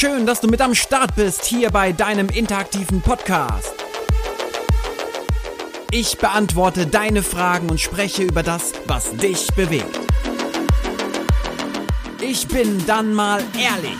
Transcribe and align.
Schön, 0.00 0.24
dass 0.24 0.40
du 0.40 0.48
mit 0.48 0.62
am 0.62 0.74
Start 0.74 1.14
bist 1.14 1.44
hier 1.44 1.68
bei 1.68 1.92
deinem 1.92 2.30
interaktiven 2.30 3.02
Podcast. 3.02 3.74
Ich 5.90 6.16
beantworte 6.16 6.86
deine 6.86 7.22
Fragen 7.22 7.68
und 7.68 7.78
spreche 7.78 8.22
über 8.22 8.42
das, 8.42 8.72
was 8.86 9.14
dich 9.14 9.48
bewegt. 9.48 10.00
Ich 12.18 12.48
bin 12.48 12.82
dann 12.86 13.12
mal 13.12 13.42
ehrlich. 13.62 13.98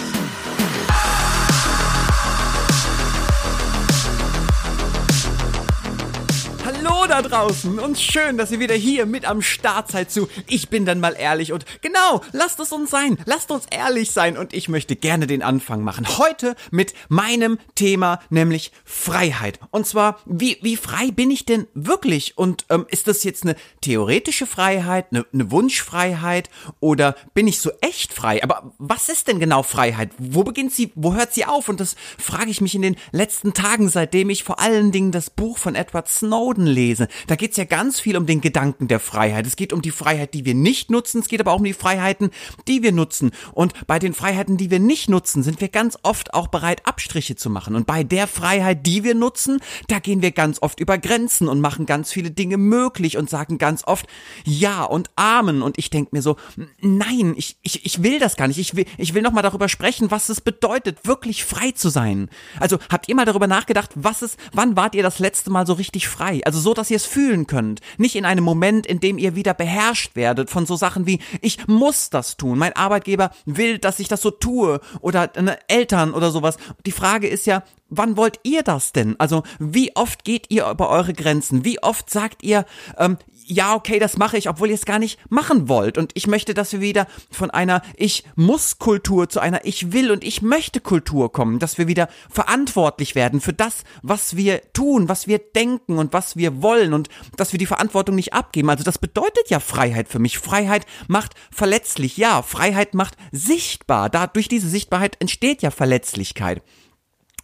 Hallo 6.83 7.07
da 7.07 7.21
draußen 7.21 7.79
und 7.79 7.99
schön, 7.99 8.39
dass 8.39 8.51
ihr 8.53 8.59
wieder 8.59 8.75
hier 8.75 9.05
mit 9.05 9.27
am 9.27 9.43
Start 9.43 9.91
seid 9.91 10.11
zu 10.11 10.30
Ich 10.47 10.71
bin 10.71 10.87
dann 10.87 10.99
mal 10.99 11.15
ehrlich 11.19 11.53
und 11.53 11.67
genau, 11.83 12.23
lasst 12.33 12.59
es 12.59 12.73
uns 12.73 12.89
sein, 12.91 13.19
lasst 13.27 13.51
uns 13.51 13.67
ehrlich 13.71 14.12
sein 14.12 14.39
und 14.39 14.55
ich 14.55 14.70
möchte 14.70 14.97
gerne 14.97 15.27
den 15.27 15.43
Anfang 15.43 15.83
machen. 15.83 16.06
Heute 16.16 16.56
mit 16.70 16.95
meinem 17.11 17.59
Thema, 17.75 18.20
nämlich 18.30 18.73
Freiheit. 18.87 19.61
Und 19.70 19.87
zwar, 19.87 20.20
wie, 20.25 20.56
wie 20.62 20.77
frei 20.77 21.11
bin 21.11 21.30
ich 21.30 21.45
denn 21.45 21.66
wirklich? 21.75 22.39
Und 22.39 22.65
ähm, 22.70 22.87
ist 22.89 23.09
das 23.09 23.25
jetzt 23.25 23.42
eine 23.42 23.56
theoretische 23.83 24.47
Freiheit, 24.47 25.09
eine, 25.11 25.27
eine 25.34 25.51
Wunschfreiheit 25.51 26.48
oder 26.78 27.15
bin 27.34 27.47
ich 27.47 27.61
so 27.61 27.73
echt 27.83 28.15
frei? 28.15 28.42
Aber 28.42 28.73
was 28.78 29.11
ist 29.11 29.28
denn 29.28 29.39
genau 29.39 29.62
Freiheit? 29.62 30.12
Wo 30.17 30.45
beginnt 30.45 30.73
sie, 30.73 30.92
wo 30.95 31.12
hört 31.12 31.34
sie 31.34 31.45
auf? 31.45 31.69
Und 31.69 31.78
das 31.78 31.95
frage 32.17 32.51
ich 32.51 32.62
mich 32.62 32.75
in 32.75 32.83
den 32.83 32.97
letzten 33.12 33.53
Tagen, 33.53 33.91
seitdem 33.91 34.31
ich 34.31 34.45
vor 34.45 34.61
allen 34.61 34.92
Dingen 34.92 35.12
das 35.12 35.28
Buch 35.28 35.59
von 35.59 35.75
Edward 35.75 36.09
Snowden 36.09 36.70
lese. 36.70 37.09
Da 37.27 37.37
geht 37.37 37.52
es 37.52 37.56
ja 37.56 37.65
ganz 37.65 38.01
viel 38.01 38.16
um 38.16 38.27
den 38.27 38.41
Gedanken 38.41 38.88
der 38.88 39.01
Freiheit. 39.01 39.47
Es 39.47 39.56
geht 39.56 39.73
um 39.73 39.83
die 39.83 39.91
Freiheit, 39.91 40.34
die 40.34 40.45
wir 40.45 40.55
nicht 40.55 40.91
nutzen. 40.91 41.20
Es 41.20 41.28
geht 41.28 41.41
aber 41.41 41.52
auch 41.52 41.59
um 41.59 41.65
die 41.65 41.73
Freiheiten, 41.73 42.30
die 42.69 42.83
wir 42.83 42.92
nutzen. 42.92 43.33
Und 43.52 43.87
bei 43.87 43.98
den 43.98 44.15
Freiheiten, 44.15 44.56
die 44.56 44.70
wir 44.70 44.80
nicht 44.80 45.09
nutzen, 45.09 45.42
sind 45.42 45.61
wir 45.61 45.69
ganz 45.69 45.98
oft 46.02 46.34
auch 46.34 46.48
bereit, 46.48 46.86
Abstriche 46.86 47.36
zu 47.36 47.50
machen. 47.50 47.75
Und 47.75 47.86
bei 47.86 48.05
der 48.05 48.27
Freiheit, 48.27 48.86
die 48.86 49.05
wir 49.05 49.14
nutzen, 49.14 49.61
da 49.89 49.98
gehen 49.98 50.22
wir 50.22 50.30
ganz 50.30 50.62
oft 50.62 50.80
über 50.80 50.98
Grenzen 50.98 51.48
und 51.48 51.61
machen 51.61 51.86
ganz 51.86 52.12
viele 52.12 52.30
Dinge 52.30 52.56
möglich 52.56 53.17
und 53.17 53.28
sagen 53.28 53.58
ganz 53.58 53.84
oft 53.84 54.06
Ja 54.45 54.84
und 54.84 55.11
Amen. 55.17 55.62
Und 55.62 55.78
ich 55.78 55.91
denke 55.91 56.11
mir 56.14 56.23
so, 56.23 56.36
nein, 56.80 57.34
ich, 57.36 57.56
ich, 57.62 57.84
ich 57.84 58.02
will 58.02 58.19
das 58.19 58.36
gar 58.36 58.48
nicht. 58.48 58.58
Ich 58.58 58.77
will, 58.77 58.84
ich 58.98 59.14
will 59.14 59.23
nochmal 59.23 59.42
darüber 59.42 59.69
sprechen, 59.69 60.11
was 60.11 60.28
es 60.28 60.41
bedeutet, 60.41 61.06
wirklich 61.06 61.45
frei 61.45 61.73
zu 61.73 61.89
sein. 61.89 62.28
Also 62.58 62.78
habt 62.91 63.08
ihr 63.08 63.14
mal 63.14 63.25
darüber 63.25 63.47
nachgedacht, 63.47 63.91
was 63.95 64.23
es, 64.23 64.36
wann 64.52 64.77
wart 64.77 64.95
ihr 64.95 65.02
das 65.02 65.19
letzte 65.19 65.50
Mal 65.50 65.67
so 65.67 65.73
richtig 65.75 66.08
frei? 66.08 66.41
Also 66.45 66.59
so, 66.61 66.75
dass 66.75 66.91
ihr 66.91 66.97
es 66.97 67.06
fühlen 67.06 67.47
könnt. 67.47 67.80
Nicht 67.98 68.16
in 68.16 68.25
einem 68.25 68.44
Moment, 68.44 68.86
in 68.86 69.00
dem 69.00 69.19
ihr 69.19 69.34
wieder 69.34 69.55
beherrscht 69.55 70.14
werdet 70.14 70.50
von 70.50 70.67
so 70.67 70.77
Sachen 70.77 71.06
wie, 71.06 71.20
ich 71.41 71.67
muss 71.67 72.11
das 72.11 72.36
tun. 72.36 72.58
Mein 72.58 72.75
Arbeitgeber 72.77 73.30
will, 73.47 73.78
dass 73.78 73.98
ich 73.98 74.08
das 74.08 74.22
so 74.22 74.30
tue. 74.30 74.80
Oder 75.00 75.30
eine 75.36 75.58
Eltern 75.69 76.14
oder 76.14 76.30
sowas. 76.30 76.56
Die 76.86 76.92
Frage 76.92 77.28
ist 77.28 77.47
ja, 77.47 77.62
wann 77.91 78.16
wollt 78.16 78.41
ihr 78.44 78.62
das 78.62 78.92
denn? 78.92 79.16
Also 79.19 79.42
wie 79.58 79.94
oft 79.96 80.24
geht 80.24 80.46
ihr 80.48 80.69
über 80.69 80.88
eure 80.88 81.12
Grenzen? 81.12 81.64
Wie 81.64 81.83
oft 81.83 82.08
sagt 82.08 82.42
ihr, 82.42 82.64
ähm, 82.96 83.19
ja, 83.50 83.74
okay, 83.74 83.98
das 83.98 84.16
mache 84.16 84.38
ich, 84.38 84.48
obwohl 84.48 84.69
ihr 84.69 84.74
es 84.74 84.84
gar 84.84 84.98
nicht 84.98 85.19
machen 85.28 85.69
wollt. 85.69 85.98
Und 85.98 86.12
ich 86.14 86.27
möchte, 86.27 86.55
dass 86.55 86.72
wir 86.72 86.80
wieder 86.80 87.06
von 87.30 87.50
einer 87.50 87.83
Ich 87.96 88.24
muss 88.36 88.78
Kultur 88.78 89.28
zu 89.28 89.41
einer 89.41 89.64
Ich 89.64 89.92
will 89.92 90.11
und 90.11 90.22
ich 90.22 90.41
möchte 90.41 90.80
Kultur 90.80 91.33
kommen, 91.33 91.58
dass 91.58 91.77
wir 91.77 91.88
wieder 91.88 92.08
verantwortlich 92.28 93.14
werden 93.14 93.41
für 93.41 93.52
das, 93.52 93.83
was 94.02 94.36
wir 94.36 94.72
tun, 94.72 95.08
was 95.08 95.27
wir 95.27 95.38
denken 95.38 95.98
und 95.98 96.12
was 96.12 96.36
wir 96.36 96.62
wollen 96.62 96.94
und 96.94 97.08
dass 97.36 97.52
wir 97.52 97.58
die 97.58 97.66
Verantwortung 97.66 98.14
nicht 98.14 98.33
abgeben. 98.33 98.70
Also 98.70 98.84
das 98.84 98.98
bedeutet 98.98 99.50
ja 99.50 99.58
Freiheit 99.58 100.08
für 100.08 100.20
mich. 100.20 100.38
Freiheit 100.38 100.86
macht 101.08 101.34
verletzlich, 101.50 102.16
ja, 102.16 102.42
Freiheit 102.42 102.94
macht 102.94 103.16
sichtbar. 103.33 104.11
Da 104.11 104.28
durch 104.28 104.48
diese 104.48 104.68
Sichtbarkeit 104.68 105.16
entsteht 105.18 105.62
ja 105.62 105.70
Verletzlichkeit. 105.70 106.62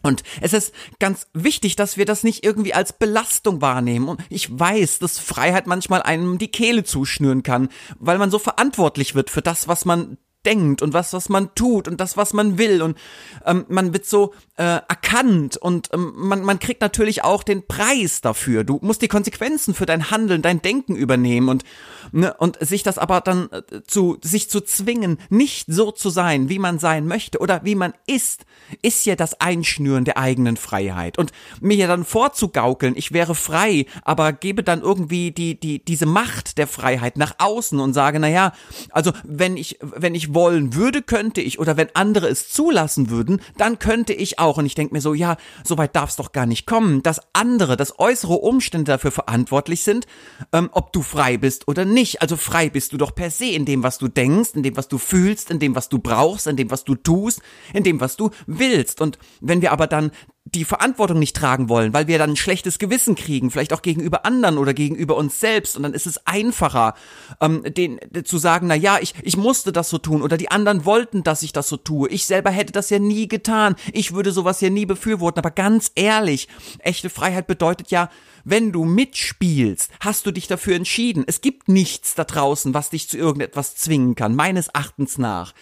Und 0.07 0.23
es 0.41 0.53
ist 0.53 0.73
ganz 0.99 1.27
wichtig, 1.35 1.77
dass 1.77 1.97
wir 1.97 2.05
das 2.05 2.25
nicht 2.25 2.45
irgendwie 2.45 2.75
als 2.75 2.92
Belastung 2.92 3.61
wahrnehmen. 3.61 4.08
Und 4.08 4.20
ich 4.30 4.58
weiß, 4.58 4.98
dass 5.01 5.19
Freiheit 5.19 5.67
manchmal 5.67 6.03
einem 6.03 6.39
die 6.39 6.51
Kehle 6.51 6.85
zuschnüren 6.85 7.42
kann, 7.42 7.69
weil 7.98 8.19
man 8.19 8.30
so 8.30 8.39
verantwortlich 8.39 9.14
wird 9.14 9.30
für 9.30 9.42
das, 9.42 9.69
was 9.69 9.85
man 9.85 10.19
denkt 10.47 10.80
und 10.80 10.95
was, 10.95 11.13
was 11.13 11.29
man 11.29 11.55
tut 11.55 11.89
und 11.89 12.01
das, 12.01 12.17
was 12.17 12.33
man 12.33 12.57
will. 12.57 12.80
Und 12.80 12.97
ähm, 13.45 13.67
man 13.69 13.92
wird 13.92 14.07
so 14.07 14.33
äh, 14.56 14.80
erkannt 14.89 15.58
und 15.58 15.90
ähm, 15.92 16.14
man, 16.17 16.42
man 16.42 16.58
kriegt 16.58 16.80
natürlich 16.80 17.22
auch 17.24 17.42
den 17.42 17.67
Preis 17.67 18.22
dafür. 18.22 18.64
Du 18.64 18.78
musst 18.80 19.02
die 19.02 19.08
Konsequenzen 19.08 19.74
für 19.74 19.84
dein 19.84 20.11
Handeln, 20.11 20.40
dein 20.40 20.62
Denken 20.62 20.96
übernehmen 20.96 21.48
und, 21.50 21.64
ne, 22.12 22.34
und 22.39 22.58
sich 22.61 22.83
das 22.83 22.96
aber 22.96 23.20
dann 23.20 23.50
äh, 23.52 23.83
zu, 23.86 24.17
sich 24.22 24.48
zu 24.48 24.62
zwingen, 24.62 25.18
nicht 25.28 25.67
so 25.68 25.90
zu 25.90 26.08
sein, 26.08 26.48
wie 26.48 26.58
man 26.58 26.78
sein 26.78 27.06
möchte 27.06 27.39
oder 27.39 27.64
wie 27.64 27.74
man 27.74 27.92
ist, 28.06 28.46
ist 28.80 29.05
ja 29.05 29.14
das 29.14 29.40
Einschnüren 29.42 30.06
der 30.06 30.17
eigenen 30.17 30.56
Freiheit. 30.56 31.18
Und 31.18 31.33
mir 31.61 31.77
ja 31.77 31.86
dann 31.86 32.06
vorzugaukeln, 32.06 32.94
ich 32.96 33.12
wäre 33.12 33.34
frei, 33.34 33.84
aber 34.05 34.33
gebe 34.33 34.62
dann 34.62 34.80
irgendwie 34.80 35.33
die, 35.33 35.61
die, 35.61 35.84
diese 35.84 36.06
Macht 36.06 36.56
der 36.56 36.67
Freiheit 36.67 37.18
nach 37.18 37.34
außen 37.38 37.78
und 37.78 37.92
sage, 37.92 38.18
na 38.20 38.28
ja, 38.28 38.52
also 38.90 39.12
wenn 39.23 39.58
ich, 39.58 39.78
wenn 39.83 40.14
ich 40.14 40.33
wollen 40.33 40.74
würde, 40.74 41.02
könnte 41.02 41.42
ich, 41.42 41.58
oder 41.58 41.77
wenn 41.77 41.94
andere 41.94 42.28
es 42.28 42.48
zulassen 42.48 43.11
würden, 43.11 43.42
dann 43.58 43.78
könnte 43.78 44.14
ich 44.14 44.38
auch. 44.38 44.45
Und 44.55 44.67
ich 44.67 44.74
denke 44.74 44.95
mir 44.95 45.01
so, 45.01 45.14
ja, 45.14 45.36
so 45.64 45.79
weit 45.79 45.96
darf 45.96 46.11
es 46.11 46.17
doch 46.17 46.33
gar 46.33 46.46
nicht 46.46 46.67
kommen, 46.67 47.02
dass 47.02 47.20
andere, 47.33 47.77
dass 47.77 47.98
äußere 47.98 48.34
Umstände 48.34 48.92
dafür 48.92 49.11
verantwortlich 49.11 49.83
sind, 49.83 50.07
ähm, 50.52 50.70
ob 50.73 50.92
du 50.92 51.02
frei 51.02 51.36
bist 51.36 51.68
oder 51.68 51.84
nicht. 51.84 52.23
Also 52.23 52.36
frei 52.36 52.70
bist 52.70 52.92
du 52.92 52.96
doch 52.96 53.14
per 53.14 53.30
se 53.30 53.46
in 53.46 53.64
dem, 53.64 53.83
was 53.83 53.98
du 53.98 54.08
denkst, 54.08 54.51
in 54.55 54.62
dem, 54.62 54.77
was 54.77 54.89
du 54.89 54.98
fühlst, 54.98 55.51
in 55.51 55.58
dem, 55.58 55.74
was 55.74 55.89
du 55.89 55.98
brauchst, 55.98 56.46
in 56.46 56.56
dem, 56.56 56.70
was 56.70 56.85
du 56.85 56.95
tust, 56.95 57.40
in 57.73 57.85
dem, 57.85 58.01
was 58.01 58.17
du 58.17 58.30
willst. 58.46 59.01
Und 59.01 59.18
wenn 59.40 59.62
wir 59.62 59.73
aber 59.73 59.86
dann 59.86 60.11
die 60.55 60.64
Verantwortung 60.64 61.18
nicht 61.18 61.36
tragen 61.36 61.68
wollen, 61.68 61.92
weil 61.92 62.07
wir 62.07 62.18
dann 62.18 62.30
ein 62.30 62.36
schlechtes 62.36 62.79
Gewissen 62.79 63.17
kriegen, 63.17 63.51
vielleicht 63.51 63.73
auch 63.73 63.83
gegenüber 63.83 64.24
anderen 64.24 64.58
oder 64.58 64.74
gegenüber 64.74 65.17
uns 65.17 65.40
selbst. 65.40 65.77
Und 65.77 65.83
dann 65.83 65.92
ist 65.92 66.07
es 66.07 66.24
einfacher, 66.24 66.95
ähm, 67.40 67.64
den, 67.64 67.98
zu 68.24 68.39
sagen, 68.39 68.68
na 68.68 68.77
ja, 68.77 68.98
ich, 69.01 69.14
ich 69.23 69.36
musste 69.36 69.73
das 69.73 69.90
so 69.90 69.98
tun 69.98 70.23
oder 70.23 70.36
die 70.36 70.51
anderen 70.51 70.85
wollten, 70.85 71.24
dass 71.24 71.42
ich 71.42 71.52
das 71.52 71.68
so 71.68 71.77
tue. 71.77 72.08
Ich 72.11 72.27
selber 72.27 72.51
hätte 72.51 72.73
das 72.73 72.90
ja 72.90 73.01
nie 73.01 73.27
getan. 73.27 73.74
Ich 73.92 74.14
würde 74.14 74.30
sowas 74.30 74.61
ja 74.61 74.70
nie 74.70 74.86
befürworten. 74.86 75.40
Aber 75.40 75.51
ganz 75.51 75.90
ehrlich, 75.96 76.46
echte 76.79 77.11
Freiheit 77.11 77.48
bedeutet 77.48 77.90
ja, 77.90 78.08
wenn 78.45 78.70
du 78.70 78.85
mitspielst, 78.85 79.90
hast 79.98 80.27
du 80.27 80.30
dich 80.30 80.46
dafür 80.46 80.77
entschieden. 80.77 81.24
Es 81.27 81.40
gibt 81.40 81.68
nichts 81.68 82.14
da 82.14 82.23
draußen, 82.23 82.73
was 82.73 82.90
dich 82.90 83.08
zu 83.08 83.18
irgendetwas 83.18 83.74
zwingen 83.74 84.14
kann, 84.14 84.36
meines 84.36 84.68
Erachtens 84.68 85.18
nach. 85.18 85.52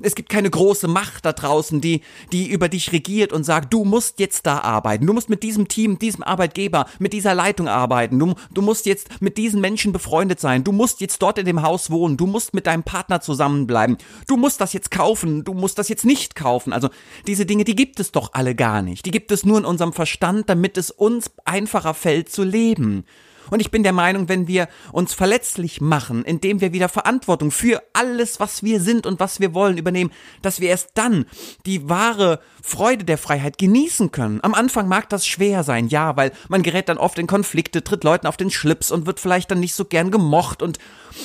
Es 0.00 0.14
gibt 0.14 0.28
keine 0.28 0.48
große 0.48 0.86
Macht 0.86 1.24
da 1.24 1.32
draußen, 1.32 1.80
die, 1.80 2.02
die 2.30 2.48
über 2.48 2.68
dich 2.68 2.92
regiert 2.92 3.32
und 3.32 3.44
sagt, 3.44 3.72
du 3.72 3.84
musst 3.84 4.20
jetzt 4.20 4.46
da 4.46 4.60
arbeiten. 4.60 5.06
Du 5.06 5.12
musst 5.12 5.28
mit 5.28 5.42
diesem 5.42 5.66
Team, 5.66 5.98
diesem 5.98 6.22
Arbeitgeber, 6.22 6.86
mit 7.00 7.12
dieser 7.12 7.34
Leitung 7.34 7.66
arbeiten. 7.66 8.18
Du, 8.18 8.34
du 8.52 8.62
musst 8.62 8.86
jetzt 8.86 9.20
mit 9.20 9.36
diesen 9.36 9.60
Menschen 9.60 9.92
befreundet 9.92 10.38
sein. 10.38 10.62
Du 10.62 10.70
musst 10.70 11.00
jetzt 11.00 11.20
dort 11.20 11.38
in 11.38 11.46
dem 11.46 11.62
Haus 11.62 11.90
wohnen. 11.90 12.16
Du 12.16 12.26
musst 12.26 12.54
mit 12.54 12.68
deinem 12.68 12.84
Partner 12.84 13.20
zusammenbleiben. 13.20 13.98
Du 14.28 14.36
musst 14.36 14.60
das 14.60 14.72
jetzt 14.72 14.92
kaufen. 14.92 15.42
Du 15.42 15.52
musst 15.52 15.78
das 15.78 15.88
jetzt 15.88 16.04
nicht 16.04 16.36
kaufen. 16.36 16.72
Also 16.72 16.90
diese 17.26 17.44
Dinge, 17.44 17.64
die 17.64 17.74
gibt 17.74 17.98
es 17.98 18.12
doch 18.12 18.34
alle 18.34 18.54
gar 18.54 18.82
nicht. 18.82 19.04
Die 19.04 19.10
gibt 19.10 19.32
es 19.32 19.44
nur 19.44 19.58
in 19.58 19.64
unserem 19.64 19.92
Verstand, 19.92 20.48
damit 20.48 20.78
es 20.78 20.92
uns 20.92 21.30
einfacher 21.44 21.94
fällt 21.94 22.30
zu 22.30 22.44
leben. 22.44 23.04
Und 23.50 23.60
ich 23.60 23.70
bin 23.70 23.82
der 23.82 23.92
Meinung, 23.92 24.28
wenn 24.28 24.46
wir 24.48 24.68
uns 24.92 25.14
verletzlich 25.14 25.80
machen, 25.80 26.24
indem 26.24 26.60
wir 26.60 26.72
wieder 26.72 26.88
Verantwortung 26.88 27.50
für 27.50 27.82
alles, 27.92 28.40
was 28.40 28.62
wir 28.62 28.80
sind 28.80 29.06
und 29.06 29.20
was 29.20 29.40
wir 29.40 29.54
wollen, 29.54 29.78
übernehmen, 29.78 30.10
dass 30.42 30.60
wir 30.60 30.68
erst 30.68 30.90
dann 30.94 31.26
die 31.66 31.88
wahre 31.88 32.40
Freude 32.62 33.04
der 33.04 33.18
Freiheit 33.18 33.58
genießen 33.58 34.12
können. 34.12 34.40
Am 34.42 34.54
Anfang 34.54 34.88
mag 34.88 35.08
das 35.08 35.26
schwer 35.26 35.64
sein, 35.64 35.88
ja, 35.88 36.16
weil 36.16 36.32
man 36.48 36.62
gerät 36.62 36.88
dann 36.88 36.98
oft 36.98 37.18
in 37.18 37.26
Konflikte, 37.26 37.82
tritt 37.82 38.04
Leuten 38.04 38.26
auf 38.26 38.36
den 38.36 38.50
Schlips 38.50 38.90
und 38.90 39.06
wird 39.06 39.20
vielleicht 39.20 39.50
dann 39.50 39.60
nicht 39.60 39.74
so 39.74 39.84
gern 39.84 40.10
gemocht 40.10 40.62
und 40.62 40.78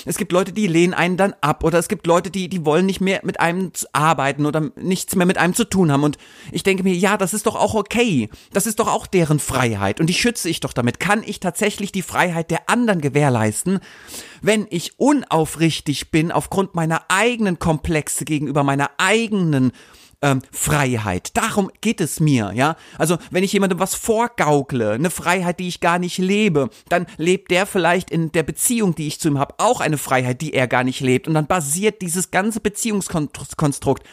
es 0.05 0.17
gibt 0.17 0.31
Leute, 0.31 0.53
die 0.53 0.67
lehnen 0.67 0.93
einen 0.93 1.17
dann 1.17 1.35
ab 1.41 1.63
oder 1.63 1.79
es 1.79 1.87
gibt 1.87 2.07
Leute, 2.07 2.31
die, 2.31 2.49
die 2.49 2.65
wollen 2.65 2.85
nicht 2.85 3.01
mehr 3.01 3.21
mit 3.23 3.39
einem 3.39 3.71
arbeiten 3.91 4.45
oder 4.45 4.71
nichts 4.75 5.15
mehr 5.15 5.25
mit 5.25 5.37
einem 5.37 5.53
zu 5.53 5.65
tun 5.65 5.91
haben 5.91 6.03
und 6.03 6.17
ich 6.51 6.63
denke 6.63 6.83
mir, 6.83 6.95
ja, 6.95 7.17
das 7.17 7.33
ist 7.33 7.45
doch 7.45 7.55
auch 7.55 7.75
okay. 7.75 8.29
Das 8.51 8.65
ist 8.65 8.79
doch 8.79 8.87
auch 8.87 9.07
deren 9.07 9.39
Freiheit 9.39 9.99
und 9.99 10.07
die 10.07 10.13
schütze 10.13 10.49
ich 10.49 10.59
doch 10.59 10.73
damit. 10.73 10.99
Kann 10.99 11.23
ich 11.25 11.39
tatsächlich 11.39 11.91
die 11.91 12.01
Freiheit 12.13 12.51
der 12.51 12.69
anderen 12.69 13.01
gewährleisten, 13.01 13.79
wenn 14.43 14.67
ich 14.69 14.99
unaufrichtig 14.99 16.11
bin 16.11 16.31
aufgrund 16.31 16.75
meiner 16.75 17.01
eigenen 17.07 17.57
Komplexe 17.57 18.23
gegenüber 18.23 18.61
meiner 18.61 18.91
eigenen 18.99 19.71
ähm, 20.21 20.43
Freiheit. 20.51 21.35
Darum 21.35 21.71
geht 21.81 21.99
es 21.99 22.19
mir, 22.19 22.51
ja. 22.53 22.75
Also 22.99 23.17
wenn 23.31 23.43
ich 23.43 23.51
jemandem 23.51 23.79
was 23.79 23.95
vorgaukle, 23.95 24.91
eine 24.91 25.09
Freiheit, 25.09 25.59
die 25.59 25.67
ich 25.67 25.79
gar 25.79 25.97
nicht 25.97 26.19
lebe, 26.19 26.69
dann 26.87 27.07
lebt 27.17 27.49
der 27.49 27.65
vielleicht 27.65 28.11
in 28.11 28.31
der 28.31 28.43
Beziehung, 28.43 28.93
die 28.93 29.07
ich 29.07 29.19
zu 29.19 29.29
ihm 29.29 29.39
habe, 29.39 29.55
auch 29.57 29.81
eine 29.81 29.97
Freiheit, 29.97 30.41
die 30.41 30.53
er 30.53 30.67
gar 30.67 30.83
nicht 30.83 30.99
lebt. 30.99 31.27
Und 31.27 31.33
dann 31.33 31.47
basiert 31.47 32.03
dieses 32.03 32.29
ganze 32.29 32.59
Beziehungskonstrukt 32.59 34.03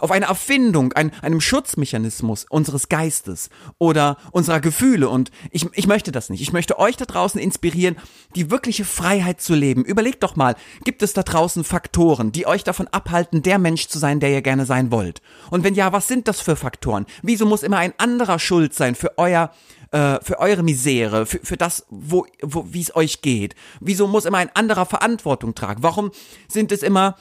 auf 0.00 0.10
eine 0.10 0.26
Erfindung, 0.26 0.92
ein, 0.92 1.12
einem 1.22 1.40
Schutzmechanismus 1.40 2.46
unseres 2.48 2.88
Geistes 2.88 3.50
oder 3.78 4.16
unserer 4.32 4.60
Gefühle. 4.60 5.08
Und 5.08 5.30
ich, 5.50 5.66
ich 5.74 5.86
möchte 5.86 6.12
das 6.12 6.30
nicht. 6.30 6.40
Ich 6.40 6.52
möchte 6.52 6.78
euch 6.78 6.96
da 6.96 7.04
draußen 7.04 7.40
inspirieren, 7.40 7.96
die 8.34 8.50
wirkliche 8.50 8.84
Freiheit 8.84 9.40
zu 9.40 9.54
leben. 9.54 9.84
Überlegt 9.84 10.22
doch 10.22 10.36
mal, 10.36 10.56
gibt 10.84 11.02
es 11.02 11.12
da 11.12 11.22
draußen 11.22 11.64
Faktoren, 11.64 12.32
die 12.32 12.46
euch 12.46 12.64
davon 12.64 12.88
abhalten, 12.88 13.42
der 13.42 13.58
Mensch 13.58 13.88
zu 13.88 13.98
sein, 13.98 14.20
der 14.20 14.30
ihr 14.30 14.42
gerne 14.42 14.66
sein 14.66 14.90
wollt? 14.90 15.22
Und 15.50 15.64
wenn 15.64 15.74
ja, 15.74 15.92
was 15.92 16.08
sind 16.08 16.28
das 16.28 16.40
für 16.40 16.56
Faktoren? 16.56 17.06
Wieso 17.22 17.46
muss 17.46 17.62
immer 17.62 17.78
ein 17.78 17.94
anderer 17.98 18.38
schuld 18.38 18.74
sein 18.74 18.94
für 18.94 19.18
euer 19.18 19.50
äh, 19.92 20.20
für 20.22 20.38
eure 20.38 20.62
Misere, 20.62 21.26
für, 21.26 21.40
für 21.42 21.56
das, 21.56 21.86
wo, 21.90 22.26
wo 22.42 22.66
wie 22.72 22.80
es 22.80 22.94
euch 22.94 23.22
geht? 23.22 23.54
Wieso 23.80 24.06
muss 24.06 24.24
immer 24.24 24.38
ein 24.38 24.54
anderer 24.54 24.86
Verantwortung 24.86 25.54
tragen? 25.54 25.82
Warum 25.82 26.12
sind 26.48 26.70
es 26.70 26.82
immer 26.82 27.16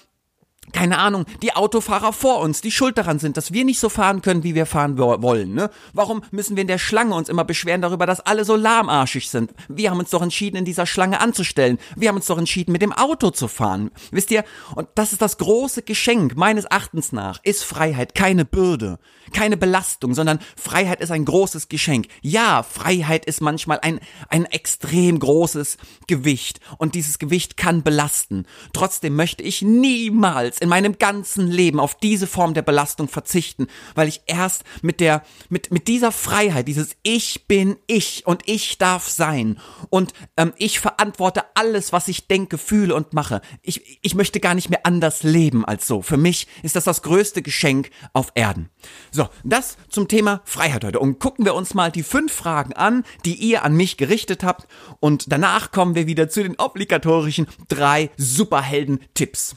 keine 0.71 1.00
Ahnung, 1.00 1.25
die 1.41 1.56
Autofahrer 1.56 2.13
vor 2.13 2.39
uns, 2.39 2.61
die 2.61 2.71
schuld 2.71 2.97
daran 2.97 3.19
sind, 3.19 3.38
dass 3.38 3.53
wir 3.53 3.65
nicht 3.65 3.79
so 3.79 3.89
fahren 3.89 4.21
können, 4.21 4.44
wie 4.44 4.56
wir 4.56 4.65
fahren 4.65 4.97
wollen, 4.97 5.53
ne? 5.53 5.69
Warum 5.94 6.21
müssen 6.31 6.56
wir 6.56 6.61
in 6.61 6.67
der 6.67 6.77
Schlange 6.77 7.15
uns 7.15 7.29
immer 7.29 7.44
beschweren 7.44 7.81
darüber, 7.81 8.06
dass 8.06 8.19
alle 8.19 8.45
so 8.45 8.56
lahmarschig 8.56 9.29
sind? 9.29 9.51
Wir 9.67 9.89
haben 9.89 10.00
uns 10.00 10.11
doch 10.11 10.21
entschieden, 10.21 10.57
in 10.57 10.65
dieser 10.65 10.85
Schlange 10.85 11.21
anzustellen. 11.21 11.79
Wir 11.95 12.09
haben 12.09 12.17
uns 12.17 12.27
doch 12.27 12.38
entschieden, 12.38 12.71
mit 12.71 12.81
dem 12.81 12.94
Auto 12.94 13.31
zu 13.31 13.47
fahren. 13.47 13.91
Wisst 14.11 14.31
ihr? 14.31 14.44
Und 14.75 14.88
das 14.95 15.11
ist 15.11 15.21
das 15.21 15.38
große 15.38 15.81
Geschenk 15.81 16.35
meines 16.35 16.65
Erachtens 16.65 17.11
nach, 17.11 17.39
ist 17.44 17.63
Freiheit 17.63 18.13
keine 18.13 18.45
Bürde, 18.45 19.00
keine 19.33 19.57
Belastung, 19.57 20.13
sondern 20.13 20.39
Freiheit 20.56 21.01
ist 21.01 21.11
ein 21.11 21.25
großes 21.25 21.69
Geschenk. 21.69 22.07
Ja, 22.21 22.63
Freiheit 22.63 23.25
ist 23.25 23.41
manchmal 23.41 23.79
ein, 23.81 24.00
ein 24.29 24.45
extrem 24.45 25.19
großes 25.19 25.77
Gewicht 26.07 26.59
und 26.77 26.95
dieses 26.95 27.19
Gewicht 27.19 27.57
kann 27.57 27.83
belasten. 27.83 28.45
Trotzdem 28.73 29.15
möchte 29.15 29.44
ich 29.44 29.61
niemals 29.61 30.49
in 30.57 30.69
meinem 30.69 30.98
ganzen 30.98 31.48
Leben 31.48 31.80
auf 31.80 31.96
diese 31.96 32.25
Form 32.25 32.56
der 32.56 32.63
Belastung 32.63 33.07
verzichten, 33.07 33.68
weil 33.94 34.07
ich 34.07 34.22
erst 34.25 34.63
mit 34.81 35.00
der, 35.00 35.22
mit, 35.50 35.72
mit 35.72 35.88
dieser 35.88 36.12
Freiheit, 36.12 36.68
dieses 36.68 36.96
Ich 37.04 37.48
bin 37.48 37.78
ich 37.86 38.25
und 38.25 38.42
ich 38.48 38.80
darf 38.80 39.07
sein 39.07 39.60
und 39.90 40.13
ähm, 40.38 40.54
ich 40.57 40.80
verantworte 40.80 41.44
alles, 41.54 41.94
was 41.94 42.07
ich 42.07 42.28
denke, 42.28 42.57
fühle 42.57 42.96
und 42.96 43.13
mache. 43.13 43.42
Ich, 43.62 44.00
ich 44.01 44.16
möchte 44.16 44.40
gar 44.40 44.56
nicht 44.56 44.69
mehr 44.69 44.86
anders 44.86 45.24
leben 45.24 45.66
als 45.66 45.88
so. 45.88 46.01
Für 46.01 46.18
mich 46.18 46.48
ist 46.63 46.75
das 46.75 46.86
das 46.86 47.02
größte 47.02 47.42
Geschenk 47.42 47.92
auf 48.13 48.31
Erden. 48.36 48.69
So, 49.12 49.30
das 49.44 49.78
zum 49.90 50.07
Thema 50.07 50.42
Freiheit 50.45 50.84
heute. 50.84 51.00
Und 51.00 51.19
gucken 51.19 51.45
wir 51.45 51.56
uns 51.56 51.74
mal 51.74 51.92
die 51.92 52.04
fünf 52.04 52.31
Fragen 52.34 52.74
an, 52.74 53.04
die 53.25 53.36
ihr 53.36 53.63
an 53.63 53.75
mich 53.75 53.98
gerichtet 53.98 54.44
habt. 54.44 54.68
Und 55.00 55.31
danach 55.31 55.72
kommen 55.72 55.95
wir 55.95 56.07
wieder 56.07 56.30
zu 56.30 56.44
den 56.44 56.57
obligatorischen 56.57 57.48
drei 57.68 58.10
Superhelden-Tipps. 58.18 59.56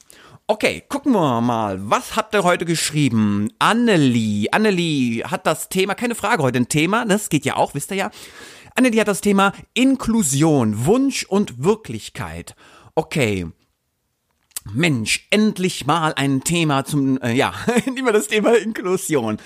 Okay, 0.49 0.83
gucken 0.89 1.13
wir 1.13 1.41
mal. 1.41 1.79
Was 1.89 2.17
habt 2.17 2.35
ihr 2.35 2.43
heute 2.43 2.65
geschrieben? 2.65 3.49
Annelie. 3.59 4.49
Annelie 4.53 5.25
hat 5.25 5.47
das 5.47 5.69
Thema, 5.69 5.95
keine 5.95 6.17
Frage 6.17 6.43
heute 6.43 6.59
ein 6.59 6.69
Thema, 6.69 7.05
das 7.05 7.29
geht 7.29 7.45
ja 7.45 7.57
auch, 7.57 7.75
wisst 7.75 7.91
ihr 7.93 7.97
ja. 7.97 8.11
Annelie 8.75 9.01
hat 9.01 9.09
das 9.09 9.21
Thema 9.21 9.53
Inklusion, 9.75 10.85
Wunsch 10.85 11.25
und 11.25 11.63
Wirklichkeit. 11.63 12.57
Okay. 12.95 13.47
Mensch, 14.73 15.27
endlich 15.31 15.87
mal 15.87 16.13
ein 16.15 16.43
Thema 16.43 16.85
zum, 16.85 17.21
äh, 17.21 17.33
ja, 17.33 17.55
immer 17.97 18.13
das 18.13 18.29
Thema 18.29 18.57
Inklusion. 18.57 19.39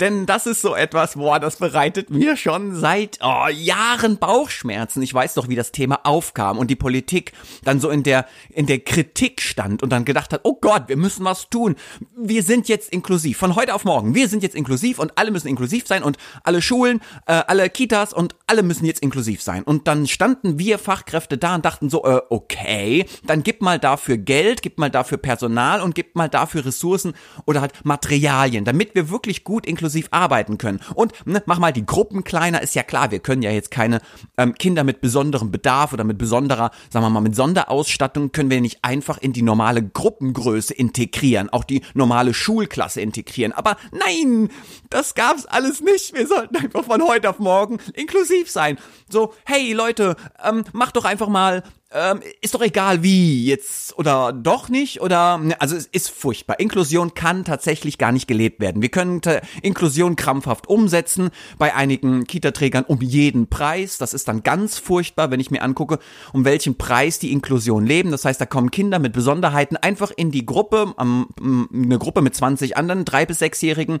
Denn 0.00 0.26
das 0.26 0.46
ist 0.46 0.60
so 0.60 0.74
etwas, 0.74 1.14
boah, 1.14 1.40
das 1.40 1.56
bereitet 1.56 2.10
mir 2.10 2.36
schon 2.36 2.74
seit 2.74 3.18
oh, 3.22 3.48
Jahren 3.48 4.18
Bauchschmerzen. 4.18 5.02
Ich 5.02 5.14
weiß 5.14 5.34
doch, 5.34 5.48
wie 5.48 5.56
das 5.56 5.72
Thema 5.72 6.00
aufkam 6.04 6.58
und 6.58 6.68
die 6.70 6.76
Politik 6.76 7.32
dann 7.64 7.80
so 7.80 7.88
in 7.88 8.02
der, 8.02 8.26
in 8.50 8.66
der 8.66 8.80
Kritik 8.80 9.40
stand 9.40 9.82
und 9.82 9.90
dann 9.90 10.04
gedacht 10.04 10.32
hat, 10.32 10.42
oh 10.44 10.58
Gott, 10.60 10.88
wir 10.88 10.96
müssen 10.96 11.24
was 11.24 11.48
tun. 11.48 11.76
Wir 12.16 12.42
sind 12.42 12.68
jetzt 12.68 12.92
inklusiv. 12.92 13.38
Von 13.38 13.56
heute 13.56 13.74
auf 13.74 13.84
morgen. 13.84 14.14
Wir 14.14 14.28
sind 14.28 14.42
jetzt 14.42 14.54
inklusiv 14.54 14.98
und 14.98 15.16
alle 15.16 15.30
müssen 15.30 15.48
inklusiv 15.48 15.86
sein 15.86 16.02
und 16.02 16.18
alle 16.44 16.60
Schulen, 16.60 17.00
äh, 17.26 17.42
alle 17.46 17.70
Kitas 17.70 18.12
und 18.12 18.34
alle 18.46 18.62
müssen 18.62 18.84
jetzt 18.84 19.00
inklusiv 19.00 19.42
sein. 19.42 19.62
Und 19.62 19.88
dann 19.88 20.06
standen 20.06 20.58
wir 20.58 20.78
Fachkräfte 20.78 21.38
da 21.38 21.54
und 21.54 21.64
dachten 21.64 21.88
so, 21.88 22.04
äh, 22.04 22.20
okay, 22.28 23.06
dann 23.24 23.42
gib 23.42 23.62
mal 23.62 23.78
dafür 23.78 24.18
Geld, 24.18 24.62
gib 24.62 24.78
mal 24.78 24.90
dafür 24.90 25.18
Personal 25.18 25.80
und 25.80 25.94
gib 25.94 26.16
mal 26.16 26.28
dafür 26.28 26.66
Ressourcen 26.66 27.14
oder 27.46 27.62
halt 27.62 27.72
Materialien, 27.84 28.64
damit 28.64 28.94
wir 28.94 29.08
wirklich 29.08 29.42
gut 29.42 29.64
inklusiv 29.64 29.85
inklusiv 29.86 30.08
arbeiten 30.10 30.58
können. 30.58 30.80
Und 30.94 31.12
ne, 31.26 31.42
mach 31.46 31.60
mal 31.60 31.72
die 31.72 31.86
Gruppen 31.86 32.24
kleiner, 32.24 32.60
ist 32.60 32.74
ja 32.74 32.82
klar, 32.82 33.12
wir 33.12 33.20
können 33.20 33.42
ja 33.42 33.52
jetzt 33.52 33.70
keine 33.70 34.00
ähm, 34.36 34.54
Kinder 34.54 34.82
mit 34.82 35.00
besonderem 35.00 35.52
Bedarf 35.52 35.92
oder 35.92 36.02
mit 36.02 36.18
besonderer, 36.18 36.72
sagen 36.90 37.04
wir 37.04 37.10
mal, 37.10 37.20
mit 37.20 37.36
Sonderausstattung 37.36 38.32
können 38.32 38.50
wir 38.50 38.60
nicht 38.60 38.80
einfach 38.82 39.18
in 39.18 39.32
die 39.32 39.42
normale 39.42 39.82
Gruppengröße 39.82 40.74
integrieren, 40.74 41.50
auch 41.50 41.62
die 41.62 41.82
normale 41.94 42.34
Schulklasse 42.34 43.00
integrieren. 43.00 43.52
Aber 43.52 43.76
nein, 43.92 44.50
das 44.90 45.14
gab's 45.14 45.46
alles 45.46 45.80
nicht. 45.80 46.14
Wir 46.14 46.26
sollten 46.26 46.56
einfach 46.56 46.84
von 46.84 47.02
heute 47.06 47.30
auf 47.30 47.38
morgen 47.38 47.78
inklusiv 47.94 48.50
sein. 48.50 48.78
So, 49.08 49.34
hey 49.44 49.72
Leute, 49.72 50.16
ähm, 50.42 50.64
mach 50.72 50.90
doch 50.90 51.04
einfach 51.04 51.28
mal 51.28 51.62
ähm, 51.92 52.20
ist 52.40 52.54
doch 52.54 52.62
egal 52.62 53.02
wie 53.04 53.46
jetzt 53.46 53.96
oder 53.96 54.32
doch 54.32 54.68
nicht 54.68 55.00
oder 55.00 55.38
ne, 55.38 55.60
also 55.60 55.76
es 55.76 55.86
ist 55.86 56.10
furchtbar. 56.10 56.58
Inklusion 56.58 57.14
kann 57.14 57.44
tatsächlich 57.44 57.96
gar 57.96 58.10
nicht 58.10 58.26
gelebt 58.26 58.60
werden. 58.60 58.82
Wir 58.82 58.88
können 58.88 59.20
Inklusion 59.62 60.16
krampfhaft 60.16 60.68
umsetzen 60.68 61.30
bei 61.58 61.74
einigen 61.74 62.24
Kita-Trägern 62.24 62.84
um 62.84 63.00
jeden 63.00 63.48
Preis. 63.48 63.98
Das 63.98 64.14
ist 64.14 64.26
dann 64.26 64.42
ganz 64.42 64.78
furchtbar, 64.78 65.30
wenn 65.30 65.38
ich 65.38 65.52
mir 65.52 65.62
angucke, 65.62 66.00
um 66.32 66.44
welchen 66.44 66.76
Preis 66.76 67.20
die 67.20 67.30
Inklusion 67.30 67.86
leben. 67.86 68.10
Das 68.10 68.24
heißt, 68.24 68.40
da 68.40 68.46
kommen 68.46 68.72
Kinder 68.72 68.98
mit 68.98 69.12
Besonderheiten 69.12 69.76
einfach 69.76 70.10
in 70.14 70.32
die 70.32 70.44
Gruppe, 70.44 70.92
um, 70.96 71.28
eine 71.72 71.98
Gruppe 71.98 72.20
mit 72.20 72.34
20 72.34 72.76
anderen 72.76 73.04
drei 73.04 73.26
bis 73.26 73.38
sechsjährigen 73.38 74.00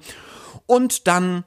und 0.66 1.06
dann 1.06 1.44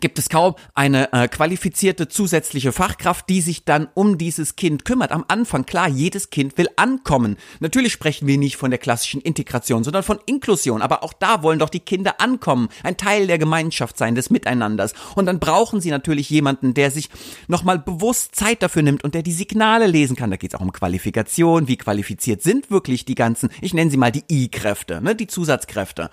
gibt 0.00 0.18
es 0.18 0.28
kaum 0.28 0.54
eine 0.74 1.12
äh, 1.12 1.28
qualifizierte 1.28 2.08
zusätzliche 2.08 2.72
Fachkraft, 2.72 3.28
die 3.28 3.40
sich 3.40 3.64
dann 3.64 3.88
um 3.94 4.18
dieses 4.18 4.56
Kind 4.56 4.84
kümmert. 4.84 5.12
Am 5.12 5.24
Anfang, 5.28 5.66
klar, 5.66 5.88
jedes 5.88 6.30
Kind 6.30 6.58
will 6.58 6.68
ankommen. 6.76 7.36
Natürlich 7.60 7.92
sprechen 7.92 8.26
wir 8.26 8.38
nicht 8.38 8.56
von 8.56 8.70
der 8.70 8.78
klassischen 8.78 9.20
Integration, 9.20 9.84
sondern 9.84 10.02
von 10.02 10.18
Inklusion. 10.26 10.82
Aber 10.82 11.02
auch 11.02 11.12
da 11.12 11.42
wollen 11.42 11.58
doch 11.58 11.70
die 11.70 11.80
Kinder 11.80 12.20
ankommen, 12.20 12.68
ein 12.82 12.96
Teil 12.96 13.26
der 13.26 13.38
Gemeinschaft 13.38 13.96
sein, 13.96 14.14
des 14.14 14.30
Miteinanders. 14.30 14.94
Und 15.14 15.26
dann 15.26 15.40
brauchen 15.40 15.80
sie 15.80 15.90
natürlich 15.90 16.30
jemanden, 16.30 16.74
der 16.74 16.90
sich 16.90 17.08
nochmal 17.48 17.78
bewusst 17.78 18.34
Zeit 18.34 18.62
dafür 18.62 18.82
nimmt 18.82 19.04
und 19.04 19.14
der 19.14 19.22
die 19.22 19.32
Signale 19.32 19.86
lesen 19.86 20.16
kann. 20.16 20.30
Da 20.30 20.36
geht 20.36 20.52
es 20.52 20.58
auch 20.58 20.64
um 20.64 20.72
Qualifikation. 20.72 21.68
Wie 21.68 21.76
qualifiziert 21.76 22.42
sind 22.42 22.70
wirklich 22.70 23.04
die 23.04 23.14
ganzen, 23.14 23.50
ich 23.60 23.74
nenne 23.74 23.90
sie 23.90 23.96
mal 23.96 24.12
die 24.12 24.24
I-Kräfte, 24.30 25.00
ne, 25.00 25.14
die 25.14 25.26
Zusatzkräfte. 25.26 26.10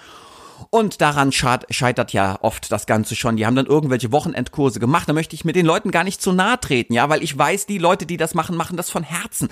Und 0.69 1.01
daran 1.01 1.31
scheitert 1.31 2.13
ja 2.13 2.37
oft 2.41 2.71
das 2.71 2.85
Ganze 2.85 3.15
schon. 3.15 3.37
Die 3.37 3.45
haben 3.45 3.55
dann 3.55 3.65
irgendwelche 3.65 4.11
Wochenendkurse 4.11 4.79
gemacht. 4.79 5.07
Da 5.07 5.13
möchte 5.13 5.35
ich 5.35 5.45
mit 5.45 5.55
den 5.55 5.65
Leuten 5.65 5.91
gar 5.91 6.03
nicht 6.03 6.21
zu 6.21 6.31
nahe 6.31 6.59
treten, 6.59 6.93
ja, 6.93 7.09
weil 7.09 7.23
ich 7.23 7.37
weiß, 7.37 7.65
die 7.65 7.77
Leute, 7.77 8.05
die 8.05 8.17
das 8.17 8.33
machen, 8.33 8.55
machen 8.55 8.77
das 8.77 8.89
von 8.89 9.03
Herzen. 9.03 9.49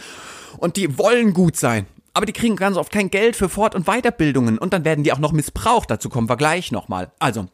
Und 0.57 0.77
die 0.77 0.97
wollen 0.97 1.33
gut 1.33 1.57
sein. 1.57 1.85
Aber 2.13 2.25
die 2.25 2.33
kriegen 2.33 2.55
ganz 2.55 2.75
oft 2.75 2.91
kein 2.91 3.09
Geld 3.09 3.35
für 3.35 3.49
Fort- 3.49 3.75
und 3.75 3.85
Weiterbildungen 3.85 4.57
und 4.57 4.73
dann 4.73 4.83
werden 4.83 5.03
die 5.03 5.13
auch 5.13 5.19
noch 5.19 5.31
missbraucht. 5.31 5.89
Dazu 5.89 6.09
kommen 6.09 6.27
wir 6.27 6.37
gleich 6.37 6.71
nochmal. 6.71 7.11
Also, 7.19 7.47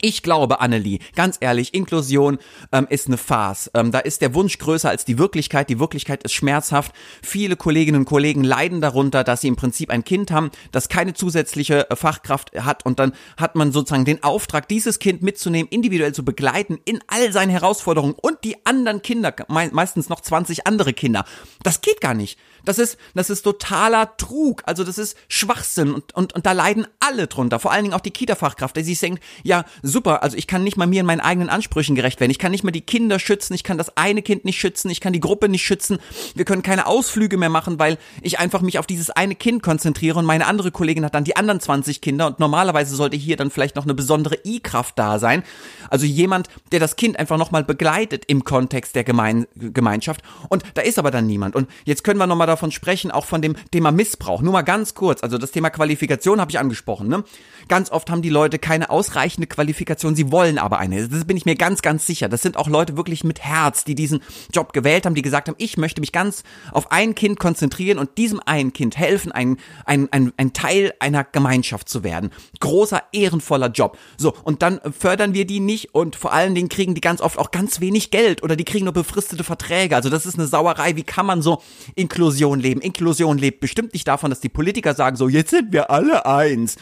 ich 0.00 0.22
glaube, 0.22 0.60
Annelie, 0.60 0.98
ganz 1.14 1.38
ehrlich, 1.40 1.74
Inklusion 1.74 2.38
ähm, 2.72 2.86
ist 2.90 3.06
eine 3.06 3.16
Farce. 3.16 3.70
Ähm, 3.74 3.92
da 3.92 3.98
ist 4.00 4.20
der 4.20 4.34
Wunsch 4.34 4.58
größer 4.58 4.88
als 4.88 5.04
die 5.04 5.18
Wirklichkeit. 5.18 5.70
Die 5.70 5.78
Wirklichkeit 5.78 6.22
ist 6.24 6.32
schmerzhaft. 6.32 6.92
Viele 7.22 7.56
Kolleginnen 7.56 8.00
und 8.00 8.04
Kollegen 8.04 8.44
leiden 8.44 8.80
darunter, 8.80 9.24
dass 9.24 9.40
sie 9.40 9.48
im 9.48 9.56
Prinzip 9.56 9.90
ein 9.90 10.04
Kind 10.04 10.30
haben, 10.30 10.50
das 10.72 10.88
keine 10.88 11.14
zusätzliche 11.14 11.90
äh, 11.90 11.96
Fachkraft 11.96 12.52
hat. 12.58 12.84
Und 12.84 12.98
dann 12.98 13.12
hat 13.36 13.54
man 13.54 13.72
sozusagen 13.72 14.04
den 14.04 14.22
Auftrag, 14.22 14.68
dieses 14.68 14.98
Kind 14.98 15.22
mitzunehmen, 15.22 15.68
individuell 15.70 16.12
zu 16.12 16.24
begleiten 16.24 16.78
in 16.84 17.00
all 17.06 17.32
seinen 17.32 17.50
Herausforderungen 17.50 18.14
und 18.20 18.44
die 18.44 18.66
anderen 18.66 19.02
Kinder, 19.02 19.34
meistens 19.48 20.08
noch 20.08 20.20
20 20.20 20.66
andere 20.66 20.92
Kinder. 20.92 21.24
Das 21.62 21.80
geht 21.80 22.00
gar 22.00 22.14
nicht. 22.14 22.38
Das 22.66 22.78
ist, 22.78 22.98
das 23.14 23.30
ist 23.30 23.42
totaler 23.42 24.16
Trug. 24.16 24.62
Also 24.66 24.84
das 24.84 24.98
ist 24.98 25.16
Schwachsinn 25.28 25.94
und, 25.94 26.14
und, 26.14 26.34
und 26.34 26.44
da 26.44 26.52
leiden 26.52 26.86
alle 26.98 27.28
drunter. 27.28 27.58
Vor 27.58 27.72
allen 27.72 27.84
Dingen 27.84 27.94
auch 27.94 28.00
die 28.00 28.10
Kita-Fachkraft, 28.10 28.76
die 28.76 28.82
sich 28.82 28.98
denkt, 28.98 29.22
ja, 29.44 29.64
super, 29.86 30.22
also 30.22 30.36
ich 30.36 30.46
kann 30.46 30.64
nicht 30.64 30.76
mal 30.76 30.86
mir 30.86 31.00
in 31.00 31.06
meinen 31.06 31.20
eigenen 31.20 31.48
Ansprüchen 31.48 31.94
gerecht 31.94 32.20
werden. 32.20 32.30
Ich 32.30 32.38
kann 32.38 32.50
nicht 32.50 32.64
mal 32.64 32.70
die 32.70 32.80
Kinder 32.80 33.18
schützen, 33.18 33.54
ich 33.54 33.64
kann 33.64 33.78
das 33.78 33.96
eine 33.96 34.22
Kind 34.22 34.44
nicht 34.44 34.58
schützen, 34.58 34.90
ich 34.90 35.00
kann 35.00 35.12
die 35.12 35.20
Gruppe 35.20 35.48
nicht 35.48 35.64
schützen. 35.64 35.98
Wir 36.34 36.44
können 36.44 36.62
keine 36.62 36.86
Ausflüge 36.86 37.36
mehr 37.36 37.48
machen, 37.48 37.78
weil 37.78 37.98
ich 38.20 38.38
einfach 38.38 38.60
mich 38.60 38.78
auf 38.78 38.86
dieses 38.86 39.10
eine 39.10 39.34
Kind 39.34 39.62
konzentriere 39.62 40.18
und 40.18 40.24
meine 40.24 40.46
andere 40.46 40.70
Kollegin 40.70 41.04
hat 41.04 41.14
dann 41.14 41.24
die 41.24 41.36
anderen 41.36 41.60
20 41.60 42.00
Kinder 42.00 42.26
und 42.26 42.40
normalerweise 42.40 42.96
sollte 42.96 43.16
hier 43.16 43.36
dann 43.36 43.50
vielleicht 43.50 43.76
noch 43.76 43.84
eine 43.84 43.94
besondere 43.94 44.38
I-Kraft 44.44 44.98
da 44.98 45.18
sein. 45.18 45.42
Also 45.88 46.06
jemand, 46.06 46.48
der 46.72 46.80
das 46.80 46.96
Kind 46.96 47.18
einfach 47.18 47.38
nochmal 47.38 47.64
begleitet 47.64 48.24
im 48.26 48.44
Kontext 48.44 48.94
der 48.96 49.04
Gemein 49.04 49.46
Gemeinschaft. 49.54 50.22
Und 50.48 50.64
da 50.74 50.82
ist 50.82 50.98
aber 50.98 51.10
dann 51.10 51.26
niemand. 51.26 51.54
Und 51.54 51.68
jetzt 51.84 52.04
können 52.04 52.18
wir 52.18 52.26
nochmal 52.26 52.46
davon 52.46 52.72
sprechen, 52.72 53.10
auch 53.10 53.24
von 53.24 53.42
dem 53.42 53.54
Thema 53.70 53.92
Missbrauch. 53.92 54.42
Nur 54.42 54.52
mal 54.52 54.62
ganz 54.62 54.94
kurz, 54.94 55.22
also 55.22 55.38
das 55.38 55.52
Thema 55.52 55.70
Qualifikation 55.70 56.40
habe 56.40 56.50
ich 56.50 56.58
angesprochen. 56.58 57.08
Ne? 57.08 57.24
Ganz 57.68 57.90
oft 57.90 58.10
haben 58.10 58.22
die 58.22 58.30
Leute 58.30 58.58
keine 58.58 58.90
ausreichende 58.90 59.46
Qualifikation 59.46 59.75
Qualifikation, 59.76 60.16
sie 60.16 60.32
wollen 60.32 60.58
aber 60.58 60.78
eine. 60.78 61.06
Das 61.06 61.26
bin 61.26 61.36
ich 61.36 61.44
mir 61.44 61.54
ganz, 61.54 61.82
ganz 61.82 62.06
sicher. 62.06 62.28
Das 62.28 62.40
sind 62.40 62.56
auch 62.56 62.68
Leute 62.68 62.96
wirklich 62.96 63.24
mit 63.24 63.40
Herz, 63.40 63.84
die 63.84 63.94
diesen 63.94 64.20
Job 64.52 64.72
gewählt 64.72 65.04
haben, 65.04 65.14
die 65.14 65.22
gesagt 65.22 65.48
haben, 65.48 65.56
ich 65.58 65.76
möchte 65.76 66.00
mich 66.00 66.12
ganz 66.12 66.44
auf 66.72 66.90
ein 66.90 67.14
Kind 67.14 67.38
konzentrieren 67.38 67.98
und 67.98 68.16
diesem 68.16 68.40
einen 68.44 68.72
Kind 68.72 68.96
helfen, 68.96 69.32
ein, 69.32 69.58
ein, 69.84 70.10
ein, 70.12 70.32
ein 70.38 70.52
Teil 70.54 70.94
einer 70.98 71.24
Gemeinschaft 71.24 71.90
zu 71.90 72.02
werden. 72.02 72.30
Großer, 72.60 73.02
ehrenvoller 73.12 73.68
Job. 73.68 73.98
So, 74.16 74.34
und 74.44 74.62
dann 74.62 74.80
fördern 74.98 75.34
wir 75.34 75.46
die 75.46 75.60
nicht 75.60 75.94
und 75.94 76.16
vor 76.16 76.32
allen 76.32 76.54
Dingen 76.54 76.70
kriegen 76.70 76.94
die 76.94 77.02
ganz 77.02 77.20
oft 77.20 77.38
auch 77.38 77.50
ganz 77.50 77.80
wenig 77.80 78.10
Geld 78.10 78.42
oder 78.42 78.56
die 78.56 78.64
kriegen 78.64 78.84
nur 78.84 78.94
befristete 78.94 79.44
Verträge. 79.44 79.94
Also 79.94 80.08
das 80.08 80.24
ist 80.24 80.38
eine 80.38 80.46
Sauerei. 80.46 80.96
Wie 80.96 81.02
kann 81.02 81.26
man 81.26 81.42
so 81.42 81.62
Inklusion 81.94 82.60
leben? 82.60 82.80
Inklusion 82.80 83.36
lebt 83.36 83.60
bestimmt 83.60 83.92
nicht 83.92 84.08
davon, 84.08 84.30
dass 84.30 84.40
die 84.40 84.48
Politiker 84.48 84.94
sagen 84.94 85.16
so, 85.16 85.28
jetzt 85.28 85.50
sind 85.50 85.72
wir 85.72 85.90
alle 85.90 86.24
eins 86.24 86.76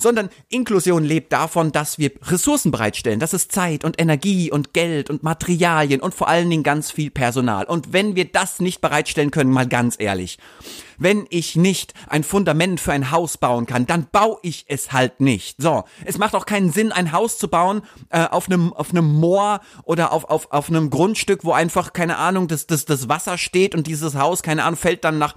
sondern 0.00 0.28
Inklusion 0.48 1.04
lebt 1.04 1.32
davon, 1.32 1.72
dass 1.72 1.98
wir 1.98 2.10
Ressourcen 2.30 2.70
bereitstellen. 2.70 3.20
Das 3.20 3.34
ist 3.34 3.52
Zeit 3.52 3.84
und 3.84 4.00
Energie 4.00 4.50
und 4.50 4.72
Geld 4.72 5.10
und 5.10 5.22
Materialien 5.22 6.00
und 6.00 6.14
vor 6.14 6.28
allen 6.28 6.50
Dingen 6.50 6.62
ganz 6.62 6.90
viel 6.90 7.10
Personal. 7.10 7.64
Und 7.64 7.92
wenn 7.92 8.16
wir 8.16 8.26
das 8.26 8.60
nicht 8.60 8.80
bereitstellen 8.80 9.30
können, 9.30 9.50
mal 9.50 9.66
ganz 9.66 9.96
ehrlich, 9.98 10.38
wenn 10.98 11.26
ich 11.30 11.56
nicht 11.56 11.94
ein 12.08 12.24
Fundament 12.24 12.80
für 12.80 12.92
ein 12.92 13.10
Haus 13.10 13.38
bauen 13.38 13.66
kann, 13.66 13.86
dann 13.86 14.08
baue 14.10 14.38
ich 14.42 14.64
es 14.68 14.92
halt 14.92 15.20
nicht. 15.20 15.56
So, 15.60 15.84
es 16.04 16.18
macht 16.18 16.34
auch 16.34 16.46
keinen 16.46 16.72
Sinn, 16.72 16.92
ein 16.92 17.12
Haus 17.12 17.38
zu 17.38 17.48
bauen 17.48 17.82
äh, 18.10 18.26
auf 18.26 18.46
einem 18.46 18.72
auf 18.72 18.90
einem 18.90 19.06
Moor 19.06 19.60
oder 19.84 20.12
auf 20.12 20.24
auf 20.24 20.50
auf 20.50 20.68
einem 20.68 20.90
Grundstück, 20.90 21.44
wo 21.44 21.52
einfach 21.52 21.92
keine 21.92 22.18
Ahnung 22.18 22.48
das 22.48 22.66
das 22.66 22.84
das 22.84 23.08
Wasser 23.08 23.38
steht 23.38 23.74
und 23.74 23.86
dieses 23.86 24.16
Haus 24.16 24.42
keine 24.42 24.64
Ahnung 24.64 24.78
fällt 24.78 25.04
dann 25.04 25.18
nach 25.18 25.34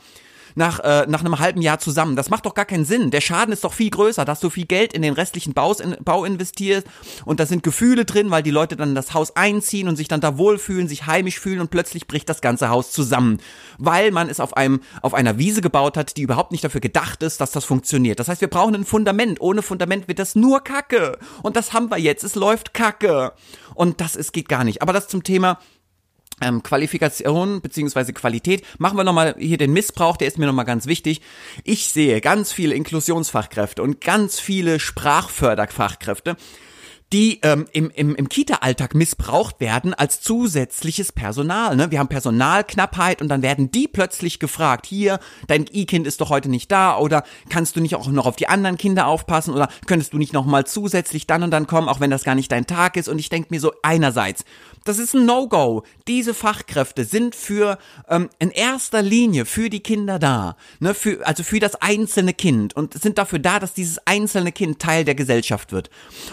nach, 0.55 0.79
äh, 0.79 1.05
nach 1.07 1.21
einem 1.21 1.39
halben 1.39 1.61
Jahr 1.61 1.79
zusammen. 1.79 2.15
Das 2.15 2.29
macht 2.29 2.45
doch 2.45 2.53
gar 2.53 2.65
keinen 2.65 2.85
Sinn. 2.85 3.11
Der 3.11 3.21
Schaden 3.21 3.53
ist 3.53 3.63
doch 3.63 3.73
viel 3.73 3.89
größer, 3.89 4.25
dass 4.25 4.39
du 4.39 4.49
viel 4.49 4.65
Geld 4.65 4.93
in 4.93 5.01
den 5.01 5.13
restlichen 5.13 5.53
Baus, 5.53 5.79
in, 5.79 5.95
Bau 6.03 6.25
investierst 6.25 6.87
und 7.25 7.39
da 7.39 7.45
sind 7.45 7.63
Gefühle 7.63 8.05
drin, 8.05 8.31
weil 8.31 8.43
die 8.43 8.51
Leute 8.51 8.75
dann 8.75 8.89
in 8.89 8.95
das 8.95 9.13
Haus 9.13 9.35
einziehen 9.35 9.87
und 9.87 9.95
sich 9.95 10.07
dann 10.07 10.21
da 10.21 10.37
wohlfühlen, 10.37 10.87
sich 10.87 11.05
heimisch 11.07 11.39
fühlen 11.39 11.59
und 11.59 11.71
plötzlich 11.71 12.07
bricht 12.07 12.29
das 12.29 12.41
ganze 12.41 12.69
Haus 12.69 12.91
zusammen, 12.91 13.39
weil 13.77 14.11
man 14.11 14.29
es 14.29 14.39
auf 14.39 14.57
einem 14.57 14.81
auf 15.01 15.13
einer 15.13 15.37
Wiese 15.37 15.61
gebaut 15.61 15.97
hat, 15.97 16.17
die 16.17 16.21
überhaupt 16.21 16.51
nicht 16.51 16.63
dafür 16.63 16.81
gedacht 16.81 17.23
ist, 17.23 17.41
dass 17.41 17.51
das 17.51 17.65
funktioniert. 17.65 18.19
Das 18.19 18.27
heißt, 18.27 18.41
wir 18.41 18.49
brauchen 18.49 18.75
ein 18.75 18.85
Fundament. 18.85 19.41
Ohne 19.41 19.61
Fundament 19.61 20.07
wird 20.07 20.19
das 20.19 20.35
nur 20.35 20.61
Kacke. 20.63 21.17
Und 21.43 21.55
das 21.55 21.73
haben 21.73 21.89
wir 21.89 21.97
jetzt. 21.97 22.23
Es 22.23 22.35
läuft 22.35 22.73
Kacke. 22.73 23.33
Und 23.75 24.01
das 24.01 24.15
ist 24.15 24.33
geht 24.33 24.49
gar 24.49 24.63
nicht. 24.63 24.81
Aber 24.81 24.93
das 24.93 25.07
zum 25.07 25.23
Thema 25.23 25.59
ähm, 26.41 26.63
Qualifikation 26.63 27.61
beziehungsweise 27.61 28.13
Qualität. 28.13 28.63
Machen 28.77 28.97
wir 28.97 29.03
nochmal 29.03 29.35
hier 29.37 29.57
den 29.57 29.73
Missbrauch, 29.73 30.17
der 30.17 30.27
ist 30.27 30.37
mir 30.37 30.47
nochmal 30.47 30.65
ganz 30.65 30.85
wichtig. 30.85 31.21
Ich 31.63 31.89
sehe 31.89 32.21
ganz 32.21 32.51
viele 32.51 32.75
Inklusionsfachkräfte 32.75 33.81
und 33.81 34.01
ganz 34.01 34.39
viele 34.39 34.79
Sprachförderfachkräfte, 34.79 36.35
die 37.13 37.39
ähm, 37.43 37.67
im, 37.73 37.91
im, 37.91 38.15
im 38.15 38.29
Kita-Alltag 38.29 38.95
missbraucht 38.95 39.59
werden 39.59 39.93
als 39.93 40.21
zusätzliches 40.21 41.11
Personal. 41.11 41.75
Ne? 41.75 41.91
Wir 41.91 41.99
haben 41.99 42.07
Personalknappheit 42.07 43.21
und 43.21 43.27
dann 43.27 43.41
werden 43.41 43.69
die 43.69 43.87
plötzlich 43.87 44.39
gefragt, 44.39 44.85
hier, 44.85 45.19
dein 45.47 45.65
E-Kind 45.71 46.07
ist 46.07 46.21
doch 46.21 46.29
heute 46.29 46.49
nicht 46.49 46.71
da 46.71 46.97
oder 46.97 47.23
kannst 47.49 47.75
du 47.75 47.81
nicht 47.81 47.95
auch 47.95 48.07
noch 48.07 48.25
auf 48.25 48.37
die 48.37 48.47
anderen 48.47 48.77
Kinder 48.77 49.07
aufpassen 49.07 49.53
oder 49.53 49.67
könntest 49.87 50.13
du 50.13 50.17
nicht 50.17 50.31
noch 50.33 50.45
mal 50.45 50.65
zusätzlich 50.65 51.27
dann 51.27 51.43
und 51.43 51.51
dann 51.51 51.67
kommen, 51.67 51.89
auch 51.89 51.99
wenn 51.99 52.11
das 52.11 52.23
gar 52.23 52.35
nicht 52.35 52.51
dein 52.51 52.65
Tag 52.65 52.95
ist. 52.95 53.09
Und 53.09 53.19
ich 53.19 53.29
denke 53.29 53.49
mir 53.51 53.59
so, 53.59 53.73
einerseits, 53.83 54.45
das 54.83 54.99
ist 54.99 55.13
ein 55.13 55.25
No-Go. 55.25 55.83
Diese 56.07 56.33
Fachkräfte 56.33 57.05
sind 57.05 57.35
für 57.35 57.77
ähm, 58.09 58.29
in 58.39 58.49
erster 58.49 59.01
Linie 59.01 59.45
für 59.45 59.69
die 59.69 59.81
Kinder 59.81 60.17
da, 60.17 60.55
ne, 60.79 60.93
für, 60.93 61.25
also 61.25 61.43
für 61.43 61.59
das 61.59 61.75
einzelne 61.75 62.33
Kind 62.33 62.75
und 62.75 62.99
sind 62.99 63.17
dafür 63.17 63.39
da, 63.39 63.59
dass 63.59 63.73
dieses 63.73 63.99
einzelne 64.07 64.51
Kind 64.51 64.79
Teil 64.79 65.05
der 65.05 65.15
Gesellschaft 65.15 65.71
wird. 65.71 65.89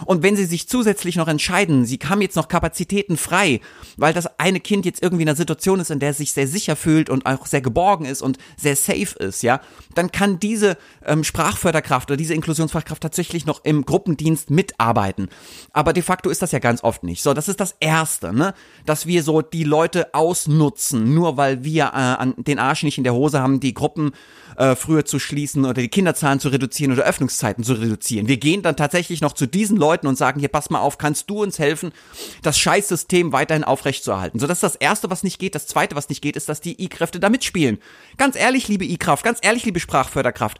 Und 0.06 0.22
wenn 0.22 0.36
sie 0.36 0.46
sich 0.46 0.68
zusätzlich 0.68 1.16
noch 1.16 1.28
entscheiden, 1.28 1.84
sie 1.84 1.98
haben 2.08 2.22
jetzt 2.22 2.36
noch 2.36 2.48
Kapazitäten 2.48 3.16
frei, 3.16 3.60
weil 3.96 4.14
das 4.14 4.38
eine 4.38 4.60
Kind 4.60 4.86
jetzt 4.86 5.02
irgendwie 5.02 5.22
in 5.22 5.28
einer 5.28 5.36
Situation 5.36 5.80
ist, 5.80 5.90
in 5.90 5.98
der 5.98 6.10
es 6.10 6.18
sich 6.18 6.32
sehr 6.32 6.48
sicher 6.48 6.76
fühlt 6.76 7.10
und 7.10 7.26
auch 7.26 7.46
sehr 7.46 7.60
geborgen 7.60 8.06
ist 8.06 8.22
und 8.22 8.38
sehr 8.56 8.76
safe 8.76 9.18
ist, 9.18 9.42
ja, 9.42 9.60
dann 9.94 10.10
kann 10.10 10.40
diese 10.40 10.78
ähm, 11.04 11.24
Sprachförderkraft 11.24 12.10
oder 12.10 12.16
diese 12.16 12.34
Inklusionsfachkraft 12.34 13.02
tatsächlich 13.02 13.46
noch 13.46 13.64
im 13.64 13.84
Gruppendienst 13.84 14.50
mitarbeiten. 14.50 15.28
Aber 15.72 15.92
de 15.92 16.02
facto 16.02 16.30
ist 16.30 16.42
das 16.42 16.52
ja 16.52 16.58
ganz 16.58 16.82
oft 16.82 17.02
nicht. 17.02 17.22
So, 17.22 17.34
das 17.34 17.48
ist 17.48 17.60
das 17.60 17.76
Erste, 17.80 18.32
ne? 18.38 18.54
Dass 18.86 19.06
wir 19.06 19.22
so 19.22 19.42
die 19.42 19.64
Leute 19.64 20.14
ausnutzen, 20.14 21.14
nur 21.14 21.36
weil 21.36 21.64
wir 21.64 21.84
äh, 21.84 21.88
an 21.88 22.34
den 22.38 22.58
Arsch 22.58 22.82
nicht 22.82 22.98
in 22.98 23.04
der 23.04 23.14
Hose 23.14 23.40
haben, 23.40 23.60
die 23.60 23.74
Gruppen 23.74 24.12
äh, 24.56 24.74
früher 24.74 25.04
zu 25.04 25.18
schließen 25.18 25.64
oder 25.64 25.74
die 25.74 25.88
Kinderzahlen 25.88 26.40
zu 26.40 26.48
reduzieren 26.48 26.92
oder 26.92 27.04
Öffnungszeiten 27.04 27.64
zu 27.64 27.74
reduzieren. 27.74 28.28
Wir 28.28 28.38
gehen 28.38 28.62
dann 28.62 28.76
tatsächlich 28.76 29.20
noch 29.20 29.32
zu 29.32 29.46
diesen 29.46 29.76
Leuten 29.76 30.06
und 30.06 30.16
sagen, 30.16 30.40
hier 30.40 30.48
pass 30.48 30.70
mal 30.70 30.80
auf, 30.80 30.98
kannst 30.98 31.30
du 31.30 31.42
uns 31.42 31.58
helfen, 31.58 31.92
das 32.42 32.58
Scheißsystem 32.58 33.32
weiterhin 33.32 33.64
aufrechtzuerhalten. 33.64 34.40
So, 34.40 34.46
das 34.46 34.58
ist 34.58 34.62
das 34.62 34.76
Erste, 34.76 35.10
was 35.10 35.22
nicht 35.22 35.38
geht. 35.38 35.54
Das 35.54 35.66
Zweite, 35.66 35.96
was 35.96 36.08
nicht 36.08 36.22
geht, 36.22 36.36
ist, 36.36 36.48
dass 36.48 36.60
die 36.60 36.82
I-Kräfte 36.82 37.20
da 37.20 37.28
mitspielen. 37.28 37.78
Ganz 38.16 38.36
ehrlich, 38.36 38.68
liebe 38.68 38.84
I-Kraft, 38.84 39.24
ganz 39.24 39.38
ehrlich, 39.42 39.64
liebe 39.64 39.80
Sprachförderkraft 39.80 40.58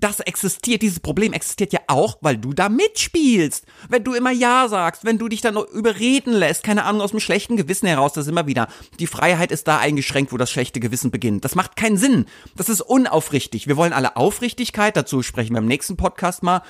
das 0.00 0.20
existiert, 0.20 0.82
dieses 0.82 1.00
Problem 1.00 1.32
existiert 1.32 1.72
ja 1.72 1.80
auch, 1.86 2.18
weil 2.20 2.38
du 2.38 2.52
da 2.52 2.68
mitspielst. 2.68 3.66
Wenn 3.88 4.04
du 4.04 4.14
immer 4.14 4.30
Ja 4.30 4.68
sagst, 4.68 5.04
wenn 5.04 5.18
du 5.18 5.28
dich 5.28 5.40
dann 5.40 5.56
überreden 5.56 6.32
lässt, 6.32 6.62
keine 6.62 6.84
Ahnung, 6.84 7.02
aus 7.02 7.10
dem 7.10 7.20
schlechten 7.20 7.56
Gewissen 7.56 7.86
heraus, 7.86 8.12
das 8.12 8.26
ist 8.26 8.30
immer 8.30 8.46
wieder. 8.46 8.68
Die 8.98 9.06
Freiheit 9.06 9.52
ist 9.52 9.68
da 9.68 9.78
eingeschränkt, 9.78 10.32
wo 10.32 10.36
das 10.36 10.50
schlechte 10.50 10.80
Gewissen 10.80 11.10
beginnt. 11.10 11.44
Das 11.44 11.54
macht 11.54 11.76
keinen 11.76 11.96
Sinn. 11.96 12.26
Das 12.56 12.68
ist 12.68 12.80
unaufrichtig. 12.80 13.68
Wir 13.68 13.76
wollen 13.76 13.92
alle 13.92 14.16
Aufrichtigkeit, 14.16 14.96
dazu 14.96 15.22
sprechen 15.22 15.54
wir 15.54 15.58
im 15.58 15.66
nächsten 15.66 15.96
Podcast 15.96 16.42
mal, 16.42 16.62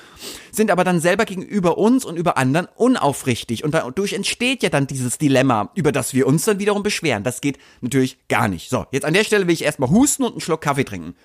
sind 0.51 0.69
aber 0.69 0.83
dann 0.83 0.99
selber 0.99 1.25
gegenüber 1.25 1.77
uns 1.77 2.05
und 2.05 2.17
über 2.17 2.37
anderen 2.37 2.67
unaufrichtig. 2.75 3.63
Und 3.63 3.73
dadurch 3.73 4.13
entsteht 4.13 4.63
ja 4.63 4.69
dann 4.69 4.87
dieses 4.87 5.17
Dilemma, 5.17 5.71
über 5.75 5.91
das 5.91 6.13
wir 6.13 6.27
uns 6.27 6.45
dann 6.45 6.59
wiederum 6.59 6.83
beschweren. 6.83 7.23
Das 7.23 7.41
geht 7.41 7.57
natürlich 7.81 8.17
gar 8.27 8.47
nicht. 8.47 8.69
So, 8.69 8.85
jetzt 8.91 9.05
an 9.05 9.13
der 9.13 9.23
Stelle 9.23 9.47
will 9.47 9.53
ich 9.53 9.63
erstmal 9.63 9.89
husten 9.89 10.23
und 10.23 10.33
einen 10.33 10.41
Schluck 10.41 10.61
Kaffee 10.61 10.83
trinken. 10.83 11.15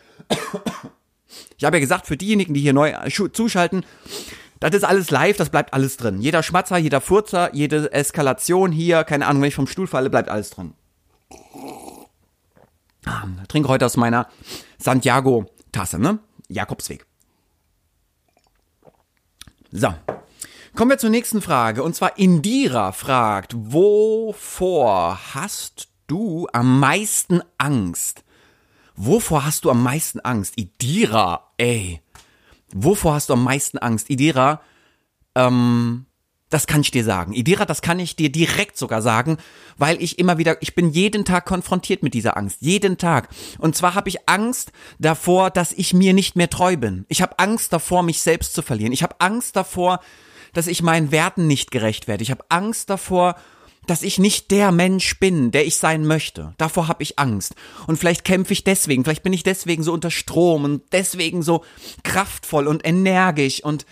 Ich 1.58 1.64
habe 1.64 1.76
ja 1.76 1.80
gesagt, 1.80 2.06
für 2.06 2.16
diejenigen, 2.16 2.54
die 2.54 2.60
hier 2.60 2.72
neu 2.72 2.92
zuschalten, 3.32 3.84
das 4.60 4.74
ist 4.74 4.84
alles 4.84 5.10
live, 5.10 5.36
das 5.36 5.50
bleibt 5.50 5.74
alles 5.74 5.96
drin. 5.96 6.20
Jeder 6.20 6.42
Schmatzer, 6.42 6.78
jeder 6.78 7.00
Furzer, 7.00 7.54
jede 7.54 7.92
Eskalation 7.92 8.72
hier, 8.72 9.04
keine 9.04 9.26
Ahnung, 9.26 9.42
wenn 9.42 9.48
ich 9.48 9.54
vom 9.54 9.66
Stuhl 9.66 9.86
falle, 9.86 10.10
bleibt 10.10 10.28
alles 10.28 10.50
drin. 10.50 10.74
Ah, 13.04 13.24
trinke 13.48 13.68
heute 13.68 13.86
aus 13.86 13.96
meiner 13.96 14.28
Santiago-Tasse, 14.78 15.98
ne? 15.98 16.18
Jakobsweg. 16.48 17.06
So. 19.70 19.94
Kommen 20.74 20.90
wir 20.90 20.98
zur 20.98 21.10
nächsten 21.10 21.40
Frage. 21.40 21.82
Und 21.82 21.96
zwar 21.96 22.18
Indira 22.18 22.92
fragt, 22.92 23.54
wovor 23.56 25.18
hast 25.34 25.88
du 26.06 26.48
am 26.52 26.80
meisten 26.80 27.40
Angst? 27.56 28.24
Wovor 28.96 29.44
hast 29.44 29.64
du 29.64 29.70
am 29.70 29.82
meisten 29.82 30.20
Angst? 30.20 30.54
Idira, 30.56 31.52
ey. 31.58 32.00
Wovor 32.72 33.14
hast 33.14 33.28
du 33.28 33.34
am 33.34 33.44
meisten 33.44 33.78
Angst? 33.78 34.10
Idira, 34.10 34.60
ähm, 35.34 36.06
das 36.48 36.66
kann 36.66 36.80
ich 36.80 36.90
dir 36.90 37.04
sagen. 37.04 37.32
Idira, 37.32 37.64
das 37.64 37.82
kann 37.82 37.98
ich 37.98 38.16
dir 38.16 38.30
direkt 38.30 38.78
sogar 38.78 39.02
sagen, 39.02 39.36
weil 39.76 40.00
ich 40.00 40.18
immer 40.18 40.38
wieder, 40.38 40.62
ich 40.62 40.74
bin 40.74 40.90
jeden 40.90 41.24
Tag 41.24 41.44
konfrontiert 41.44 42.02
mit 42.02 42.14
dieser 42.14 42.36
Angst. 42.36 42.58
Jeden 42.60 42.98
Tag. 42.98 43.28
Und 43.58 43.76
zwar 43.76 43.94
habe 43.94 44.08
ich 44.08 44.28
Angst 44.28 44.72
davor, 44.98 45.50
dass 45.50 45.72
ich 45.72 45.92
mir 45.92 46.14
nicht 46.14 46.36
mehr 46.36 46.48
treu 46.48 46.76
bin. 46.76 47.04
Ich 47.08 47.20
habe 47.20 47.38
Angst 47.38 47.72
davor, 47.72 48.02
mich 48.02 48.20
selbst 48.22 48.54
zu 48.54 48.62
verlieren. 48.62 48.92
Ich 48.92 49.02
habe 49.02 49.16
Angst 49.18 49.56
davor, 49.56 50.00
dass 50.52 50.68
ich 50.68 50.82
meinen 50.82 51.10
Werten 51.10 51.46
nicht 51.46 51.70
gerecht 51.70 52.08
werde. 52.08 52.22
Ich 52.22 52.30
habe 52.30 52.44
Angst 52.48 52.88
davor, 52.88 53.36
dass 53.86 54.02
ich 54.02 54.18
nicht 54.18 54.50
der 54.50 54.72
Mensch 54.72 55.18
bin, 55.18 55.50
der 55.50 55.66
ich 55.66 55.76
sein 55.76 56.06
möchte. 56.06 56.54
Davor 56.58 56.88
habe 56.88 57.02
ich 57.02 57.18
Angst. 57.18 57.54
Und 57.86 57.98
vielleicht 57.98 58.24
kämpfe 58.24 58.52
ich 58.52 58.64
deswegen, 58.64 59.04
vielleicht 59.04 59.22
bin 59.22 59.32
ich 59.32 59.42
deswegen 59.42 59.82
so 59.82 59.92
unter 59.92 60.10
Strom 60.10 60.64
und 60.64 60.82
deswegen 60.92 61.42
so 61.42 61.64
kraftvoll 62.02 62.66
und 62.66 62.86
energisch 62.86 63.62
und 63.62 63.86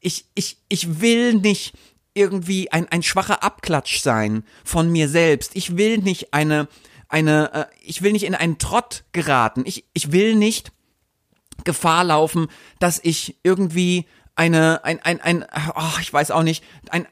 ich, 0.00 0.26
ich, 0.34 0.58
ich 0.68 1.00
will 1.00 1.34
nicht 1.34 1.74
irgendwie 2.14 2.72
ein, 2.72 2.88
ein 2.88 3.02
schwacher 3.02 3.42
Abklatsch 3.42 4.00
sein 4.00 4.44
von 4.64 4.90
mir 4.90 5.08
selbst. 5.08 5.52
Ich 5.54 5.76
will 5.76 5.98
nicht 5.98 6.32
eine, 6.32 6.68
eine, 7.08 7.52
äh, 7.52 7.64
ich 7.82 8.02
will 8.02 8.12
nicht 8.12 8.24
in 8.24 8.34
einen 8.34 8.58
Trott 8.58 9.04
geraten. 9.12 9.64
Ich, 9.66 9.84
ich 9.92 10.12
will 10.12 10.34
nicht 10.34 10.72
Gefahr 11.64 12.04
laufen, 12.04 12.48
dass 12.78 13.00
ich 13.02 13.36
irgendwie 13.42 14.06
eine, 14.34 14.84
ein, 14.84 15.00
ein, 15.00 15.20
ein, 15.20 15.44
oh, 15.74 15.98
ich 16.00 16.12
weiß 16.12 16.30
auch 16.30 16.42
nicht, 16.42 16.62
ein, 16.90 17.06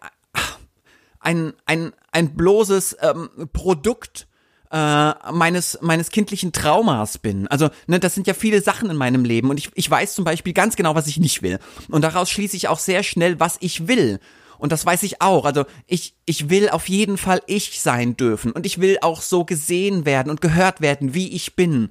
ein, 1.25 1.55
ein, 1.67 1.93
ein 2.13 2.35
bloßes 2.35 2.99
ähm, 3.01 3.29
Produkt 3.53 4.27
äh, 4.71 5.13
meines, 5.33 5.79
meines 5.81 6.11
kindlichen 6.11 6.53
Traumas 6.53 7.19
bin. 7.19 7.49
Also, 7.49 7.71
ne, 7.87 7.99
das 7.99 8.15
sind 8.15 8.27
ja 8.27 8.35
viele 8.35 8.61
Sachen 8.61 8.91
in 8.91 8.97
meinem 8.97 9.25
Leben 9.25 9.51
und 9.51 9.59
ich, 9.59 9.71
ich 9.75 9.91
weiß 9.91 10.15
zum 10.15 10.25
Beispiel 10.25 10.53
ganz 10.53 10.77
genau, 10.77 10.95
was 10.95 11.07
ich 11.07 11.19
nicht 11.19 11.43
will. 11.43 11.59
Und 11.89 12.03
daraus 12.03 12.31
schließe 12.31 12.57
ich 12.57 12.69
auch 12.69 12.79
sehr 12.79 13.03
schnell, 13.03 13.41
was 13.41 13.57
ich 13.61 13.89
will. 13.89 14.21
Und 14.59 14.73
das 14.73 14.87
weiß 14.87 15.03
ich 15.03 15.21
auch. 15.21 15.45
Also 15.45 15.65
ich, 15.87 16.15
ich 16.27 16.49
will 16.49 16.69
auf 16.69 16.89
jeden 16.89 17.19
Fall 17.19 17.43
ich 17.47 17.81
sein 17.81 18.17
dürfen. 18.17 18.53
Und 18.53 18.67
ich 18.67 18.81
will 18.81 18.99
auch 19.01 19.21
so 19.21 19.45
gesehen 19.45 20.07
werden 20.07 20.31
und 20.31 20.41
gehört 20.41 20.81
werden, 20.81 21.15
wie 21.15 21.29
ich 21.35 21.57
bin. 21.57 21.91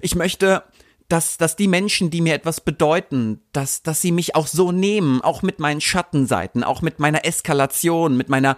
Ich 0.00 0.14
möchte 0.14 0.62
dass, 1.08 1.36
dass 1.36 1.56
die 1.56 1.68
Menschen, 1.68 2.10
die 2.10 2.20
mir 2.20 2.34
etwas 2.34 2.60
bedeuten, 2.60 3.40
dass, 3.52 3.82
dass 3.82 4.00
sie 4.00 4.12
mich 4.12 4.34
auch 4.34 4.46
so 4.46 4.72
nehmen, 4.72 5.20
auch 5.20 5.42
mit 5.42 5.58
meinen 5.60 5.80
Schattenseiten, 5.80 6.64
auch 6.64 6.82
mit 6.82 6.98
meiner 6.98 7.24
Eskalation, 7.24 8.16
mit 8.16 8.28
meiner, 8.28 8.56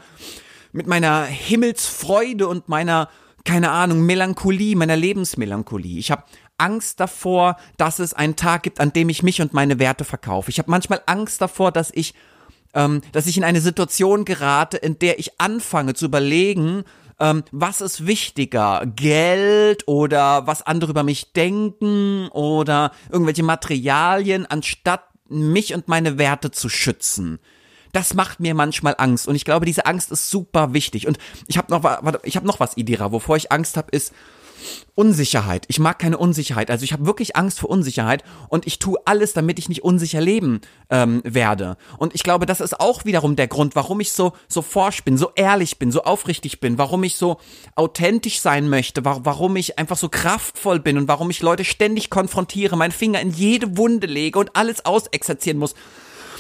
mit 0.73 0.87
meiner 0.87 1.25
Himmelsfreude 1.25 2.47
und 2.47 2.69
meiner, 2.69 3.09
keine 3.45 3.71
Ahnung, 3.71 4.07
Melancholie, 4.07 4.77
meiner 4.77 4.97
Lebensmelancholie. 4.97 5.99
Ich 5.99 6.11
habe 6.11 6.25
Angst 6.59 7.01
davor, 7.01 7.57
dass 7.77 7.99
es 7.99 8.15
einen 8.15 8.37
Tag 8.37 8.63
gibt, 8.63 8.81
an 8.81 8.93
dem 8.93 9.09
ich 9.09 9.23
mich 9.23 9.43
und 9.43 9.53
meine 9.53 9.79
Werte 9.79 10.05
verkaufe. 10.05 10.51
Ich 10.51 10.59
habe 10.59 10.71
manchmal 10.71 11.03
Angst 11.07 11.41
davor, 11.41 11.73
dass 11.73 11.91
ich, 11.93 12.15
ähm, 12.75 13.03
dass 13.13 13.27
ich 13.27 13.37
in 13.37 13.45
eine 13.45 13.61
Situation 13.61 14.25
gerate, 14.25 14.77
in 14.77 14.99
der 14.99 15.19
ich 15.19 15.41
anfange 15.41 15.95
zu 15.95 16.07
überlegen, 16.07 16.85
ähm, 17.19 17.45
was 17.51 17.81
ist 17.81 18.07
wichtiger, 18.07 18.85
Geld 18.87 19.87
oder 19.89 20.47
was 20.47 20.63
andere 20.63 20.91
über 20.91 21.03
mich 21.03 21.33
denken 21.33 22.29
oder 22.29 22.93
irgendwelche 23.11 23.43
Materialien, 23.43 24.47
anstatt 24.47 25.05
mich 25.29 25.75
und 25.75 25.89
meine 25.89 26.19
Werte 26.19 26.51
zu 26.51 26.69
schützen. 26.69 27.39
Das 27.93 28.15
macht 28.15 28.41
mir 28.41 28.55
manchmal 28.55 28.95
Angst 28.99 29.27
und 29.27 29.35
ich 29.35 29.45
glaube, 29.45 29.65
diese 29.65 29.87
Angst 29.87 30.13
ist 30.13 30.31
super 30.31 30.75
wichtig. 30.75 31.07
Und 31.07 31.19
ich 31.47 31.57
habe 31.57 31.73
noch, 31.73 31.83
ich 32.25 32.37
habe 32.37 32.47
noch 32.47 32.61
was, 32.61 32.77
Idira, 32.77 33.11
wovor 33.13 33.37
ich 33.37 33.51
Angst 33.51 33.77
habe, 33.77 33.89
ist 33.91 34.13
Unsicherheit. 34.95 35.65
Ich 35.69 35.79
mag 35.79 35.99
keine 35.99 36.19
Unsicherheit. 36.19 36.71
Also 36.71 36.85
ich 36.85 36.93
habe 36.93 37.07
wirklich 37.07 37.37
Angst 37.37 37.61
vor 37.61 37.71
Unsicherheit 37.71 38.25
und 38.49 38.67
ich 38.67 38.79
tue 38.79 38.99
alles, 39.05 39.35
damit 39.35 39.59
ich 39.59 39.69
nicht 39.69 39.85
unsicher 39.85 40.21
leben 40.21 40.61
ähm, 40.89 41.21
werde. 41.25 41.77
Und 41.99 42.15
ich 42.15 42.23
glaube, 42.23 42.47
das 42.47 42.61
ist 42.61 42.81
auch 42.81 43.05
wiederum 43.05 43.37
der 43.37 43.49
Grund, 43.49 43.77
warum 43.77 44.01
ich 44.01 44.13
so 44.13 44.33
so 44.49 44.63
forsch 44.63 45.05
bin, 45.05 45.19
so 45.19 45.33
ehrlich 45.35 45.79
bin, 45.79 45.93
so 45.93 46.03
aufrichtig 46.03 46.61
bin, 46.61 46.79
warum 46.79 47.05
ich 47.05 47.17
so 47.17 47.39
authentisch 47.75 48.41
sein 48.41 48.69
möchte, 48.69 49.05
warum 49.05 49.57
ich 49.57 49.79
einfach 49.79 49.97
so 49.97 50.09
kraftvoll 50.09 50.81
bin 50.81 50.97
und 50.97 51.09
warum 51.09 51.31
ich 51.31 51.43
Leute 51.43 51.65
ständig 51.65 52.09
konfrontiere, 52.09 52.77
meinen 52.77 52.93
Finger 52.93 53.21
in 53.21 53.31
jede 53.31 53.77
Wunde 53.77 54.07
lege 54.07 54.39
und 54.39 54.57
alles 54.57 54.85
ausexerzieren 54.85 55.59
muss. 55.59 55.75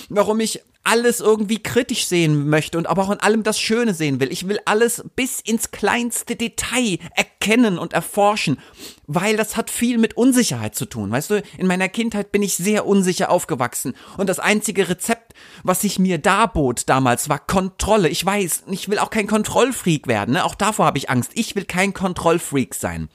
Warum 0.08 0.40
ich 0.40 0.60
alles 0.86 1.20
irgendwie 1.20 1.62
kritisch 1.62 2.06
sehen 2.06 2.48
möchte 2.48 2.78
und 2.78 2.86
aber 2.86 3.02
auch 3.02 3.10
in 3.10 3.20
allem 3.20 3.42
das 3.42 3.58
Schöne 3.58 3.92
sehen 3.92 4.20
will. 4.20 4.30
Ich 4.30 4.48
will 4.48 4.60
alles 4.64 5.04
bis 5.16 5.40
ins 5.40 5.72
kleinste 5.72 6.36
Detail 6.36 6.98
erkennen 7.14 7.78
und 7.78 7.92
erforschen, 7.92 8.58
weil 9.06 9.36
das 9.36 9.56
hat 9.56 9.68
viel 9.68 9.98
mit 9.98 10.16
Unsicherheit 10.16 10.76
zu 10.76 10.86
tun. 10.86 11.10
Weißt 11.10 11.30
du, 11.30 11.42
in 11.58 11.66
meiner 11.66 11.88
Kindheit 11.88 12.30
bin 12.30 12.42
ich 12.42 12.54
sehr 12.54 12.86
unsicher 12.86 13.30
aufgewachsen 13.30 13.94
und 14.16 14.28
das 14.28 14.38
einzige 14.38 14.88
Rezept, 14.88 15.34
was 15.64 15.80
sich 15.80 15.98
mir 15.98 16.18
darbot 16.18 16.84
damals, 16.86 17.28
war 17.28 17.40
Kontrolle. 17.40 18.08
Ich 18.08 18.24
weiß, 18.24 18.64
ich 18.70 18.88
will 18.88 19.00
auch 19.00 19.10
kein 19.10 19.26
Kontrollfreak 19.26 20.06
werden, 20.06 20.34
ne? 20.34 20.44
auch 20.44 20.54
davor 20.54 20.86
habe 20.86 20.98
ich 20.98 21.10
Angst. 21.10 21.32
Ich 21.34 21.56
will 21.56 21.64
kein 21.64 21.94
Kontrollfreak 21.94 22.74
sein. 22.74 23.08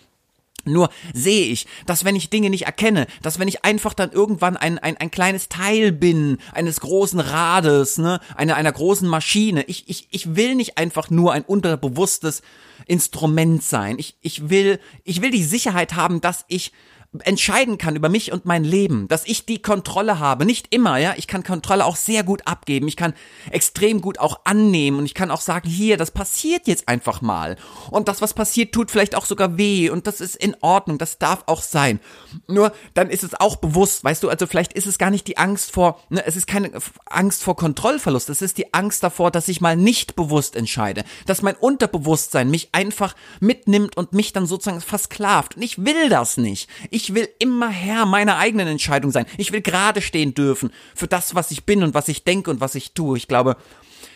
Nur 0.65 0.89
sehe 1.13 1.45
ich, 1.47 1.67
dass 1.85 2.05
wenn 2.05 2.15
ich 2.15 2.29
Dinge 2.29 2.49
nicht 2.49 2.65
erkenne, 2.65 3.07
dass 3.21 3.39
wenn 3.39 3.47
ich 3.47 3.65
einfach 3.65 3.93
dann 3.93 4.11
irgendwann 4.11 4.57
ein, 4.57 4.77
ein, 4.79 4.97
ein 4.97 5.11
kleines 5.11 5.49
Teil 5.49 5.91
bin, 5.91 6.37
eines 6.53 6.79
großen 6.81 7.19
Rades, 7.19 7.97
ne, 7.97 8.19
einer, 8.35 8.55
einer 8.55 8.71
großen 8.71 9.07
Maschine, 9.07 9.63
ich, 9.63 9.85
ich, 9.87 10.07
ich 10.11 10.35
will 10.35 10.55
nicht 10.55 10.77
einfach 10.77 11.09
nur 11.09 11.33
ein 11.33 11.43
unterbewusstes 11.43 12.41
Instrument 12.87 13.63
sein. 13.63 13.97
Ich, 13.99 14.15
ich 14.21 14.49
will, 14.49 14.79
ich 15.03 15.21
will 15.21 15.31
die 15.31 15.43
Sicherheit 15.43 15.95
haben, 15.95 16.21
dass 16.21 16.45
ich 16.47 16.71
entscheiden 17.19 17.77
kann 17.77 17.97
über 17.97 18.07
mich 18.07 18.31
und 18.31 18.45
mein 18.45 18.63
Leben, 18.63 19.09
dass 19.09 19.25
ich 19.25 19.45
die 19.45 19.61
Kontrolle 19.61 20.19
habe. 20.19 20.45
Nicht 20.45 20.73
immer, 20.73 20.97
ja. 20.97 21.13
Ich 21.17 21.27
kann 21.27 21.43
Kontrolle 21.43 21.85
auch 21.85 21.97
sehr 21.97 22.23
gut 22.23 22.47
abgeben. 22.47 22.87
Ich 22.87 22.95
kann 22.95 23.13
extrem 23.49 23.99
gut 23.99 24.17
auch 24.17 24.41
annehmen 24.45 24.97
und 24.97 25.05
ich 25.05 25.13
kann 25.13 25.29
auch 25.29 25.41
sagen, 25.41 25.67
hier, 25.67 25.97
das 25.97 26.11
passiert 26.11 26.67
jetzt 26.67 26.87
einfach 26.87 27.21
mal. 27.21 27.57
Und 27.89 28.07
das, 28.07 28.21
was 28.21 28.33
passiert, 28.33 28.73
tut 28.73 28.91
vielleicht 28.91 29.15
auch 29.15 29.25
sogar 29.25 29.57
weh 29.57 29.89
und 29.89 30.07
das 30.07 30.21
ist 30.21 30.37
in 30.37 30.55
Ordnung. 30.61 30.97
Das 30.97 31.17
darf 31.17 31.43
auch 31.47 31.61
sein. 31.61 31.99
Nur 32.47 32.71
dann 32.93 33.09
ist 33.09 33.23
es 33.23 33.37
auch 33.37 33.57
bewusst, 33.57 34.05
weißt 34.05 34.23
du, 34.23 34.29
also 34.29 34.47
vielleicht 34.47 34.71
ist 34.71 34.87
es 34.87 34.97
gar 34.97 35.11
nicht 35.11 35.27
die 35.27 35.37
Angst 35.37 35.71
vor, 35.71 35.99
ne, 36.09 36.25
es 36.25 36.37
ist 36.37 36.47
keine 36.47 36.71
Angst 37.05 37.43
vor 37.43 37.57
Kontrollverlust. 37.57 38.29
Es 38.29 38.41
ist 38.41 38.57
die 38.57 38.73
Angst 38.73 39.03
davor, 39.03 39.31
dass 39.31 39.49
ich 39.49 39.59
mal 39.59 39.75
nicht 39.75 40.15
bewusst 40.15 40.55
entscheide, 40.55 41.03
dass 41.25 41.41
mein 41.41 41.55
Unterbewusstsein 41.55 42.49
mich 42.49 42.69
einfach 42.71 43.15
mitnimmt 43.41 43.97
und 43.97 44.13
mich 44.13 44.31
dann 44.31 44.45
sozusagen 44.45 44.79
versklavt. 44.79 45.57
Und 45.57 45.63
ich 45.63 45.83
will 45.83 46.07
das 46.07 46.37
nicht. 46.37 46.69
Ich 46.89 47.00
ich 47.01 47.15
will 47.15 47.27
immer 47.39 47.69
Herr 47.69 48.05
meiner 48.05 48.37
eigenen 48.37 48.67
Entscheidung 48.67 49.11
sein. 49.11 49.25
Ich 49.37 49.51
will 49.51 49.61
gerade 49.61 50.01
stehen 50.01 50.33
dürfen 50.33 50.71
für 50.93 51.07
das, 51.07 51.33
was 51.33 51.51
ich 51.51 51.65
bin 51.65 51.83
und 51.83 51.93
was 51.93 52.07
ich 52.07 52.23
denke 52.23 52.51
und 52.51 52.61
was 52.61 52.75
ich 52.75 52.93
tue. 52.93 53.17
Ich 53.17 53.27
glaube, 53.27 53.57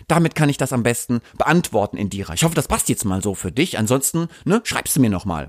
damit 0.08 0.36
kann 0.36 0.50
ich 0.50 0.58
das 0.58 0.74
am 0.74 0.84
besten 0.84 1.22
beantworten, 1.38 1.98
Indira. 1.98 2.34
Ich 2.34 2.44
hoffe, 2.44 2.56
das 2.56 2.68
passt 2.68 2.90
jetzt 2.90 3.06
mal 3.06 3.24
so 3.24 3.34
für 3.34 3.52
dich. 3.52 3.80
Ansonsten, 3.80 4.28
ne, 4.44 4.62
schreibst 4.64 4.96
du 4.96 5.02
mir 5.02 5.10
nochmal. 5.10 5.48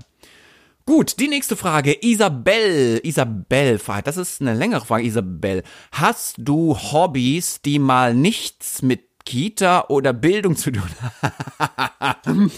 Gut, 0.85 1.19
die 1.19 1.27
nächste 1.27 1.55
Frage. 1.55 1.95
Isabel. 2.01 3.01
Isabel, 3.03 3.79
das 4.03 4.17
ist 4.17 4.41
eine 4.41 4.53
längere 4.53 4.85
Frage, 4.85 5.03
Isabel. 5.03 5.63
Hast 5.91 6.35
du 6.39 6.75
Hobbys, 6.75 7.61
die 7.61 7.77
mal 7.77 8.13
nichts 8.13 8.81
mit 8.81 9.01
Kita 9.25 9.87
oder 9.89 10.13
Bildung 10.13 10.55
zu 10.55 10.71
tun 10.71 10.89
haben? 11.99 12.51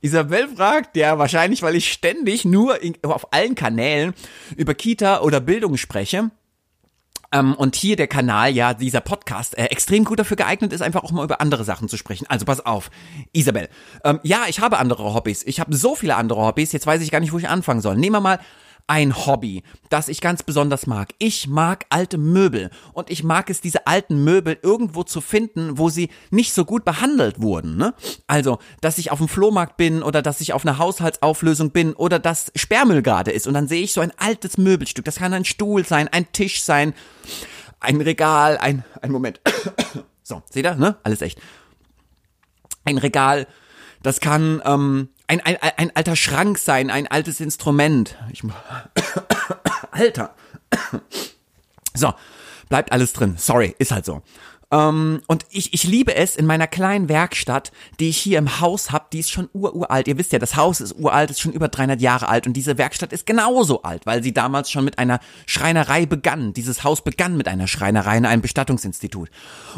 Isabel 0.00 0.48
fragt, 0.48 0.96
ja, 0.96 1.18
wahrscheinlich, 1.18 1.62
weil 1.62 1.76
ich 1.76 1.92
ständig 1.92 2.44
nur 2.44 2.82
in, 2.82 2.96
auf 3.02 3.32
allen 3.32 3.54
Kanälen 3.54 4.14
über 4.56 4.74
Kita 4.74 5.20
oder 5.20 5.40
Bildung 5.40 5.76
spreche. 5.76 6.30
Ähm, 7.32 7.54
und 7.54 7.76
hier 7.76 7.96
der 7.96 8.08
Kanal, 8.08 8.50
ja, 8.50 8.74
dieser 8.74 9.00
Podcast, 9.00 9.56
äh, 9.56 9.66
extrem 9.66 10.04
gut 10.04 10.18
dafür 10.18 10.36
geeignet 10.36 10.72
ist, 10.72 10.80
einfach 10.80 11.04
auch 11.04 11.12
mal 11.12 11.24
über 11.24 11.40
andere 11.40 11.64
Sachen 11.64 11.88
zu 11.88 11.96
sprechen. 11.96 12.26
Also 12.28 12.44
pass 12.44 12.64
auf, 12.64 12.90
Isabel. 13.32 13.68
Ähm, 14.04 14.18
ja, 14.24 14.44
ich 14.48 14.60
habe 14.60 14.78
andere 14.78 15.14
Hobbys. 15.14 15.44
Ich 15.44 15.60
habe 15.60 15.74
so 15.76 15.94
viele 15.94 16.16
andere 16.16 16.44
Hobbys. 16.44 16.72
Jetzt 16.72 16.86
weiß 16.86 17.02
ich 17.02 17.10
gar 17.10 17.20
nicht, 17.20 17.32
wo 17.32 17.38
ich 17.38 17.48
anfangen 17.48 17.80
soll. 17.80 17.96
Nehmen 17.96 18.16
wir 18.16 18.20
mal 18.20 18.40
ein 18.90 19.14
Hobby, 19.24 19.62
das 19.88 20.08
ich 20.08 20.20
ganz 20.20 20.42
besonders 20.42 20.88
mag. 20.88 21.14
Ich 21.18 21.46
mag 21.46 21.86
alte 21.90 22.18
Möbel 22.18 22.70
und 22.92 23.08
ich 23.08 23.22
mag 23.22 23.48
es, 23.48 23.60
diese 23.60 23.86
alten 23.86 24.24
Möbel 24.24 24.58
irgendwo 24.60 25.04
zu 25.04 25.20
finden, 25.20 25.78
wo 25.78 25.90
sie 25.90 26.10
nicht 26.32 26.52
so 26.52 26.64
gut 26.64 26.84
behandelt 26.84 27.40
wurden. 27.40 27.76
Ne? 27.76 27.94
Also, 28.26 28.58
dass 28.80 28.98
ich 28.98 29.12
auf 29.12 29.18
dem 29.18 29.28
Flohmarkt 29.28 29.76
bin 29.76 30.02
oder 30.02 30.22
dass 30.22 30.40
ich 30.40 30.52
auf 30.54 30.66
einer 30.66 30.78
Haushaltsauflösung 30.78 31.70
bin 31.70 31.92
oder 31.92 32.18
dass 32.18 32.50
Sperrmüll 32.56 33.02
gerade 33.02 33.30
ist 33.30 33.46
und 33.46 33.54
dann 33.54 33.68
sehe 33.68 33.84
ich 33.84 33.92
so 33.92 34.00
ein 34.00 34.12
altes 34.16 34.58
Möbelstück. 34.58 35.04
Das 35.04 35.16
kann 35.16 35.32
ein 35.34 35.44
Stuhl 35.44 35.86
sein, 35.86 36.08
ein 36.08 36.32
Tisch 36.32 36.60
sein, 36.64 36.92
ein 37.78 38.00
Regal, 38.00 38.58
ein, 38.58 38.82
ein 39.02 39.12
Moment. 39.12 39.40
so, 40.24 40.42
seht 40.50 40.66
ihr, 40.66 40.74
ne? 40.74 40.96
Alles 41.04 41.22
echt. 41.22 41.40
Ein 42.84 42.98
Regal, 42.98 43.46
das 44.02 44.20
kann 44.20 44.62
ähm, 44.64 45.08
ein, 45.26 45.40
ein, 45.40 45.56
ein 45.60 45.96
alter 45.96 46.16
Schrank 46.16 46.58
sein, 46.58 46.90
ein 46.90 47.06
altes 47.06 47.40
Instrument. 47.40 48.16
Ich, 48.32 48.42
Alter. 49.90 50.34
So, 51.92 52.14
bleibt 52.68 52.92
alles 52.92 53.12
drin. 53.12 53.34
Sorry, 53.36 53.74
ist 53.80 53.90
halt 53.90 54.04
so. 54.04 54.22
Ähm, 54.72 55.20
und 55.26 55.46
ich, 55.50 55.74
ich 55.74 55.84
liebe 55.84 56.14
es 56.14 56.36
in 56.36 56.46
meiner 56.46 56.66
kleinen 56.66 57.08
Werkstatt, 57.08 57.72
die 57.98 58.08
ich 58.08 58.18
hier 58.18 58.38
im 58.38 58.60
Haus 58.60 58.92
habe, 58.92 59.06
die 59.12 59.18
ist 59.18 59.30
schon 59.30 59.48
ururalt. 59.52 60.06
Ihr 60.06 60.16
wisst 60.16 60.32
ja, 60.32 60.38
das 60.38 60.56
Haus 60.56 60.80
ist 60.80 60.94
uralt, 60.98 61.30
ist 61.30 61.40
schon 61.40 61.52
über 61.52 61.68
300 61.68 62.00
Jahre 62.00 62.28
alt 62.28 62.46
und 62.46 62.52
diese 62.52 62.78
Werkstatt 62.78 63.12
ist 63.12 63.26
genauso 63.26 63.82
alt, 63.82 64.06
weil 64.06 64.22
sie 64.22 64.32
damals 64.32 64.70
schon 64.70 64.84
mit 64.84 64.98
einer 64.98 65.20
Schreinerei 65.46 66.06
begann. 66.06 66.52
Dieses 66.52 66.84
Haus 66.84 67.02
begann 67.02 67.36
mit 67.36 67.48
einer 67.48 67.66
Schreinerei 67.66 68.16
in 68.16 68.26
einem 68.26 68.42
Bestattungsinstitut. 68.42 69.30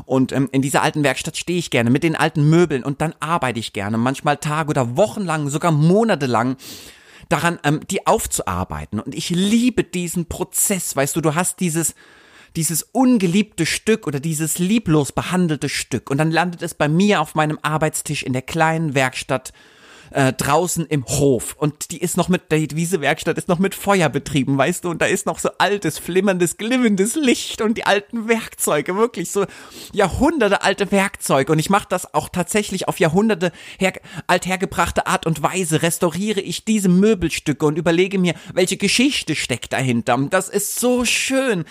Und 0.04 0.32
ähm, 0.32 0.48
in 0.52 0.62
dieser 0.62 0.82
alten 0.82 1.04
Werkstatt 1.04 1.36
stehe 1.36 1.58
ich 1.58 1.70
gerne 1.70 1.90
mit 1.90 2.02
den 2.02 2.16
alten 2.16 2.48
Möbeln 2.48 2.84
und 2.84 3.00
dann 3.00 3.14
arbeite 3.20 3.60
ich 3.60 3.72
gerne, 3.72 3.96
manchmal 3.96 4.36
Tage 4.36 4.68
oder 4.68 4.96
Wochen 4.96 5.22
lang, 5.22 5.48
sogar 5.48 5.72
Monate 5.72 6.26
lang 6.26 6.56
daran, 7.30 7.58
ähm, 7.64 7.80
die 7.90 8.06
aufzuarbeiten. 8.06 9.00
Und 9.00 9.14
ich 9.14 9.30
liebe 9.30 9.84
diesen 9.84 10.26
Prozess, 10.26 10.94
weißt 10.94 11.16
du, 11.16 11.22
du 11.22 11.34
hast 11.34 11.60
dieses 11.60 11.94
dieses 12.56 12.82
ungeliebte 12.82 13.66
Stück 13.66 14.06
oder 14.06 14.20
dieses 14.20 14.58
lieblos 14.58 15.12
behandelte 15.12 15.68
Stück. 15.68 16.10
Und 16.10 16.18
dann 16.18 16.30
landet 16.30 16.62
es 16.62 16.74
bei 16.74 16.88
mir 16.88 17.20
auf 17.20 17.34
meinem 17.34 17.58
Arbeitstisch 17.62 18.22
in 18.22 18.32
der 18.32 18.42
kleinen 18.42 18.94
Werkstatt 18.94 19.52
äh, 20.12 20.32
draußen 20.32 20.86
im 20.86 21.04
Hof. 21.06 21.56
Und 21.58 21.90
die 21.90 22.00
ist 22.00 22.16
noch 22.16 22.28
mit, 22.28 22.52
die 22.52 22.76
Wiesewerkstatt 22.76 23.38
ist 23.38 23.48
noch 23.48 23.58
mit 23.58 23.74
Feuer 23.74 24.08
betrieben, 24.08 24.58
weißt 24.58 24.84
du, 24.84 24.90
und 24.90 25.00
da 25.00 25.06
ist 25.06 25.26
noch 25.26 25.38
so 25.38 25.50
altes, 25.58 25.98
flimmerndes, 25.98 26.56
glimmendes 26.56 27.14
Licht 27.14 27.62
und 27.62 27.78
die 27.78 27.86
alten 27.86 28.28
Werkzeuge, 28.28 28.96
wirklich 28.96 29.30
so 29.30 29.46
Jahrhunderte 29.92 30.62
alte 30.62 30.90
Werkzeuge. 30.92 31.52
Und 31.52 31.58
ich 31.58 31.70
mache 31.70 31.86
das 31.88 32.12
auch 32.14 32.28
tatsächlich 32.28 32.88
auf 32.88 33.00
Jahrhunderte 33.00 33.52
her, 33.78 33.94
althergebrachte 34.26 35.06
Art 35.06 35.26
und 35.26 35.42
Weise, 35.42 35.82
restauriere 35.82 36.40
ich 36.40 36.64
diese 36.64 36.88
Möbelstücke 36.88 37.64
und 37.64 37.78
überlege 37.78 38.18
mir, 38.18 38.34
welche 38.52 38.76
Geschichte 38.76 39.34
steckt 39.34 39.72
dahinter. 39.72 40.18
Das 40.30 40.48
ist 40.48 40.78
so 40.78 41.04
schön 41.04 41.64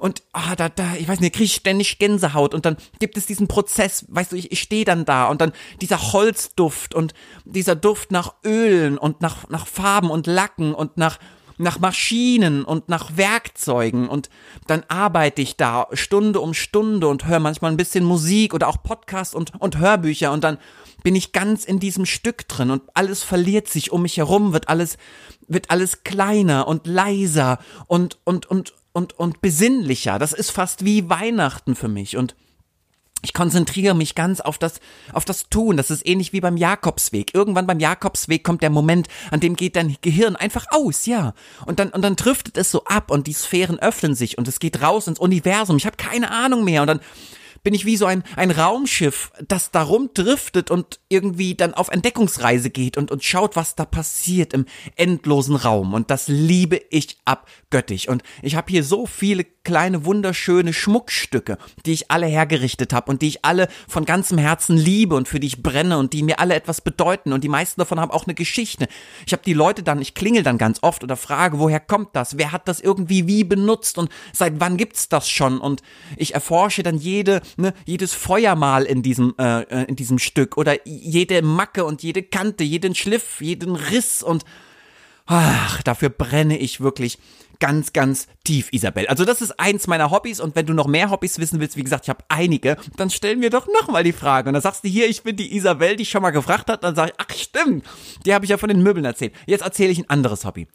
und 0.00 0.22
ah, 0.32 0.56
da, 0.56 0.68
da, 0.68 0.94
ich 0.98 1.06
weiß 1.06 1.20
nicht, 1.20 1.34
kriege 1.34 1.44
ich 1.44 1.54
ständig 1.54 1.98
Gänsehaut. 1.98 2.54
Und 2.54 2.64
dann 2.64 2.76
gibt 2.98 3.16
es 3.16 3.26
diesen 3.26 3.48
Prozess, 3.48 4.06
weißt 4.08 4.32
du, 4.32 4.36
ich, 4.36 4.50
ich 4.50 4.60
stehe 4.60 4.84
dann 4.84 5.04
da. 5.04 5.28
Und 5.28 5.40
dann 5.40 5.52
dieser 5.80 6.12
Holzduft 6.12 6.94
und 6.94 7.12
dieser 7.44 7.76
Duft 7.76 8.10
nach 8.10 8.34
Ölen 8.44 8.98
und 8.98 9.20
nach, 9.20 9.48
nach 9.50 9.66
Farben 9.66 10.10
und 10.10 10.26
Lacken 10.26 10.74
und 10.74 10.96
nach 10.96 11.18
nach 11.60 11.78
Maschinen 11.78 12.64
und 12.64 12.88
nach 12.88 13.18
Werkzeugen. 13.18 14.08
Und 14.08 14.30
dann 14.66 14.82
arbeite 14.88 15.42
ich 15.42 15.58
da 15.58 15.88
Stunde 15.92 16.40
um 16.40 16.54
Stunde 16.54 17.06
und 17.06 17.26
höre 17.26 17.38
manchmal 17.38 17.70
ein 17.70 17.76
bisschen 17.76 18.02
Musik 18.02 18.54
oder 18.54 18.66
auch 18.66 18.82
Podcast 18.82 19.34
und, 19.34 19.52
und 19.60 19.76
Hörbücher. 19.76 20.32
Und 20.32 20.42
dann 20.42 20.56
bin 21.02 21.14
ich 21.14 21.32
ganz 21.32 21.64
in 21.66 21.78
diesem 21.78 22.06
Stück 22.06 22.48
drin 22.48 22.70
und 22.70 22.82
alles 22.94 23.22
verliert 23.22 23.68
sich 23.68 23.92
um 23.92 24.02
mich 24.02 24.16
herum, 24.16 24.54
wird 24.54 24.68
alles, 24.68 24.96
wird 25.48 25.70
alles 25.70 26.02
kleiner 26.02 26.66
und 26.66 26.86
leiser 26.86 27.58
und, 27.86 28.18
und, 28.24 28.46
und, 28.46 28.72
und, 28.92 29.18
und 29.18 29.40
besinnlicher. 29.40 30.18
Das 30.18 30.32
ist 30.32 30.50
fast 30.50 30.84
wie 30.84 31.08
Weihnachten 31.08 31.74
für 31.74 31.88
mich 31.88 32.16
und 32.16 32.34
ich 33.22 33.34
konzentriere 33.34 33.94
mich 33.94 34.14
ganz 34.14 34.40
auf 34.40 34.56
das, 34.56 34.80
auf 35.12 35.24
das 35.24 35.50
Tun. 35.50 35.76
Das 35.76 35.90
ist 35.90 36.06
ähnlich 36.06 36.32
wie 36.32 36.40
beim 36.40 36.56
Jakobsweg. 36.56 37.34
Irgendwann 37.34 37.66
beim 37.66 37.78
Jakobsweg 37.78 38.42
kommt 38.42 38.62
der 38.62 38.70
Moment, 38.70 39.08
an 39.30 39.40
dem 39.40 39.56
geht 39.56 39.76
dein 39.76 39.96
Gehirn 40.00 40.36
einfach 40.36 40.66
aus, 40.70 41.04
ja. 41.04 41.34
Und 41.66 41.78
dann, 41.78 41.90
und 41.90 42.02
dann 42.02 42.16
driftet 42.16 42.56
es 42.56 42.70
so 42.70 42.84
ab 42.84 43.10
und 43.10 43.26
die 43.26 43.34
Sphären 43.34 43.78
öffnen 43.78 44.14
sich 44.14 44.38
und 44.38 44.48
es 44.48 44.58
geht 44.58 44.80
raus 44.80 45.06
ins 45.06 45.18
Universum. 45.18 45.76
Ich 45.76 45.86
habe 45.86 45.96
keine 45.96 46.30
Ahnung 46.30 46.64
mehr. 46.64 46.80
Und 46.80 46.86
dann 46.86 47.00
bin 47.62 47.74
ich 47.74 47.84
wie 47.84 47.96
so 47.96 48.06
ein, 48.06 48.22
ein 48.36 48.50
Raumschiff, 48.50 49.32
das 49.46 49.70
darum 49.70 50.10
driftet 50.14 50.70
und 50.70 51.00
irgendwie 51.08 51.54
dann 51.54 51.74
auf 51.74 51.88
Entdeckungsreise 51.88 52.70
geht 52.70 52.96
und, 52.96 53.10
und 53.10 53.24
schaut, 53.24 53.56
was 53.56 53.74
da 53.74 53.84
passiert 53.84 54.52
im 54.52 54.66
endlosen 54.96 55.56
Raum. 55.56 55.94
Und 55.94 56.10
das 56.10 56.28
liebe 56.28 56.80
ich 56.90 57.18
abgöttisch. 57.24 58.08
Und 58.08 58.22
ich 58.42 58.56
habe 58.56 58.70
hier 58.70 58.84
so 58.84 59.06
viele 59.06 59.44
kleine, 59.62 60.04
wunderschöne 60.04 60.72
Schmuckstücke, 60.72 61.58
die 61.84 61.92
ich 61.92 62.10
alle 62.10 62.26
hergerichtet 62.26 62.92
habe 62.92 63.10
und 63.10 63.22
die 63.22 63.28
ich 63.28 63.44
alle 63.44 63.68
von 63.88 64.04
ganzem 64.04 64.38
Herzen 64.38 64.76
liebe 64.76 65.14
und 65.14 65.28
für 65.28 65.38
die 65.38 65.46
ich 65.46 65.62
brenne 65.62 65.98
und 65.98 66.12
die 66.12 66.22
mir 66.22 66.40
alle 66.40 66.54
etwas 66.54 66.80
bedeuten. 66.80 67.32
Und 67.32 67.44
die 67.44 67.48
meisten 67.48 67.80
davon 67.80 68.00
haben 68.00 68.10
auch 68.10 68.26
eine 68.26 68.34
Geschichte. 68.34 68.88
Ich 69.26 69.32
habe 69.32 69.42
die 69.44 69.52
Leute 69.52 69.82
dann, 69.82 70.00
ich 70.00 70.14
klingel 70.14 70.42
dann 70.42 70.58
ganz 70.58 70.78
oft 70.82 71.04
oder 71.04 71.16
frage, 71.16 71.58
woher 71.58 71.80
kommt 71.80 72.16
das? 72.16 72.38
Wer 72.38 72.52
hat 72.52 72.68
das 72.68 72.80
irgendwie 72.80 73.26
wie 73.26 73.44
benutzt 73.44 73.98
und 73.98 74.10
seit 74.32 74.60
wann 74.60 74.76
gibt's 74.76 75.08
das 75.08 75.28
schon? 75.28 75.60
Und 75.60 75.82
ich 76.16 76.34
erforsche 76.34 76.82
dann 76.82 76.96
jede 76.96 77.42
ne, 77.56 77.74
jedes 77.86 78.12
Feuermal 78.12 78.84
in 78.84 79.02
diesem, 79.02 79.34
äh, 79.38 79.62
äh, 79.62 79.84
in 79.84 79.96
diesem 79.96 80.18
Stück 80.18 80.56
oder 80.56 80.86
jede 80.86 81.42
Macke 81.42 81.84
und 81.84 82.02
jede 82.02 82.22
Kante, 82.22 82.64
jeden 82.64 82.94
Schliff, 82.94 83.40
jeden 83.40 83.76
Riss 83.76 84.22
und 84.22 84.44
ach, 85.26 85.82
dafür 85.82 86.08
brenne 86.08 86.58
ich 86.58 86.80
wirklich 86.80 87.18
ganz, 87.60 87.92
ganz 87.92 88.26
tief, 88.42 88.72
Isabel. 88.72 89.06
Also 89.06 89.24
das 89.24 89.40
ist 89.40 89.60
eins 89.60 89.86
meiner 89.86 90.10
Hobbys 90.10 90.40
und 90.40 90.56
wenn 90.56 90.66
du 90.66 90.72
noch 90.72 90.86
mehr 90.86 91.10
Hobbys 91.10 91.38
wissen 91.38 91.60
willst, 91.60 91.76
wie 91.76 91.84
gesagt, 91.84 92.06
ich 92.06 92.08
habe 92.08 92.24
einige, 92.28 92.76
dann 92.96 93.10
stellen 93.10 93.40
wir 93.40 93.50
doch 93.50 93.68
nochmal 93.68 94.02
die 94.02 94.12
Frage. 94.12 94.48
Und 94.48 94.54
dann 94.54 94.62
sagst 94.62 94.82
du 94.82 94.88
hier, 94.88 95.08
ich 95.08 95.22
bin 95.22 95.36
die 95.36 95.54
Isabel, 95.54 95.94
die 95.94 96.06
schon 96.06 96.22
mal 96.22 96.30
gefragt 96.30 96.68
hat, 96.68 96.82
dann 96.82 96.96
sage 96.96 97.12
ich, 97.12 97.24
ach 97.24 97.34
stimmt, 97.36 97.84
die 98.24 98.34
habe 98.34 98.44
ich 98.44 98.50
ja 98.50 98.56
von 98.56 98.70
den 98.70 98.82
Möbeln 98.82 99.04
erzählt. 99.04 99.34
Jetzt 99.46 99.62
erzähle 99.62 99.92
ich 99.92 99.98
ein 99.98 100.10
anderes 100.10 100.44
Hobby. 100.44 100.66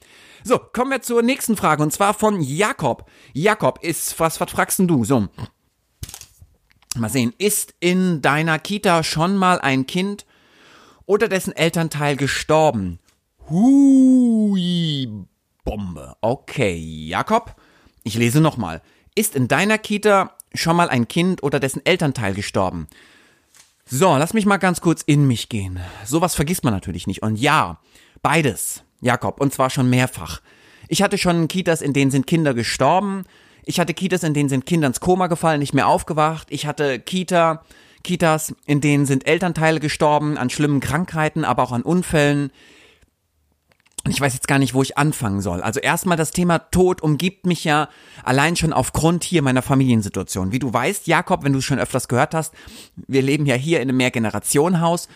So, 0.44 0.60
kommen 0.60 0.92
wir 0.92 1.02
zur 1.02 1.24
nächsten 1.24 1.58
Frage 1.58 1.82
und 1.82 1.92
zwar 1.92 2.14
von 2.14 2.40
Jakob. 2.40 3.10
Jakob 3.34 3.80
ist, 3.82 4.20
was, 4.20 4.40
was 4.40 4.52
fragst 4.52 4.78
denn 4.78 4.88
du? 4.88 5.04
So, 5.04 5.28
Mal 6.95 7.10
sehen, 7.10 7.34
ist 7.38 7.73
in 7.79 8.21
deiner 8.21 8.60
Kita 8.60 9.03
schon 9.03 9.36
mal 9.38 9.60
ein 9.60 9.86
Kind 9.86 10.25
oder 11.05 11.27
dessen 11.27 11.55
Elternteil 11.55 12.15
gestorben? 12.15 12.99
Hui, 13.49 15.08
Bombe. 15.63 16.15
Okay, 16.21 16.75
Jakob, 16.75 17.55
ich 18.03 18.15
lese 18.15 18.41
nochmal. 18.41 18.81
Ist 19.15 19.36
in 19.36 19.47
deiner 19.47 19.77
Kita 19.77 20.36
schon 20.53 20.75
mal 20.75 20.89
ein 20.89 21.08
Kind 21.08 21.43
oder 21.43 21.60
dessen 21.60 21.86
Elternteil 21.86 22.34
gestorben? 22.34 22.88
So, 23.86 24.17
lass 24.17 24.34
mich 24.34 24.45
mal 24.45 24.58
ganz 24.58 24.81
kurz 24.81 25.03
in 25.03 25.27
mich 25.27 25.49
gehen. 25.49 25.79
Sowas 26.05 26.34
vergisst 26.34 26.63
man 26.63 26.73
natürlich 26.73 27.05
nicht. 27.05 27.21
Und 27.21 27.36
ja, 27.36 27.79
beides, 28.23 28.84
Jakob, 29.01 29.39
und 29.39 29.53
zwar 29.53 29.69
schon 29.69 29.89
mehrfach. 29.89 30.41
Ich 30.88 31.03
hatte 31.03 31.17
schon 31.17 31.47
Kitas, 31.47 31.81
in 31.81 31.93
denen 31.93 32.10
sind 32.10 32.25
Kinder 32.25 32.53
gestorben. 32.53 33.25
Ich 33.65 33.80
hatte 33.80 33.93
Kitas, 33.93 34.23
in 34.23 34.34
denen 34.34 34.49
sind 34.49 34.65
Kinder 34.65 34.88
ins 34.88 34.99
Koma 34.99 35.28
gefallen, 35.28 35.60
nicht 35.60 35.73
mehr 35.73 35.88
aufgewacht. 35.88 36.47
Ich 36.51 36.65
hatte 36.65 36.99
Kita, 36.99 37.63
Kitas, 38.04 38.56
in 38.65 38.82
denen 38.82 39.06
sind 39.06 39.28
Elternteile 39.28 39.80
gestorben 39.80 40.38
an 40.38 40.49
schlimmen 40.49 40.80
Krankheiten, 40.80 41.43
aber 41.43 41.63
auch 41.63 41.71
an 41.71 41.82
Unfällen. 41.82 42.51
Und 44.06 44.12
ich 44.12 44.21
weiß 44.21 44.36
jetzt 44.36 44.47
gar 44.47 44.60
nicht, 44.60 44.75
wo 44.75 44.84
ich 44.84 44.99
anfangen 44.99 45.41
soll. 45.41 45.62
Also 45.63 45.80
erstmal 45.80 46.15
das 46.15 46.30
Thema 46.30 46.60
Tod 46.60 47.01
umgibt 47.01 47.47
mich 47.47 47.63
ja 47.63 47.89
allein 48.23 48.56
schon 48.56 48.71
aufgrund 48.71 49.23
hier 49.23 49.41
meiner 49.41 49.63
Familiensituation. 49.63 50.51
Wie 50.51 50.60
du 50.60 50.71
weißt, 50.71 51.08
Jakob, 51.08 51.43
wenn 51.43 51.54
du 51.54 51.60
es 51.60 51.65
schon 51.65 51.80
öfters 51.80 52.08
gehört 52.08 52.36
hast, 52.36 52.54
wir 53.08 53.23
leben 53.23 53.47
ja 53.47 53.56
hier 53.56 53.82
in 53.82 53.89
einem 53.89 53.97
Mehrgenerationenhaus 53.97 55.10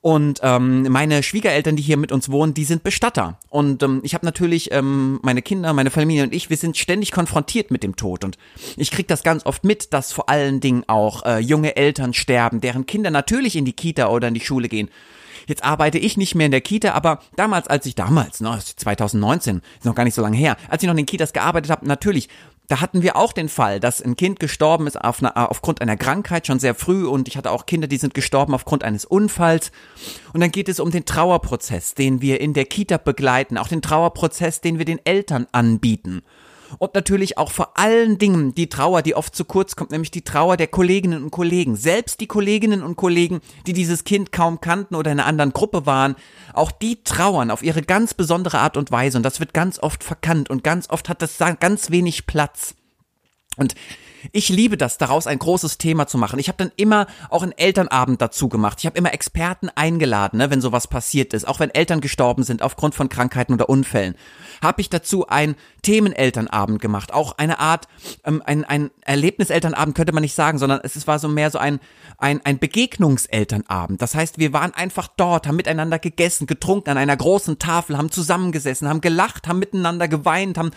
und 0.00 0.40
ähm, 0.42 0.84
meine 0.90 1.22
Schwiegereltern, 1.22 1.76
die 1.76 1.82
hier 1.82 1.96
mit 1.96 2.12
uns 2.12 2.30
wohnen, 2.30 2.54
die 2.54 2.64
sind 2.64 2.82
Bestatter. 2.82 3.38
Und 3.48 3.82
ähm, 3.82 4.00
ich 4.04 4.14
habe 4.14 4.24
natürlich 4.24 4.70
ähm, 4.72 5.18
meine 5.22 5.42
Kinder, 5.42 5.72
meine 5.72 5.90
Familie 5.90 6.22
und 6.22 6.34
ich, 6.34 6.50
wir 6.50 6.56
sind 6.56 6.76
ständig 6.76 7.10
konfrontiert 7.12 7.70
mit 7.70 7.82
dem 7.82 7.96
Tod. 7.96 8.24
Und 8.24 8.38
ich 8.76 8.90
krieg 8.90 9.08
das 9.08 9.22
ganz 9.22 9.44
oft 9.46 9.64
mit, 9.64 9.92
dass 9.92 10.12
vor 10.12 10.28
allen 10.28 10.60
Dingen 10.60 10.84
auch 10.86 11.24
äh, 11.24 11.38
junge 11.38 11.76
Eltern 11.76 12.14
sterben, 12.14 12.60
deren 12.60 12.86
Kinder 12.86 13.10
natürlich 13.10 13.56
in 13.56 13.64
die 13.64 13.72
Kita 13.72 14.08
oder 14.08 14.28
in 14.28 14.34
die 14.34 14.40
Schule 14.40 14.68
gehen. 14.68 14.88
Jetzt 15.46 15.64
arbeite 15.64 15.98
ich 15.98 16.18
nicht 16.18 16.34
mehr 16.34 16.46
in 16.46 16.52
der 16.52 16.60
Kita, 16.60 16.92
aber 16.92 17.20
damals, 17.34 17.68
als 17.68 17.86
ich 17.86 17.94
damals, 17.94 18.40
ne, 18.40 18.58
2019, 18.58 19.62
ist 19.78 19.86
noch 19.86 19.94
gar 19.94 20.04
nicht 20.04 20.14
so 20.14 20.20
lange 20.20 20.36
her, 20.36 20.58
als 20.68 20.82
ich 20.82 20.86
noch 20.86 20.92
in 20.92 20.98
den 20.98 21.06
Kitas 21.06 21.32
gearbeitet 21.32 21.70
habe, 21.70 21.86
natürlich 21.86 22.28
da 22.68 22.82
hatten 22.82 23.02
wir 23.02 23.16
auch 23.16 23.32
den 23.32 23.48
Fall, 23.48 23.80
dass 23.80 24.02
ein 24.02 24.14
Kind 24.14 24.40
gestorben 24.40 24.86
ist 24.86 25.00
auf 25.00 25.20
eine, 25.20 25.34
aufgrund 25.36 25.80
einer 25.80 25.96
Krankheit 25.96 26.46
schon 26.46 26.60
sehr 26.60 26.74
früh 26.74 27.06
und 27.06 27.26
ich 27.26 27.38
hatte 27.38 27.50
auch 27.50 27.64
Kinder, 27.64 27.88
die 27.88 27.96
sind 27.96 28.12
gestorben 28.12 28.54
aufgrund 28.54 28.84
eines 28.84 29.06
Unfalls. 29.06 29.72
Und 30.34 30.40
dann 30.40 30.52
geht 30.52 30.68
es 30.68 30.78
um 30.78 30.90
den 30.90 31.06
Trauerprozess, 31.06 31.94
den 31.94 32.20
wir 32.20 32.42
in 32.42 32.52
der 32.52 32.66
Kita 32.66 32.98
begleiten, 32.98 33.56
auch 33.56 33.68
den 33.68 33.80
Trauerprozess, 33.80 34.60
den 34.60 34.78
wir 34.78 34.84
den 34.84 35.00
Eltern 35.04 35.46
anbieten. 35.50 36.22
Und 36.76 36.94
natürlich 36.94 37.38
auch 37.38 37.50
vor 37.50 37.78
allen 37.78 38.18
Dingen 38.18 38.54
die 38.54 38.68
Trauer, 38.68 39.02
die 39.02 39.14
oft 39.14 39.34
zu 39.34 39.44
kurz 39.44 39.76
kommt, 39.76 39.90
nämlich 39.90 40.10
die 40.10 40.22
Trauer 40.22 40.56
der 40.56 40.66
Kolleginnen 40.66 41.24
und 41.24 41.30
Kollegen. 41.30 41.76
Selbst 41.76 42.20
die 42.20 42.26
Kolleginnen 42.26 42.82
und 42.82 42.96
Kollegen, 42.96 43.40
die 43.66 43.72
dieses 43.72 44.04
Kind 44.04 44.32
kaum 44.32 44.60
kannten 44.60 44.94
oder 44.94 45.10
in 45.10 45.20
einer 45.20 45.28
anderen 45.28 45.52
Gruppe 45.52 45.86
waren, 45.86 46.16
auch 46.52 46.70
die 46.70 47.02
trauern 47.02 47.50
auf 47.50 47.62
ihre 47.62 47.82
ganz 47.82 48.14
besondere 48.14 48.58
Art 48.58 48.76
und 48.76 48.90
Weise. 48.90 49.16
Und 49.16 49.22
das 49.22 49.40
wird 49.40 49.54
ganz 49.54 49.78
oft 49.78 50.04
verkannt 50.04 50.50
und 50.50 50.62
ganz 50.62 50.90
oft 50.90 51.08
hat 51.08 51.22
das 51.22 51.38
ganz 51.60 51.90
wenig 51.90 52.26
Platz. 52.26 52.74
Und 53.58 53.74
ich 54.32 54.48
liebe 54.48 54.76
das, 54.76 54.98
daraus 54.98 55.26
ein 55.26 55.38
großes 55.38 55.78
Thema 55.78 56.06
zu 56.06 56.18
machen. 56.18 56.38
Ich 56.38 56.48
habe 56.48 56.58
dann 56.58 56.72
immer 56.76 57.06
auch 57.30 57.42
einen 57.42 57.52
Elternabend 57.52 58.20
dazu 58.20 58.48
gemacht. 58.48 58.78
Ich 58.80 58.86
habe 58.86 58.98
immer 58.98 59.12
Experten 59.12 59.70
eingeladen, 59.74 60.38
ne, 60.38 60.50
wenn 60.50 60.60
sowas 60.60 60.88
passiert 60.88 61.34
ist, 61.34 61.46
auch 61.46 61.60
wenn 61.60 61.70
Eltern 61.70 62.00
gestorben 62.00 62.42
sind 62.42 62.62
aufgrund 62.62 62.94
von 62.94 63.08
Krankheiten 63.08 63.52
oder 63.52 63.68
Unfällen. 63.68 64.14
Habe 64.62 64.80
ich 64.80 64.90
dazu 64.90 65.28
einen 65.28 65.54
Themenelternabend 65.82 66.80
gemacht, 66.80 67.12
auch 67.12 67.38
eine 67.38 67.58
Art, 67.60 67.86
ähm, 68.24 68.42
ein, 68.44 68.64
ein 68.64 68.90
Erlebniselternabend 69.02 69.96
könnte 69.96 70.12
man 70.12 70.22
nicht 70.22 70.34
sagen, 70.34 70.58
sondern 70.58 70.80
es 70.82 71.06
war 71.06 71.18
so 71.18 71.28
mehr 71.28 71.50
so 71.50 71.58
ein, 71.58 71.78
ein, 72.18 72.40
ein 72.44 72.58
Begegnungselternabend. 72.58 74.02
Das 74.02 74.14
heißt, 74.14 74.38
wir 74.38 74.52
waren 74.52 74.74
einfach 74.74 75.08
dort, 75.16 75.46
haben 75.46 75.56
miteinander 75.56 75.98
gegessen, 75.98 76.46
getrunken 76.46 76.90
an 76.90 76.98
einer 76.98 77.16
großen 77.16 77.58
Tafel, 77.58 77.96
haben 77.96 78.10
zusammengesessen, 78.10 78.88
haben 78.88 79.00
gelacht, 79.00 79.46
haben 79.46 79.60
miteinander 79.60 80.08
geweint, 80.08 80.58
haben 80.58 80.72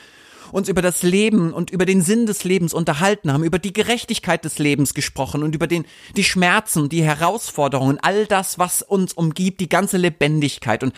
uns 0.52 0.70
über 0.70 0.82
das 0.82 1.04
Leben 1.04 1.54
und 1.54 1.72
über 1.72 1.86
den 1.86 2.02
Sinn 2.02 2.26
des 2.26 2.44
Lebens 2.44 2.74
unterhalten 2.74 3.32
haben, 3.32 3.44
über 3.44 3.60
die 3.60 3.74
Gerechtigkeit 3.74 4.44
des 4.46 4.60
Lebens 4.60 4.94
gesprochen 4.94 5.44
und 5.44 5.56
über 5.56 5.68
den, 5.68 5.86
die 6.16 6.24
Schmerzen, 6.24 6.90
die 6.90 7.04
Herausforderungen, 7.04 8.00
all 8.02 8.26
das, 8.26 8.60
was 8.60 8.82
uns 8.82 9.14
umgibt, 9.14 9.60
die 9.60 9.70
ganze 9.70 9.98
Lebendigkeit 9.98 10.84
und 10.84 10.94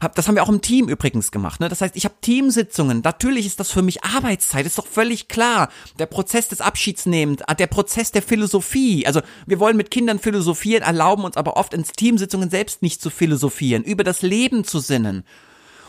hab, 0.00 0.14
das 0.14 0.28
haben 0.28 0.34
wir 0.34 0.42
auch 0.42 0.48
im 0.48 0.60
Team 0.60 0.88
übrigens 0.88 1.30
gemacht. 1.30 1.60
Ne? 1.60 1.68
Das 1.68 1.80
heißt, 1.80 1.96
ich 1.96 2.04
habe 2.04 2.16
Teamsitzungen. 2.20 3.00
Natürlich 3.02 3.46
ist 3.46 3.60
das 3.60 3.70
für 3.70 3.82
mich 3.82 4.04
Arbeitszeit, 4.04 4.66
ist 4.66 4.78
doch 4.78 4.86
völlig 4.86 5.28
klar. 5.28 5.70
Der 5.98 6.06
Prozess 6.06 6.48
des 6.48 6.60
Abschiedsnehmens, 6.60 7.42
ah, 7.46 7.54
der 7.54 7.66
Prozess 7.66 8.12
der 8.12 8.22
Philosophie. 8.22 9.06
Also 9.06 9.22
wir 9.46 9.58
wollen 9.58 9.76
mit 9.76 9.90
Kindern 9.90 10.18
philosophieren, 10.18 10.82
erlauben 10.82 11.24
uns 11.24 11.36
aber 11.36 11.56
oft 11.56 11.72
in 11.72 11.84
Teamsitzungen 11.84 12.50
selbst 12.50 12.82
nicht 12.82 13.00
zu 13.00 13.10
philosophieren, 13.10 13.84
über 13.84 14.04
das 14.04 14.22
Leben 14.22 14.64
zu 14.64 14.80
sinnen. 14.80 15.24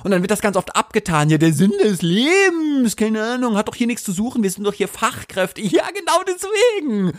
Und 0.08 0.12
dann 0.12 0.22
wird 0.22 0.32
das 0.32 0.40
ganz 0.40 0.56
oft 0.56 0.74
abgetan. 0.74 1.30
Ja, 1.30 1.38
der 1.38 1.52
Sinn 1.52 1.74
des 1.84 2.02
Lebens, 2.02 2.96
keine 2.96 3.22
Ahnung, 3.22 3.58
hat 3.58 3.68
doch 3.68 3.76
hier 3.76 3.88
nichts 3.88 4.06
zu 4.06 4.14
suchen. 4.14 4.42
Wir 4.42 4.50
sind 4.50 4.64
doch 4.64 4.74
hier 4.74 4.88
Fachkräfte. 4.88 5.60
Ja, 5.68 5.84
genau 5.94 6.22
deswegen. 6.26 7.12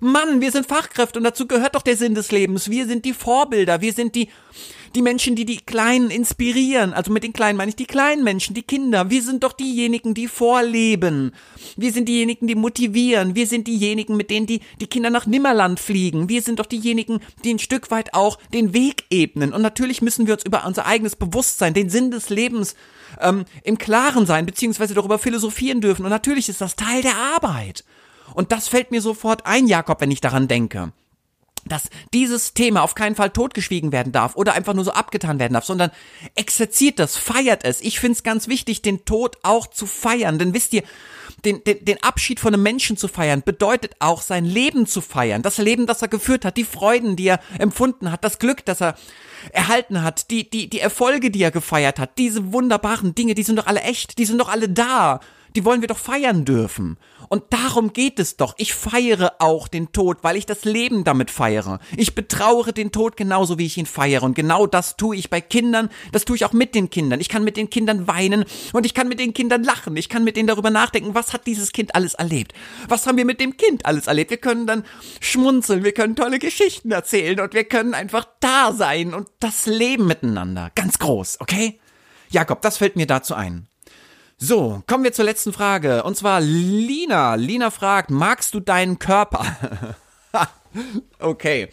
Mann, 0.00 0.40
wir 0.40 0.50
sind 0.50 0.66
Fachkräfte 0.66 1.20
und 1.20 1.24
dazu 1.24 1.46
gehört 1.46 1.76
doch 1.76 1.82
der 1.82 1.96
Sinn 1.96 2.16
des 2.16 2.32
Lebens. 2.32 2.68
Wir 2.68 2.88
sind 2.88 3.04
die 3.04 3.12
Vorbilder. 3.12 3.82
Wir 3.82 3.92
sind 3.92 4.16
die, 4.16 4.30
die 4.94 5.02
Menschen, 5.02 5.34
die 5.34 5.44
die 5.44 5.58
Kleinen 5.58 6.10
inspirieren. 6.10 6.92
Also 6.92 7.12
mit 7.12 7.24
den 7.24 7.32
Kleinen 7.32 7.56
meine 7.56 7.70
ich 7.70 7.76
die 7.76 7.86
kleinen 7.86 8.22
Menschen, 8.22 8.54
die 8.54 8.62
Kinder. 8.62 9.10
Wir 9.10 9.22
sind 9.22 9.42
doch 9.42 9.52
diejenigen, 9.52 10.14
die 10.14 10.28
vorleben. 10.28 11.32
Wir 11.76 11.92
sind 11.92 12.08
diejenigen, 12.08 12.46
die 12.46 12.54
motivieren. 12.54 13.34
Wir 13.34 13.46
sind 13.46 13.66
diejenigen, 13.66 14.16
mit 14.16 14.30
denen 14.30 14.46
die, 14.46 14.60
die 14.80 14.86
Kinder 14.86 15.10
nach 15.10 15.26
Nimmerland 15.26 15.80
fliegen. 15.80 16.28
Wir 16.28 16.42
sind 16.42 16.60
doch 16.60 16.66
diejenigen, 16.66 17.20
die 17.44 17.54
ein 17.54 17.58
Stück 17.58 17.90
weit 17.90 18.14
auch 18.14 18.38
den 18.52 18.72
Weg 18.72 19.04
ebnen. 19.10 19.52
Und 19.52 19.62
natürlich 19.62 20.02
müssen 20.02 20.26
wir 20.26 20.34
uns 20.34 20.44
über 20.44 20.64
unser 20.64 20.86
eigenes 20.86 21.16
Bewusstsein, 21.16 21.74
den 21.74 21.90
Sinn 21.90 22.10
des 22.10 22.30
Lebens 22.30 22.74
ähm, 23.20 23.44
im 23.62 23.78
Klaren 23.78 24.26
sein, 24.26 24.46
beziehungsweise 24.46 24.94
darüber 24.94 25.18
philosophieren 25.18 25.80
dürfen. 25.80 26.04
Und 26.04 26.10
natürlich 26.10 26.48
ist 26.48 26.60
das 26.60 26.76
Teil 26.76 27.02
der 27.02 27.16
Arbeit. 27.16 27.84
Und 28.34 28.52
das 28.52 28.68
fällt 28.68 28.90
mir 28.90 29.02
sofort 29.02 29.46
ein, 29.46 29.66
Jakob, 29.66 30.00
wenn 30.00 30.10
ich 30.10 30.20
daran 30.20 30.48
denke. 30.48 30.92
Dass 31.66 31.84
dieses 32.12 32.54
Thema 32.54 32.82
auf 32.82 32.94
keinen 32.94 33.14
Fall 33.14 33.30
totgeschwiegen 33.30 33.92
werden 33.92 34.12
darf 34.12 34.36
oder 34.36 34.54
einfach 34.54 34.74
nur 34.74 34.84
so 34.84 34.92
abgetan 34.92 35.38
werden 35.38 35.54
darf, 35.54 35.64
sondern 35.64 35.90
exerziert 36.34 36.98
das, 36.98 37.16
feiert 37.16 37.64
es. 37.64 37.80
Ich 37.80 38.00
finde 38.00 38.16
es 38.16 38.22
ganz 38.22 38.48
wichtig, 38.48 38.82
den 38.82 39.04
Tod 39.04 39.36
auch 39.42 39.66
zu 39.66 39.86
feiern. 39.86 40.38
Denn 40.38 40.54
wisst 40.54 40.72
ihr, 40.74 40.82
den, 41.44 41.62
den, 41.64 41.84
den 41.84 42.02
Abschied 42.02 42.40
von 42.40 42.54
einem 42.54 42.62
Menschen 42.62 42.96
zu 42.96 43.08
feiern, 43.08 43.42
bedeutet 43.44 43.96
auch 43.98 44.22
sein 44.22 44.44
Leben 44.44 44.86
zu 44.86 45.00
feiern. 45.00 45.42
Das 45.42 45.58
Leben, 45.58 45.86
das 45.86 46.02
er 46.02 46.08
geführt 46.08 46.44
hat, 46.44 46.56
die 46.56 46.64
Freuden, 46.64 47.16
die 47.16 47.28
er 47.28 47.40
empfunden 47.58 48.10
hat, 48.10 48.24
das 48.24 48.38
Glück, 48.38 48.64
das 48.64 48.80
er 48.80 48.96
erhalten 49.52 50.02
hat, 50.02 50.30
die, 50.30 50.48
die, 50.48 50.70
die 50.70 50.80
Erfolge, 50.80 51.30
die 51.30 51.42
er 51.42 51.50
gefeiert 51.50 51.98
hat, 51.98 52.16
diese 52.18 52.52
wunderbaren 52.52 53.14
Dinge, 53.14 53.34
die 53.34 53.42
sind 53.42 53.56
doch 53.56 53.66
alle 53.66 53.82
echt, 53.82 54.18
die 54.18 54.24
sind 54.24 54.38
doch 54.38 54.48
alle 54.48 54.68
da 54.68 55.20
die 55.56 55.64
wollen 55.64 55.80
wir 55.80 55.88
doch 55.88 55.98
feiern 55.98 56.44
dürfen. 56.44 56.96
Und 57.34 57.52
darum 57.52 57.92
geht 57.92 58.20
es 58.20 58.36
doch. 58.36 58.54
Ich 58.58 58.74
feiere 58.74 59.32
auch 59.40 59.66
den 59.66 59.90
Tod, 59.90 60.18
weil 60.22 60.36
ich 60.36 60.46
das 60.46 60.64
Leben 60.64 61.02
damit 61.02 61.32
feiere. 61.32 61.80
Ich 61.96 62.14
betrauere 62.14 62.72
den 62.72 62.92
Tod 62.92 63.16
genauso, 63.16 63.58
wie 63.58 63.66
ich 63.66 63.76
ihn 63.76 63.86
feiere. 63.86 64.22
Und 64.22 64.36
genau 64.36 64.68
das 64.68 64.96
tue 64.96 65.16
ich 65.16 65.30
bei 65.30 65.40
Kindern. 65.40 65.90
Das 66.12 66.24
tue 66.24 66.36
ich 66.36 66.44
auch 66.44 66.52
mit 66.52 66.76
den 66.76 66.90
Kindern. 66.90 67.18
Ich 67.18 67.28
kann 67.28 67.42
mit 67.42 67.56
den 67.56 67.70
Kindern 67.70 68.06
weinen 68.06 68.44
und 68.72 68.86
ich 68.86 68.94
kann 68.94 69.08
mit 69.08 69.18
den 69.18 69.34
Kindern 69.34 69.64
lachen. 69.64 69.96
Ich 69.96 70.08
kann 70.08 70.22
mit 70.22 70.36
denen 70.36 70.46
darüber 70.46 70.70
nachdenken, 70.70 71.16
was 71.16 71.32
hat 71.32 71.48
dieses 71.48 71.72
Kind 71.72 71.96
alles 71.96 72.14
erlebt? 72.14 72.54
Was 72.86 73.04
haben 73.08 73.16
wir 73.16 73.24
mit 73.24 73.40
dem 73.40 73.56
Kind 73.56 73.84
alles 73.84 74.06
erlebt? 74.06 74.30
Wir 74.30 74.36
können 74.36 74.68
dann 74.68 74.84
schmunzeln, 75.18 75.82
wir 75.82 75.90
können 75.90 76.14
tolle 76.14 76.38
Geschichten 76.38 76.92
erzählen 76.92 77.40
und 77.40 77.52
wir 77.52 77.64
können 77.64 77.94
einfach 77.94 78.28
da 78.38 78.72
sein 78.72 79.12
und 79.12 79.26
das 79.40 79.66
Leben 79.66 80.06
miteinander. 80.06 80.70
Ganz 80.76 81.00
groß, 81.00 81.38
okay? 81.40 81.80
Jakob, 82.30 82.62
das 82.62 82.76
fällt 82.76 82.94
mir 82.94 83.08
dazu 83.08 83.34
ein. 83.34 83.66
So, 84.46 84.82
kommen 84.86 85.04
wir 85.04 85.12
zur 85.14 85.24
letzten 85.24 85.54
Frage. 85.54 86.02
Und 86.02 86.18
zwar 86.18 86.42
Lina. 86.42 87.34
Lina 87.36 87.70
fragt, 87.70 88.10
magst 88.10 88.52
du 88.52 88.60
deinen 88.60 88.98
Körper? 88.98 89.42
okay. 91.18 91.70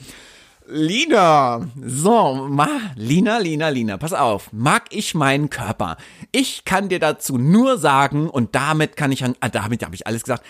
Lina, 0.67 1.67
so, 1.83 2.47
ma, 2.49 2.69
Lina, 2.95 3.39
Lina, 3.39 3.67
Lina, 3.67 3.97
pass 3.97 4.13
auf, 4.13 4.53
mag 4.53 4.85
ich 4.91 5.13
meinen 5.13 5.49
Körper? 5.49 5.97
Ich 6.31 6.63
kann 6.63 6.87
dir 6.87 6.99
dazu 6.99 7.37
nur 7.37 7.77
sagen, 7.77 8.29
und 8.29 8.55
damit 8.55 8.95
kann 8.95 9.11
ich, 9.11 9.25
ah, 9.25 9.49
damit 9.49 9.83
habe 9.83 9.95
ich 9.95 10.07
alles 10.07 10.23
gesagt, 10.23 10.45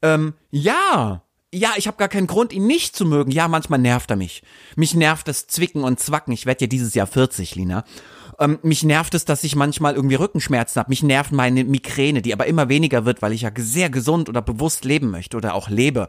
ähm, 0.00 0.32
ja, 0.50 1.20
ja, 1.52 1.72
ich 1.76 1.86
habe 1.86 1.98
gar 1.98 2.08
keinen 2.08 2.28
Grund, 2.28 2.54
ihn 2.54 2.66
nicht 2.66 2.96
zu 2.96 3.04
mögen. 3.04 3.30
Ja, 3.30 3.46
manchmal 3.46 3.78
nervt 3.78 4.10
er 4.10 4.16
mich. 4.16 4.42
Mich 4.74 4.94
nervt 4.94 5.28
das 5.28 5.46
Zwicken 5.48 5.84
und 5.84 6.00
Zwacken. 6.00 6.32
Ich 6.32 6.46
werde 6.46 6.64
ja 6.64 6.66
dieses 6.66 6.94
Jahr 6.94 7.06
40, 7.06 7.54
Lina. 7.56 7.84
Ähm, 8.38 8.58
mich 8.62 8.82
nervt 8.82 9.14
es, 9.14 9.24
dass 9.24 9.44
ich 9.44 9.56
manchmal 9.56 9.94
irgendwie 9.94 10.16
Rückenschmerzen 10.16 10.80
habe. 10.80 10.90
Mich 10.90 11.02
nervt 11.02 11.32
meine 11.32 11.64
Migräne, 11.64 12.22
die 12.22 12.32
aber 12.32 12.46
immer 12.46 12.68
weniger 12.68 13.04
wird, 13.04 13.22
weil 13.22 13.32
ich 13.32 13.42
ja 13.42 13.50
sehr 13.56 13.90
gesund 13.90 14.28
oder 14.28 14.42
bewusst 14.42 14.84
leben 14.84 15.10
möchte 15.10 15.36
oder 15.36 15.54
auch 15.54 15.68
lebe. 15.68 16.08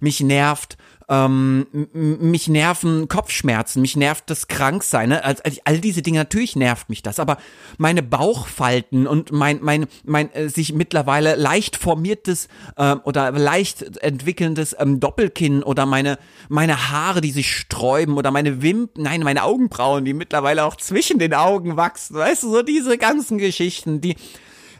Mich 0.00 0.20
nervt 0.20 0.76
ähm, 1.08 1.66
mich 1.92 2.48
nerven 2.48 3.08
Kopfschmerzen, 3.08 3.80
mich 3.80 3.96
nervt 3.96 4.28
das 4.28 4.46
Kranksein, 4.46 5.08
ne? 5.08 5.24
Also, 5.24 5.42
all 5.64 5.78
diese 5.78 6.02
Dinge, 6.02 6.18
natürlich 6.18 6.54
nervt 6.54 6.90
mich 6.90 7.02
das, 7.02 7.18
aber 7.18 7.38
meine 7.78 8.02
Bauchfalten 8.02 9.06
und 9.06 9.32
mein, 9.32 9.60
mein, 9.62 9.86
mein 10.04 10.30
äh, 10.32 10.50
sich 10.50 10.74
mittlerweile 10.74 11.34
leicht 11.36 11.76
formiertes 11.76 12.48
äh, 12.76 12.96
oder 13.04 13.32
leicht 13.32 13.96
entwickelndes 13.98 14.76
ähm, 14.78 15.00
Doppelkinn 15.00 15.62
oder 15.62 15.86
meine, 15.86 16.18
meine 16.48 16.90
Haare, 16.90 17.22
die 17.22 17.32
sich 17.32 17.56
sträuben 17.56 18.18
oder 18.18 18.30
meine 18.30 18.60
Wimpern, 18.60 19.04
nein, 19.04 19.22
meine 19.22 19.44
Augenbrauen, 19.44 20.04
die 20.04 20.14
mittlerweile 20.14 20.64
auch 20.64 20.76
zwischen 20.76 21.18
den 21.18 21.32
Augen 21.32 21.76
wachsen, 21.76 22.16
weißt 22.16 22.42
du, 22.42 22.50
so 22.50 22.62
diese 22.62 22.98
ganzen 22.98 23.38
Geschichten, 23.38 24.02
die 24.02 24.16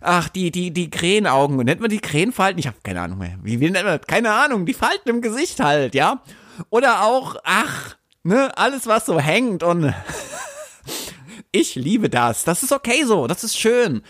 ach, 0.00 0.28
die, 0.28 0.50
die, 0.50 0.70
die 0.70 0.90
Krähenaugen. 0.90 1.56
Nennt 1.58 1.80
man 1.80 1.90
die 1.90 2.00
Krähenfalten? 2.00 2.58
Ich 2.58 2.66
habe 2.66 2.78
keine 2.82 3.00
Ahnung 3.00 3.18
mehr. 3.18 3.38
Wie, 3.42 3.60
wie 3.60 3.70
nennt 3.70 3.86
man 3.86 3.98
das? 3.98 4.06
Keine 4.06 4.32
Ahnung. 4.32 4.66
Die 4.66 4.74
Falten 4.74 5.08
im 5.08 5.22
Gesicht 5.22 5.60
halt, 5.60 5.94
ja? 5.94 6.22
Oder 6.70 7.02
auch, 7.02 7.36
ach, 7.44 7.96
ne, 8.22 8.56
alles 8.56 8.86
was 8.86 9.06
so 9.06 9.20
hängt 9.20 9.62
und 9.62 9.94
ich 11.52 11.74
liebe 11.74 12.10
das. 12.10 12.44
Das 12.44 12.62
ist 12.62 12.72
okay 12.72 13.04
so. 13.04 13.26
Das 13.26 13.44
ist 13.44 13.58
schön. 13.58 14.02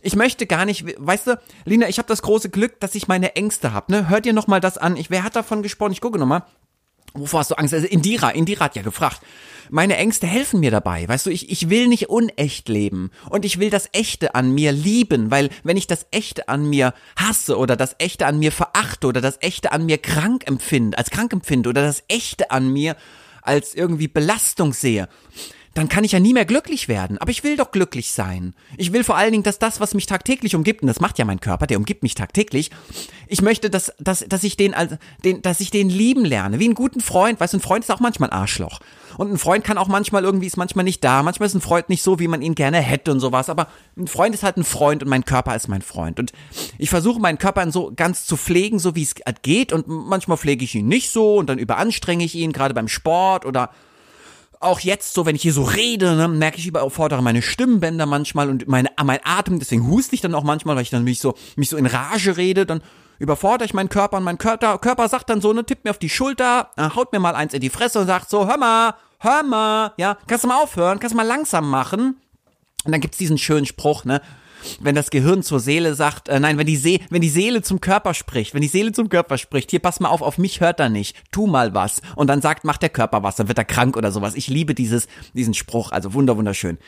Ich 0.00 0.16
möchte 0.16 0.46
gar 0.46 0.64
nicht, 0.64 0.84
weißt 0.98 1.26
du, 1.26 1.40
Lina, 1.64 1.88
ich 1.88 1.98
habe 1.98 2.08
das 2.08 2.22
große 2.22 2.50
Glück, 2.50 2.80
dass 2.80 2.94
ich 2.94 3.08
meine 3.08 3.36
Ängste 3.36 3.72
habe. 3.72 3.92
Ne? 3.92 4.08
Hört 4.08 4.26
ihr 4.26 4.32
noch 4.32 4.46
mal 4.46 4.60
das 4.60 4.78
an? 4.78 4.96
Ich, 4.96 5.10
wer 5.10 5.24
hat 5.24 5.36
davon 5.36 5.62
gesprochen? 5.62 5.92
Ich 5.92 6.00
gucke 6.00 6.18
noch 6.18 6.26
mal. 6.26 6.44
Wovor 7.16 7.40
hast 7.40 7.50
du 7.50 7.54
Angst? 7.56 7.74
Also 7.74 7.86
Indira, 7.86 8.30
Indira 8.30 8.66
hat 8.66 8.76
ja 8.76 8.82
gefragt 8.82 9.20
meine 9.70 9.96
Ängste 9.96 10.26
helfen 10.26 10.60
mir 10.60 10.70
dabei. 10.70 11.08
Weißt 11.08 11.26
du, 11.26 11.30
ich, 11.30 11.50
ich 11.50 11.70
will 11.70 11.88
nicht 11.88 12.08
unecht 12.08 12.68
leben 12.68 13.10
und 13.30 13.44
ich 13.44 13.58
will 13.58 13.70
das 13.70 13.88
Echte 13.92 14.34
an 14.34 14.52
mir 14.52 14.72
lieben, 14.72 15.30
weil 15.30 15.50
wenn 15.64 15.76
ich 15.76 15.86
das 15.86 16.06
Echte 16.10 16.48
an 16.48 16.68
mir 16.68 16.94
hasse 17.16 17.58
oder 17.58 17.76
das 17.76 17.96
Echte 17.98 18.26
an 18.26 18.38
mir 18.38 18.52
verachte 18.52 19.06
oder 19.06 19.20
das 19.20 19.38
Echte 19.40 19.72
an 19.72 19.86
mir 19.86 19.98
krank 19.98 20.46
empfinde, 20.46 20.98
als 20.98 21.10
krank 21.10 21.32
empfinde 21.32 21.68
oder 21.68 21.82
das 21.82 22.04
Echte 22.08 22.50
an 22.50 22.68
mir 22.72 22.96
als 23.42 23.74
irgendwie 23.74 24.08
Belastung 24.08 24.72
sehe, 24.72 25.08
dann 25.76 25.90
kann 25.90 26.04
ich 26.04 26.12
ja 26.12 26.20
nie 26.20 26.32
mehr 26.32 26.46
glücklich 26.46 26.88
werden. 26.88 27.18
Aber 27.18 27.30
ich 27.30 27.44
will 27.44 27.58
doch 27.58 27.70
glücklich 27.70 28.10
sein. 28.10 28.54
Ich 28.78 28.94
will 28.94 29.04
vor 29.04 29.18
allen 29.18 29.32
Dingen, 29.32 29.42
dass 29.42 29.58
das, 29.58 29.78
was 29.78 29.92
mich 29.92 30.06
tagtäglich 30.06 30.54
umgibt, 30.54 30.80
und 30.80 30.86
das 30.88 31.00
macht 31.00 31.18
ja 31.18 31.26
mein 31.26 31.38
Körper, 31.38 31.66
der 31.66 31.76
umgibt 31.76 32.02
mich 32.02 32.14
tagtäglich, 32.14 32.70
ich 33.28 33.42
möchte, 33.42 33.68
dass, 33.68 33.92
dass, 33.98 34.24
dass 34.26 34.42
ich 34.42 34.56
den, 34.56 34.74
den, 35.22 35.42
dass 35.42 35.60
ich 35.60 35.70
den 35.70 35.90
lieben 35.90 36.24
lerne. 36.24 36.60
Wie 36.60 36.64
einen 36.64 36.74
guten 36.74 37.00
Freund. 37.00 37.40
Weißt 37.40 37.52
du, 37.52 37.58
ein 37.58 37.60
Freund 37.60 37.84
ist 37.84 37.90
auch 37.90 38.00
manchmal 38.00 38.30
ein 38.30 38.38
Arschloch. 38.38 38.80
Und 39.18 39.30
ein 39.30 39.36
Freund 39.36 39.64
kann 39.64 39.76
auch 39.76 39.88
manchmal 39.88 40.24
irgendwie, 40.24 40.46
ist 40.46 40.56
manchmal 40.56 40.84
nicht 40.86 41.04
da. 41.04 41.22
Manchmal 41.22 41.48
ist 41.48 41.54
ein 41.54 41.60
Freund 41.60 41.90
nicht 41.90 42.02
so, 42.02 42.18
wie 42.18 42.28
man 42.28 42.40
ihn 42.40 42.54
gerne 42.54 42.80
hätte 42.80 43.12
und 43.12 43.20
sowas. 43.20 43.50
Aber 43.50 43.68
ein 43.98 44.06
Freund 44.06 44.34
ist 44.34 44.44
halt 44.44 44.56
ein 44.56 44.64
Freund 44.64 45.02
und 45.02 45.10
mein 45.10 45.26
Körper 45.26 45.54
ist 45.54 45.68
mein 45.68 45.82
Freund. 45.82 46.18
Und 46.18 46.32
ich 46.78 46.88
versuche 46.88 47.20
meinen 47.20 47.36
Körper 47.36 47.70
so 47.70 47.92
ganz 47.94 48.24
zu 48.24 48.38
pflegen, 48.38 48.78
so 48.78 48.94
wie 48.94 49.02
es 49.02 49.14
geht. 49.42 49.74
Und 49.74 49.88
manchmal 49.88 50.38
pflege 50.38 50.64
ich 50.64 50.74
ihn 50.74 50.88
nicht 50.88 51.10
so 51.10 51.36
und 51.36 51.50
dann 51.50 51.58
überanstrenge 51.58 52.24
ich 52.24 52.34
ihn, 52.34 52.52
gerade 52.52 52.72
beim 52.72 52.88
Sport 52.88 53.44
oder 53.44 53.70
auch 54.60 54.80
jetzt 54.80 55.14
so, 55.14 55.26
wenn 55.26 55.36
ich 55.36 55.42
hier 55.42 55.52
so 55.52 55.62
rede, 55.62 56.16
ne, 56.16 56.28
merke 56.28 56.58
ich 56.58 56.66
überfordere 56.66 57.22
meine 57.22 57.42
Stimmbänder 57.42 58.06
manchmal 58.06 58.48
und 58.48 58.66
meine, 58.68 58.90
mein 59.02 59.20
Atem, 59.24 59.58
deswegen 59.58 59.86
huste 59.88 60.14
ich 60.14 60.20
dann 60.20 60.34
auch 60.34 60.44
manchmal, 60.44 60.76
weil 60.76 60.82
ich 60.82 60.90
dann 60.90 61.04
mich 61.04 61.20
so, 61.20 61.34
mich 61.56 61.68
so 61.68 61.76
in 61.76 61.86
Rage 61.86 62.36
rede, 62.36 62.66
dann 62.66 62.82
überfordere 63.18 63.66
ich 63.66 63.74
meinen 63.74 63.88
Körper 63.88 64.16
und 64.16 64.24
mein 64.24 64.38
Körper, 64.38 64.78
Körper 64.78 65.08
sagt 65.08 65.30
dann 65.30 65.40
so, 65.40 65.52
ne, 65.52 65.64
tippt 65.64 65.84
mir 65.84 65.90
auf 65.90 65.98
die 65.98 66.08
Schulter, 66.08 66.70
äh, 66.76 66.90
haut 66.94 67.12
mir 67.12 67.20
mal 67.20 67.34
eins 67.34 67.54
in 67.54 67.60
die 67.60 67.70
Fresse 67.70 68.00
und 68.00 68.06
sagt 68.06 68.30
so, 68.30 68.46
hör 68.46 68.58
mal, 68.58 68.94
hör 69.18 69.42
mal, 69.42 69.92
ja, 69.96 70.16
kannst 70.26 70.44
du 70.44 70.48
mal 70.48 70.62
aufhören, 70.62 70.98
kannst 70.98 71.14
du 71.14 71.16
mal 71.16 71.26
langsam 71.26 71.68
machen. 71.68 72.20
Und 72.84 72.92
dann 72.92 73.00
gibt's 73.00 73.18
diesen 73.18 73.38
schönen 73.38 73.66
Spruch, 73.66 74.04
ne, 74.04 74.20
wenn 74.80 74.94
das 74.94 75.10
Gehirn 75.10 75.42
zur 75.42 75.60
Seele 75.60 75.94
sagt, 75.94 76.28
äh, 76.28 76.40
nein, 76.40 76.58
wenn 76.58 76.66
die, 76.66 76.76
See, 76.76 77.00
wenn 77.10 77.20
die 77.20 77.28
Seele 77.28 77.62
zum 77.62 77.80
Körper 77.80 78.14
spricht, 78.14 78.54
wenn 78.54 78.62
die 78.62 78.68
Seele 78.68 78.92
zum 78.92 79.08
Körper 79.08 79.38
spricht, 79.38 79.70
hier 79.70 79.80
pass 79.80 80.00
mal 80.00 80.08
auf, 80.08 80.22
auf 80.22 80.38
mich 80.38 80.60
hört 80.60 80.80
er 80.80 80.88
nicht, 80.88 81.16
tu 81.30 81.46
mal 81.46 81.74
was. 81.74 82.02
Und 82.14 82.28
dann 82.28 82.42
sagt, 82.42 82.64
macht 82.64 82.82
der 82.82 82.88
Körper 82.88 83.22
was, 83.22 83.36
dann 83.36 83.48
wird 83.48 83.58
er 83.58 83.64
krank 83.64 83.96
oder 83.96 84.12
sowas. 84.12 84.34
Ich 84.34 84.48
liebe 84.48 84.74
dieses, 84.74 85.08
diesen 85.34 85.54
Spruch, 85.54 85.92
also 85.92 86.14
wunder, 86.14 86.36
wunderschön. 86.36 86.78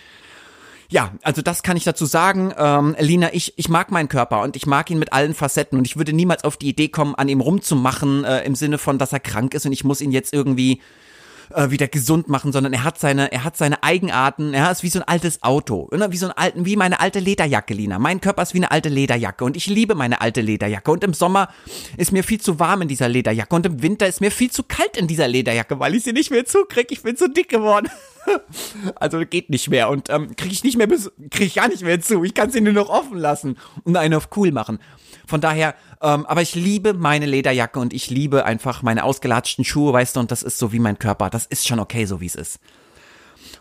Ja, 0.91 1.13
also 1.23 1.43
das 1.43 1.63
kann 1.63 1.77
ich 1.77 1.85
dazu 1.85 2.07
sagen. 2.07 2.53
Ähm, 2.57 2.97
Lina, 2.99 3.35
ich, 3.35 3.53
ich 3.59 3.69
mag 3.69 3.91
meinen 3.91 4.09
Körper 4.09 4.41
und 4.41 4.57
ich 4.57 4.67
mag 4.67 4.91
ihn 4.91 4.99
mit 4.99 5.13
allen 5.13 5.35
Facetten 5.35 5.79
und 5.79 5.87
ich 5.87 5.99
würde 5.99 6.15
niemals 6.15 6.45
auf 6.45 6.57
die 6.57 6.69
Idee 6.69 6.89
kommen, 6.89 7.15
an 7.15 7.29
ihm 7.29 7.43
rumzumachen, 7.43 8.25
äh, 8.25 8.43
im 8.45 8.55
Sinne 8.55 8.79
von, 8.79 8.99
dass 8.99 9.13
er 9.13 9.21
krank 9.21 9.53
ist 9.53 9.67
und 9.67 9.73
ich 9.73 9.85
muss 9.85 10.01
ihn 10.01 10.13
jetzt 10.13 10.33
irgendwie 10.33 10.81
äh, 11.55 11.71
wieder 11.71 11.89
gesund 11.89 12.29
machen, 12.29 12.53
sondern 12.53 12.73
er 12.73 12.85
hat 12.85 12.99
seine, 12.99 13.33
er 13.33 13.45
hat 13.45 13.57
seine 13.57 13.83
Eigenarten. 13.83 14.55
Er 14.55 14.71
ist 14.71 14.83
wie 14.83 14.89
so 14.89 15.01
ein 15.01 15.09
altes 15.09 15.43
Auto, 15.43 15.89
ne? 15.93 16.11
wie 16.11 16.17
so 16.17 16.27
ein 16.27 16.33
alten, 16.33 16.67
wie 16.67 16.77
meine 16.77 17.01
alte 17.01 17.21
Lederjacke, 17.21 17.75
Lina. 17.75 17.99
Mein 17.99 18.21
Körper 18.21 18.43
ist 18.43 18.55
wie 18.55 18.59
eine 18.59 18.71
alte 18.71 18.89
Lederjacke 18.89 19.45
und 19.45 19.57
ich 19.57 19.67
liebe 19.67 19.95
meine 19.95 20.21
alte 20.21 20.41
Lederjacke. 20.41 20.91
Und 20.91 21.05
im 21.05 21.15
Sommer 21.15 21.49
ist 21.97 22.13
mir 22.13 22.25
viel 22.25 22.41
zu 22.41 22.59
warm 22.59 22.83
in 22.83 22.89
dieser 22.89 23.09
Lederjacke 23.09 23.55
und 23.55 23.67
im 23.67 23.83
Winter 23.83 24.07
ist 24.07 24.21
mir 24.21 24.31
viel 24.31 24.51
zu 24.51 24.63
kalt 24.63 24.97
in 24.97 25.07
dieser 25.07 25.29
Lederjacke, 25.29 25.79
weil 25.79 25.95
ich 25.95 26.05
sie 26.05 26.13
nicht 26.13 26.31
mehr 26.31 26.45
zukrieg. 26.45 26.91
Ich 26.91 27.03
bin 27.03 27.17
zu 27.17 27.29
dick 27.29 27.49
geworden. 27.49 27.89
also 28.97 29.21
geht 29.21 29.51
nicht 29.51 29.69
mehr 29.69 29.89
und 29.89 30.11
ähm, 30.11 30.35
kriege 30.37 30.53
ich 30.53 30.65
nicht 30.65 30.77
mehr, 30.77 30.89
kriege 30.89 31.45
ich 31.45 31.55
gar 31.55 31.69
nicht 31.69 31.83
mehr 31.83 32.01
zu. 32.01 32.25
Ich 32.25 32.35
kann 32.35 32.51
sie 32.51 32.61
nur 32.61 32.73
noch 32.73 32.89
offen 32.89 33.19
lassen 33.19 33.57
und 33.85 33.97
eine 33.97 34.17
auf 34.17 34.29
cool 34.37 34.53
machen. 34.53 34.79
Von 35.27 35.41
daher, 35.41 35.75
ähm, 36.01 36.25
aber 36.27 36.43
ich 36.43 36.55
liebe 36.55 36.95
meine 36.95 37.27
Lederjacke 37.27 37.79
und 37.79 37.93
ich 37.93 38.11
liebe 38.11 38.45
einfach 38.45 38.83
meine 38.83 39.05
ausgelatschten 39.05 39.65
Schuhe, 39.65 39.93
weißt 39.93 40.17
du, 40.17 40.21
und 40.21 40.31
das 40.31 40.43
ist 40.43 40.59
so 40.59 40.73
wie 40.73 40.79
mein 40.79 40.99
Körper. 40.99 41.31
Das 41.31 41.47
ist 41.47 41.67
schon 41.69 41.81
okay, 41.81 42.07
so 42.07 42.21
wie 42.21 42.27
es 42.27 42.35
ist. 42.35 42.61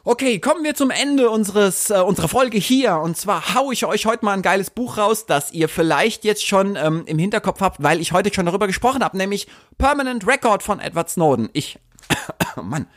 Okay, 0.09 0.39
kommen 0.39 0.63
wir 0.63 0.73
zum 0.73 0.89
Ende 0.89 1.29
unseres 1.29 1.89
äh, 1.89 1.99
unserer 1.99 2.29
Folge 2.29 2.57
hier. 2.57 2.99
Und 2.99 3.17
zwar 3.17 3.55
hau 3.55 3.73
ich 3.73 3.85
euch 3.85 4.05
heute 4.05 4.23
mal 4.23 4.31
ein 4.31 4.41
geiles 4.41 4.69
Buch 4.69 4.97
raus, 4.97 5.25
das 5.25 5.51
ihr 5.51 5.67
vielleicht 5.67 6.23
jetzt 6.23 6.47
schon 6.47 6.77
ähm, 6.77 7.03
im 7.07 7.19
Hinterkopf 7.19 7.59
habt, 7.59 7.83
weil 7.83 7.99
ich 7.99 8.13
heute 8.13 8.33
schon 8.33 8.45
darüber 8.45 8.67
gesprochen 8.67 9.03
habe, 9.03 9.17
nämlich 9.17 9.47
Permanent 9.77 10.25
Record 10.25 10.63
von 10.63 10.79
Edward 10.79 11.09
Snowden. 11.09 11.49
Ich, 11.51 11.77
Mann, 12.55 12.87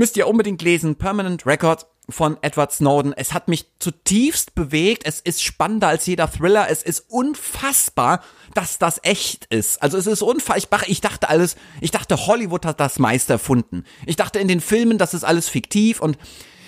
müsst 0.00 0.16
ihr 0.16 0.26
unbedingt 0.26 0.62
lesen. 0.62 0.96
Permanent 0.96 1.44
Record 1.44 1.86
von 2.08 2.38
Edward 2.40 2.72
Snowden. 2.72 3.12
Es 3.12 3.34
hat 3.34 3.48
mich 3.48 3.66
zutiefst 3.78 4.54
bewegt. 4.54 5.02
Es 5.04 5.20
ist 5.20 5.42
spannender 5.42 5.88
als 5.88 6.06
jeder 6.06 6.32
Thriller. 6.32 6.70
Es 6.70 6.82
ist 6.82 7.04
unfassbar, 7.08 8.24
dass 8.54 8.78
das 8.78 8.98
echt 9.02 9.44
ist. 9.50 9.82
Also 9.82 9.98
es 9.98 10.06
ist 10.06 10.22
unfassbar. 10.22 10.80
Ich 10.86 11.02
dachte 11.02 11.28
alles, 11.28 11.54
ich 11.82 11.90
dachte 11.90 12.26
Hollywood 12.26 12.64
hat 12.64 12.80
das 12.80 12.98
meiste 12.98 13.34
erfunden. 13.34 13.84
Ich 14.06 14.16
dachte 14.16 14.38
in 14.38 14.48
den 14.48 14.62
Filmen, 14.62 14.96
das 14.96 15.12
ist 15.12 15.22
alles 15.22 15.50
fiktiv 15.50 16.00
und 16.00 16.16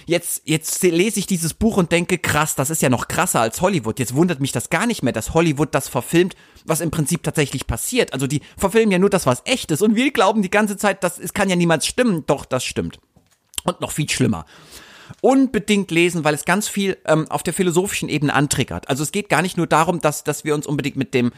jetzt, 0.05 0.43
jetzt 0.45 0.83
lese 0.83 1.19
ich 1.19 1.27
dieses 1.27 1.55
Buch 1.55 1.79
und 1.79 1.91
denke, 1.91 2.19
krass, 2.19 2.55
das 2.55 2.69
ist 2.69 2.83
ja 2.83 2.91
noch 2.91 3.09
krasser 3.09 3.41
als 3.41 3.63
Hollywood. 3.63 3.99
Jetzt 3.99 4.15
wundert 4.15 4.41
mich 4.41 4.53
das 4.53 4.69
gar 4.69 4.87
nicht 4.87 5.03
mehr, 5.03 5.15
dass 5.15 5.33
Hollywood 5.33 5.75
das 5.75 5.89
verfilmt, 5.89 6.37
was 6.67 6.83
im 6.83 6.91
Prinzip 6.91 7.23
tatsächlich 7.23 7.67
passiert. 7.67 8.13
Also 8.13 8.27
die 8.27 8.43
verfilmen 8.59 8.93
ja 8.93 8.99
nur 8.99 9.11
das, 9.11 9.25
was 9.25 9.41
echt 9.47 9.71
ist. 9.71 9.81
Und 9.81 9.97
wir 9.97 10.13
glauben 10.13 10.43
die 10.43 10.51
ganze 10.51 10.77
Zeit, 10.77 11.03
das 11.03 11.19
es 11.19 11.33
kann 11.33 11.49
ja 11.49 11.57
niemals 11.57 11.87
stimmen. 11.87 12.25
Doch, 12.27 12.45
das 12.45 12.63
stimmt. 12.63 13.01
Und 13.65 13.81
noch 13.81 13.93
viel 13.93 14.09
schlimmer 14.09 14.45
unbedingt 15.21 15.91
lesen, 15.91 16.25
weil 16.25 16.35
es 16.35 16.45
ganz 16.45 16.69
viel 16.69 16.97
ähm, 17.07 17.31
auf 17.31 17.43
der 17.43 17.53
philosophischen 17.53 18.09
Ebene 18.09 18.35
antriggert. 18.35 18.89
Also 18.89 19.03
es 19.03 19.13
geht 19.13 19.29
gar 19.29 19.43
nicht 19.43 19.57
nur 19.57 19.67
darum, 19.67 20.01
dass, 20.01 20.25
dass 20.25 20.45
wir 20.45 20.55
uns 20.55 20.67
unbedingt 20.67 20.97
mit 20.97 21.15
dem 21.15 21.33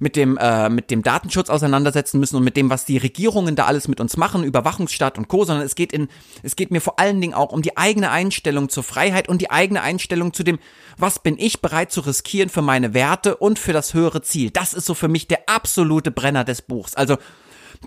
mit 0.00 0.14
dem 0.14 0.36
äh, 0.36 0.68
mit 0.68 0.92
dem 0.92 1.02
Datenschutz 1.02 1.50
auseinandersetzen 1.50 2.20
müssen 2.20 2.36
und 2.36 2.44
mit 2.44 2.56
dem, 2.56 2.70
was 2.70 2.84
die 2.84 2.98
Regierungen 2.98 3.56
da 3.56 3.66
alles 3.66 3.88
mit 3.88 4.00
uns 4.00 4.16
machen, 4.16 4.44
Überwachungsstaat 4.44 5.18
und 5.18 5.26
Co, 5.26 5.44
sondern 5.44 5.66
es 5.66 5.74
geht 5.74 5.92
in 5.92 6.06
es 6.44 6.54
geht 6.54 6.70
mir 6.70 6.80
vor 6.80 7.00
allen 7.00 7.20
Dingen 7.20 7.34
auch 7.34 7.50
um 7.50 7.62
die 7.62 7.76
eigene 7.76 8.12
Einstellung 8.12 8.68
zur 8.68 8.84
Freiheit 8.84 9.28
und 9.28 9.40
die 9.40 9.50
eigene 9.50 9.82
Einstellung 9.82 10.32
zu 10.32 10.44
dem, 10.44 10.60
was 10.96 11.18
bin 11.18 11.36
ich 11.36 11.60
bereit 11.60 11.90
zu 11.90 12.02
riskieren 12.02 12.48
für 12.48 12.62
meine 12.62 12.94
Werte 12.94 13.36
und 13.36 13.58
für 13.58 13.72
das 13.72 13.92
höhere 13.92 14.22
Ziel. 14.22 14.50
Das 14.50 14.72
ist 14.72 14.86
so 14.86 14.94
für 14.94 15.08
mich 15.08 15.26
der 15.26 15.48
absolute 15.48 16.12
Brenner 16.12 16.44
des 16.44 16.62
Buchs. 16.62 16.94
Also 16.94 17.16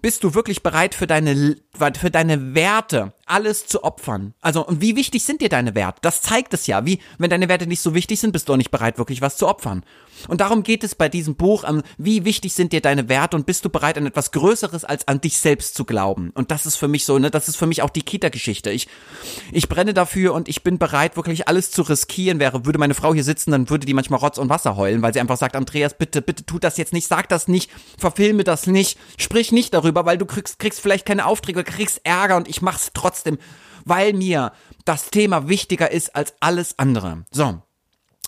bist 0.02 0.24
du 0.24 0.34
wirklich 0.34 0.64
bereit 0.64 0.96
für 0.96 1.08
deine, 1.08 1.58
für 1.74 2.12
deine 2.12 2.56
Werte 2.56 3.14
alles 3.32 3.66
zu 3.66 3.84
opfern? 3.84 4.34
Also, 4.42 4.66
und 4.66 4.82
wie 4.82 4.96
wichtig 4.96 5.24
sind 5.24 5.42
dir 5.42 5.50
deine 5.50 5.74
Werte? 5.76 6.00
Das 6.02 6.22
zeigt 6.22 6.54
es 6.54 6.68
ja. 6.68 6.86
Wie, 6.86 7.00
wenn 7.18 7.30
deine 7.30 7.50
Werte 7.50 7.68
nicht 7.68 7.82
so 7.82 7.94
wichtig 7.94 8.20
sind, 8.20 8.32
bist 8.32 8.50
du 8.50 8.54
auch 8.54 8.58
nicht 8.58 8.72
bereit, 8.72 8.98
wirklich 8.98 9.22
was 9.22 9.38
zu 9.38 9.48
opfern. 9.48 9.84
Und 10.28 10.42
darum 10.42 10.64
geht 10.64 10.84
es 10.84 10.96
bei 10.96 11.10
diesem 11.10 11.36
Buch, 11.36 11.64
um, 11.68 11.82
wie 11.98 12.26
wichtig 12.26 12.54
sind 12.54 12.74
dir 12.74 12.82
deine 12.82 13.10
Werte 13.10 13.36
und 13.36 13.46
bist 13.46 13.66
du 13.66 13.70
bereit, 13.70 13.98
an 13.98 14.06
etwas 14.06 14.32
Größeres 14.32 14.86
als 14.86 15.08
an 15.08 15.22
dich 15.22 15.38
selbst 15.38 15.76
zu 15.76 15.86
glauben? 15.86 16.32
Und 16.36 16.52
das 16.52 16.66
ist 16.66 16.76
für 16.76 16.88
mich 16.88 17.06
so, 17.06 17.18
ne, 17.18 17.32
das 17.32 17.48
ist 17.48 17.56
für 17.56 17.68
mich 17.68 17.82
auch 17.82 17.90
die 17.90 18.04
Kita-Geschichte. 18.04 18.72
Ich, 18.72 18.88
ich 19.52 19.70
brenne 19.70 19.94
dafür 19.94 20.34
und 20.34 20.48
ich 20.48 20.64
bin 20.64 20.78
bereit, 20.78 21.16
wirklich 21.16 21.48
alles 21.48 21.72
zu 21.72 21.82
riskieren. 21.82 22.40
Wäre, 22.40 22.66
würde 22.66 22.80
meine 22.80 22.94
Frau 22.94 23.14
hier 23.14 23.24
sitzen, 23.24 23.52
dann 23.52 23.70
würde 23.70 23.86
die 23.86 23.94
manchmal 23.94 24.20
Rotz 24.20 24.38
und 24.38 24.50
Wasser 24.50 24.76
heulen, 24.76 25.02
weil 25.02 25.14
sie 25.14 25.20
einfach 25.20 25.38
sagt, 25.38 25.56
Andreas, 25.56 25.98
bitte, 25.98 26.22
bitte 26.22 26.46
tu 26.46 26.60
das 26.60 26.78
jetzt 26.78 26.94
nicht, 26.94 27.08
sag 27.08 27.30
das 27.30 27.48
nicht, 27.48 27.72
verfilme 27.98 28.44
das 28.44 28.68
nicht, 28.68 29.00
sprich 29.18 29.52
nicht 29.52 29.74
darüber, 29.74 30.06
weil 30.06 30.18
du 30.18 30.26
kriegst, 30.26 30.60
kriegst 30.60 30.80
vielleicht 30.82 31.06
keine 31.06 31.26
Aufträge, 31.26 31.64
kriegst 31.64 32.02
Ärger 32.04 32.38
und 32.38 32.48
ich 32.48 32.62
mach's 32.62 32.92
trotzdem, 32.94 33.21
weil 33.86 34.14
mir 34.14 34.52
das 34.86 35.10
Thema 35.10 35.48
wichtiger 35.48 35.92
ist 35.92 36.16
als 36.16 36.34
alles 36.40 36.78
andere. 36.80 37.26
So. 37.32 37.62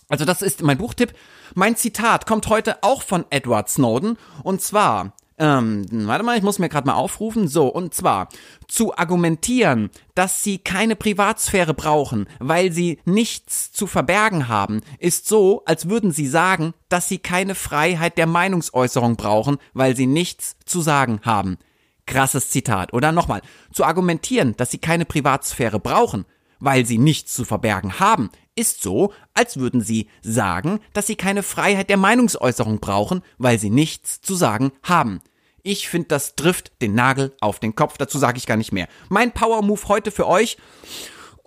Also 0.10 0.26
das 0.26 0.42
ist 0.42 0.62
mein 0.62 0.78
Buchtipp. 0.78 1.14
Mein 1.56 1.76
Zitat 1.76 2.26
kommt 2.26 2.48
heute 2.48 2.84
auch 2.84 3.02
von 3.02 3.26
Edward 3.30 3.70
Snowden 3.70 4.18
und 4.44 4.62
zwar 4.62 5.14
ähm, 5.40 5.86
warte 5.90 6.24
mal, 6.24 6.38
ich 6.38 6.44
muss 6.44 6.60
mir 6.60 6.70
gerade 6.70 6.88
mal 6.88 6.94
aufrufen. 6.94 7.48
So, 7.48 7.68
und 7.68 7.94
zwar 7.94 8.30
zu 8.68 8.96
argumentieren, 8.96 9.90
dass 10.16 10.44
sie 10.44 10.60
keine 10.60 10.96
Privatsphäre 10.96 11.74
brauchen, 11.74 12.28
weil 12.40 12.72
sie 12.72 13.00
nichts 13.06 13.72
zu 13.72 13.88
verbergen 13.88 14.48
haben, 14.48 14.82
ist 15.00 15.28
so, 15.28 15.64
als 15.66 15.90
würden 15.90 16.12
sie 16.12 16.28
sagen, 16.28 16.74
dass 16.88 17.10
sie 17.10 17.18
keine 17.18 17.56
Freiheit 17.56 18.18
der 18.18 18.28
Meinungsäußerung 18.28 19.16
brauchen, 19.16 19.58
weil 19.74 19.96
sie 19.96 20.08
nichts 20.08 20.56
zu 20.66 20.82
sagen 20.82 21.22
haben. 21.24 21.58
Krasses 22.06 22.50
Zitat. 22.50 22.94
Oder 22.94 23.12
nochmal, 23.12 23.42
zu 23.72 23.84
argumentieren, 23.84 24.56
dass 24.58 24.72
sie 24.72 24.78
keine 24.78 25.06
Privatsphäre 25.06 25.80
brauchen, 25.80 26.26
weil 26.60 26.86
sie 26.86 26.98
nichts 26.98 27.34
zu 27.34 27.46
verbergen 27.46 28.00
haben, 28.00 28.30
ist 28.56 28.82
so, 28.82 29.14
als 29.34 29.58
würden 29.58 29.82
sie 29.82 30.08
sagen, 30.22 30.80
dass 30.94 31.08
sie 31.08 31.16
keine 31.16 31.44
Freiheit 31.44 31.90
der 31.90 31.98
Meinungsäußerung 31.98 32.80
brauchen, 32.80 33.22
weil 33.38 33.60
sie 33.60 33.70
nichts 33.70 34.22
zu 34.22 34.36
sagen 34.36 34.72
haben. 34.84 35.22
Ich 35.64 35.88
finde, 35.88 36.10
das 36.10 36.36
trifft 36.36 36.74
den 36.82 36.94
Nagel 36.94 37.36
auf 37.40 37.60
den 37.60 37.74
Kopf. 37.74 37.98
Dazu 37.98 38.18
sage 38.18 38.38
ich 38.38 38.46
gar 38.46 38.58
nicht 38.58 38.74
mehr. 38.74 38.88
Mein 39.10 39.32
Power 39.32 39.62
Move 39.62 39.88
heute 39.88 40.12
für 40.12 40.28
euch 40.28 40.58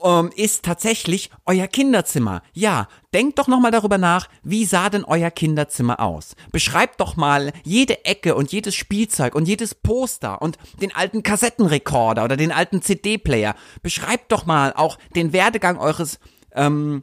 ähm, 0.02 0.30
ist 0.34 0.64
tatsächlich 0.64 1.30
euer 1.44 1.66
Kinderzimmer. 1.66 2.42
Ja, 2.52 2.88
denkt 3.14 3.38
doch 3.38 3.48
nochmal 3.48 3.70
darüber 3.70 3.98
nach, 3.98 4.28
wie 4.42 4.64
sah 4.64 4.90
denn 4.90 5.04
euer 5.04 5.30
Kinderzimmer 5.30 6.00
aus? 6.00 6.36
Beschreibt 6.52 7.00
doch 7.00 7.16
mal 7.16 7.52
jede 7.64 8.04
Ecke 8.04 8.34
und 8.34 8.52
jedes 8.52 8.74
Spielzeug 8.74 9.34
und 9.34 9.48
jedes 9.48 9.74
Poster 9.74 10.42
und 10.42 10.58
den 10.80 10.94
alten 10.94 11.22
Kassettenrekorder 11.22 12.24
oder 12.24 12.36
den 12.36 12.52
alten 12.52 12.82
CD-Player. 12.82 13.54
Beschreibt 13.82 14.32
doch 14.32 14.46
mal 14.46 14.72
auch 14.74 14.98
den 15.14 15.32
Werdegang 15.32 15.78
eures 15.78 16.18
ähm, 16.52 17.02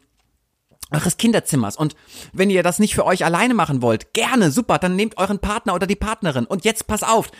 eures 0.94 1.18
Kinderzimmers. 1.18 1.76
Und 1.76 1.96
wenn 2.32 2.50
ihr 2.50 2.64
das 2.64 2.80
nicht 2.80 2.96
für 2.96 3.06
euch 3.06 3.26
alleine 3.26 3.54
machen 3.54 3.82
wollt, 3.82 4.14
gerne, 4.14 4.52
super, 4.52 4.78
dann 4.78 4.96
nehmt 4.96 5.18
euren 5.18 5.40
Partner 5.40 5.76
oder 5.76 5.88
die 5.88 5.96
Partnerin. 5.96 6.46
Und 6.46 6.66
jetzt 6.66 6.88
pass 6.88 7.04
auf, 7.04 7.32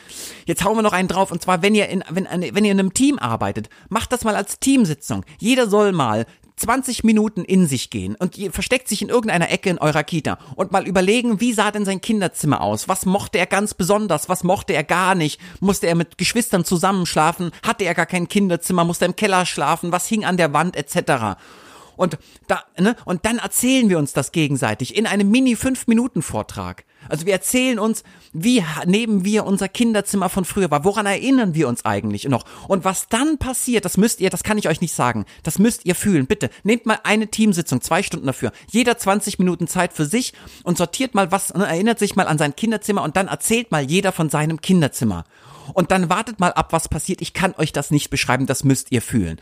jetzt 0.46 0.64
hauen 0.64 0.76
wir 0.76 0.82
noch 0.82 0.94
einen 0.94 1.08
drauf. 1.08 1.32
Und 1.32 1.42
zwar, 1.42 1.62
wenn 1.62 1.76
ihr 1.76 1.90
in, 1.90 2.04
wenn, 2.10 2.26
wenn 2.26 2.66
ihr 2.66 2.72
in 2.72 2.80
einem 2.80 2.94
Team 2.94 3.20
arbeitet, 3.20 3.70
macht 3.90 4.12
das 4.12 4.24
mal 4.24 4.36
als 4.36 4.60
Teamsitzung. 4.60 5.26
Jeder 5.40 5.70
soll 5.70 5.92
mal 5.92 6.26
20 6.56 7.04
Minuten 7.04 7.44
in 7.44 7.68
sich 7.68 7.90
gehen 7.90 8.16
und 8.16 8.36
versteckt 8.52 8.88
sich 8.88 9.02
in 9.02 9.10
irgendeiner 9.10 9.50
Ecke 9.50 9.70
in 9.70 9.80
eurer 9.80 10.04
Kita 10.04 10.38
und 10.56 10.72
mal 10.72 10.88
überlegen, 10.88 11.40
wie 11.40 11.54
sah 11.54 11.72
denn 11.72 11.86
sein 11.86 12.02
Kinderzimmer 12.02 12.62
aus? 12.62 12.88
Was 12.88 13.06
mochte 13.06 13.40
er 13.40 13.48
ganz 13.48 13.74
besonders? 13.74 14.30
Was 14.30 14.44
mochte 14.44 14.74
er 14.74 14.84
gar 14.84 15.16
nicht? 15.16 15.42
Musste 15.60 15.88
er 15.88 15.96
mit 15.96 16.18
Geschwistern 16.18 16.64
zusammenschlafen? 16.64 17.52
Hatte 17.66 17.86
er 17.86 17.96
gar 17.96 18.06
kein 18.06 18.28
Kinderzimmer? 18.28 18.84
Musste 18.84 19.06
er 19.06 19.10
im 19.10 19.16
Keller 19.16 19.46
schlafen? 19.46 19.92
Was 19.92 20.08
hing 20.08 20.26
an 20.26 20.38
der 20.38 20.54
Wand 20.54 20.76
etc.? 20.76 21.38
Und 21.96 22.18
da, 22.48 22.64
ne, 22.80 22.96
und 23.06 23.26
dann 23.26 23.38
erzählen 23.38 23.90
wir 23.90 23.98
uns 23.98 24.14
das 24.14 24.32
gegenseitig 24.32 24.96
in 24.96 25.08
einem 25.08 25.30
Mini 25.30 25.56
5-Minuten-Vortrag. 25.56 26.86
Also 27.10 27.26
wir 27.26 27.34
erzählen 27.34 27.80
uns, 27.80 28.04
wie 28.32 28.64
nehmen 28.86 29.26
wir 29.26 29.46
unser 29.46 29.68
Kinderzimmer 29.68 30.30
von 30.30 30.46
früher 30.46 30.72
war, 30.72 30.86
woran 30.86 31.06
erinnern 31.06 31.54
wir 31.54 31.68
uns 31.68 31.86
eigentlich 31.86 32.26
noch? 32.26 32.46
Und 32.68 32.86
was 32.86 33.08
dann 33.10 33.38
passiert, 33.38 33.86
das 33.86 33.98
müsst 33.98 34.22
ihr, 34.22 34.30
das 34.30 34.44
kann 34.44 34.58
ich 34.58 34.70
euch 34.70 34.82
nicht 34.82 34.96
sagen, 34.96 35.26
das 35.44 35.60
müsst 35.60 35.86
ihr 35.86 35.96
fühlen. 35.96 36.28
Bitte, 36.28 36.50
nehmt 36.64 36.86
mal 36.86 37.00
eine 37.04 37.28
Teamsitzung, 37.28 37.82
zwei 37.82 38.04
Stunden 38.04 38.28
dafür, 38.28 38.52
jeder 38.72 38.98
20 38.98 39.40
Minuten 39.40 39.68
Zeit 39.68 39.94
für 39.94 40.06
sich 40.06 40.34
und 40.64 40.78
sortiert 40.78 41.14
mal 41.14 41.32
was, 41.32 41.54
ne, 41.54 41.66
erinnert 41.66 42.00
sich 42.00 42.16
mal 42.16 42.28
an 42.28 42.38
sein 42.38 42.56
Kinderzimmer 42.56 43.04
und 43.04 43.18
dann 43.18 43.28
erzählt 43.28 43.72
mal 43.72 43.84
jeder 43.84 44.12
von 44.12 44.30
seinem 44.30 44.62
Kinderzimmer. 44.62 45.26
Und 45.74 45.92
dann 45.92 46.10
wartet 46.10 46.40
mal 46.40 46.52
ab, 46.52 46.74
was 46.74 46.90
passiert. 46.90 47.22
Ich 47.22 47.34
kann 47.34 47.54
euch 47.58 47.72
das 47.72 47.90
nicht 47.90 48.10
beschreiben, 48.10 48.48
das 48.48 48.64
müsst 48.64 48.92
ihr 48.92 49.02
fühlen 49.02 49.40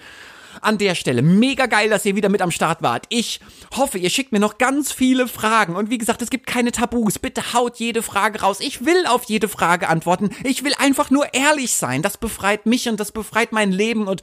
an 0.61 0.77
der 0.77 0.95
Stelle. 0.95 1.21
Mega 1.21 1.65
geil, 1.65 1.89
dass 1.89 2.05
ihr 2.05 2.15
wieder 2.15 2.29
mit 2.29 2.41
am 2.41 2.51
Start 2.51 2.81
wart. 2.81 3.05
Ich 3.09 3.39
hoffe, 3.75 3.97
ihr 3.97 4.09
schickt 4.09 4.31
mir 4.31 4.39
noch 4.39 4.57
ganz 4.57 4.91
viele 4.91 5.27
Fragen. 5.27 5.75
Und 5.75 5.89
wie 5.89 5.97
gesagt, 5.97 6.21
es 6.21 6.29
gibt 6.29 6.47
keine 6.47 6.71
Tabus. 6.71 7.19
Bitte 7.19 7.53
haut 7.53 7.77
jede 7.77 8.03
Frage 8.03 8.41
raus. 8.41 8.59
Ich 8.59 8.85
will 8.85 9.05
auf 9.07 9.23
jede 9.25 9.47
Frage 9.47 9.89
antworten. 9.89 10.31
Ich 10.43 10.63
will 10.63 10.73
einfach 10.77 11.09
nur 11.09 11.33
ehrlich 11.33 11.73
sein. 11.73 12.01
Das 12.01 12.17
befreit 12.17 12.65
mich 12.65 12.89
und 12.89 12.99
das 12.99 13.11
befreit 13.11 13.51
mein 13.51 13.71
Leben. 13.71 14.07
Und 14.07 14.21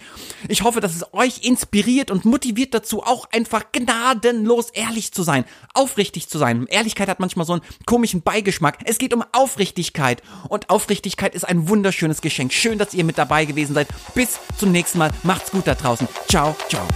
ich 0.49 0.63
hoffe, 0.63 0.81
dass 0.81 0.95
es 0.95 1.13
euch 1.15 1.45
inspiriert 1.45 2.11
und 2.11 2.25
motiviert 2.25 2.75
dazu, 2.75 3.03
auch 3.03 3.29
einfach 3.33 3.73
gnadenlos 3.73 4.71
ehrlich 4.71 5.13
zu 5.13 5.23
sein. 5.23 5.45
Aufrichtig 5.75 6.29
zu 6.29 6.39
sein. 6.39 6.67
Ehrlichkeit 6.67 7.09
hat 7.09 7.21
manchmal 7.21 7.47
so 7.47 7.55
einen 7.55 7.63
komischen 7.87 8.23
Beigeschmack. 8.23 8.79
Es 8.85 8.99
geht 8.99 9.15
um 9.15 9.25
Aufrichtigkeit. 9.33 10.23
Und 10.49 10.71
Aufrichtigkeit 10.71 11.35
ist 11.35 11.49
ein 11.49 11.69
wunderschönes 11.69 12.21
Geschenk. 12.21 12.53
Schön, 12.53 12.79
dass 12.79 12.95
ihr 12.95 13.05
mit 13.05 13.19
dabei 13.19 13.45
gewesen 13.45 13.75
seid. 13.75 13.89
Bis 14.15 14.39
zum 14.59 14.73
nächsten 14.73 14.99
Mal. 14.99 15.11
Macht's 15.23 15.51
gut 15.51 15.67
da 15.67 15.75
draußen. 15.75 16.09
Ciao, 16.27 16.57
ciao. 16.69 16.87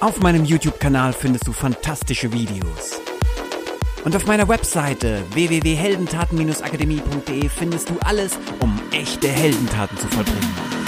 Auf 0.00 0.20
meinem 0.20 0.44
YouTube-Kanal 0.44 1.12
findest 1.12 1.46
du 1.46 1.52
fantastische 1.52 2.32
Videos. 2.32 3.00
Und 4.04 4.16
auf 4.16 4.26
meiner 4.26 4.48
Webseite 4.48 5.22
www.heldentaten-akademie.de 5.32 7.50
findest 7.50 7.90
du 7.90 7.98
alles, 8.00 8.38
um 8.60 8.80
echte 8.92 9.28
Heldentaten 9.28 9.98
zu 9.98 10.08
vollbringen. 10.08 10.79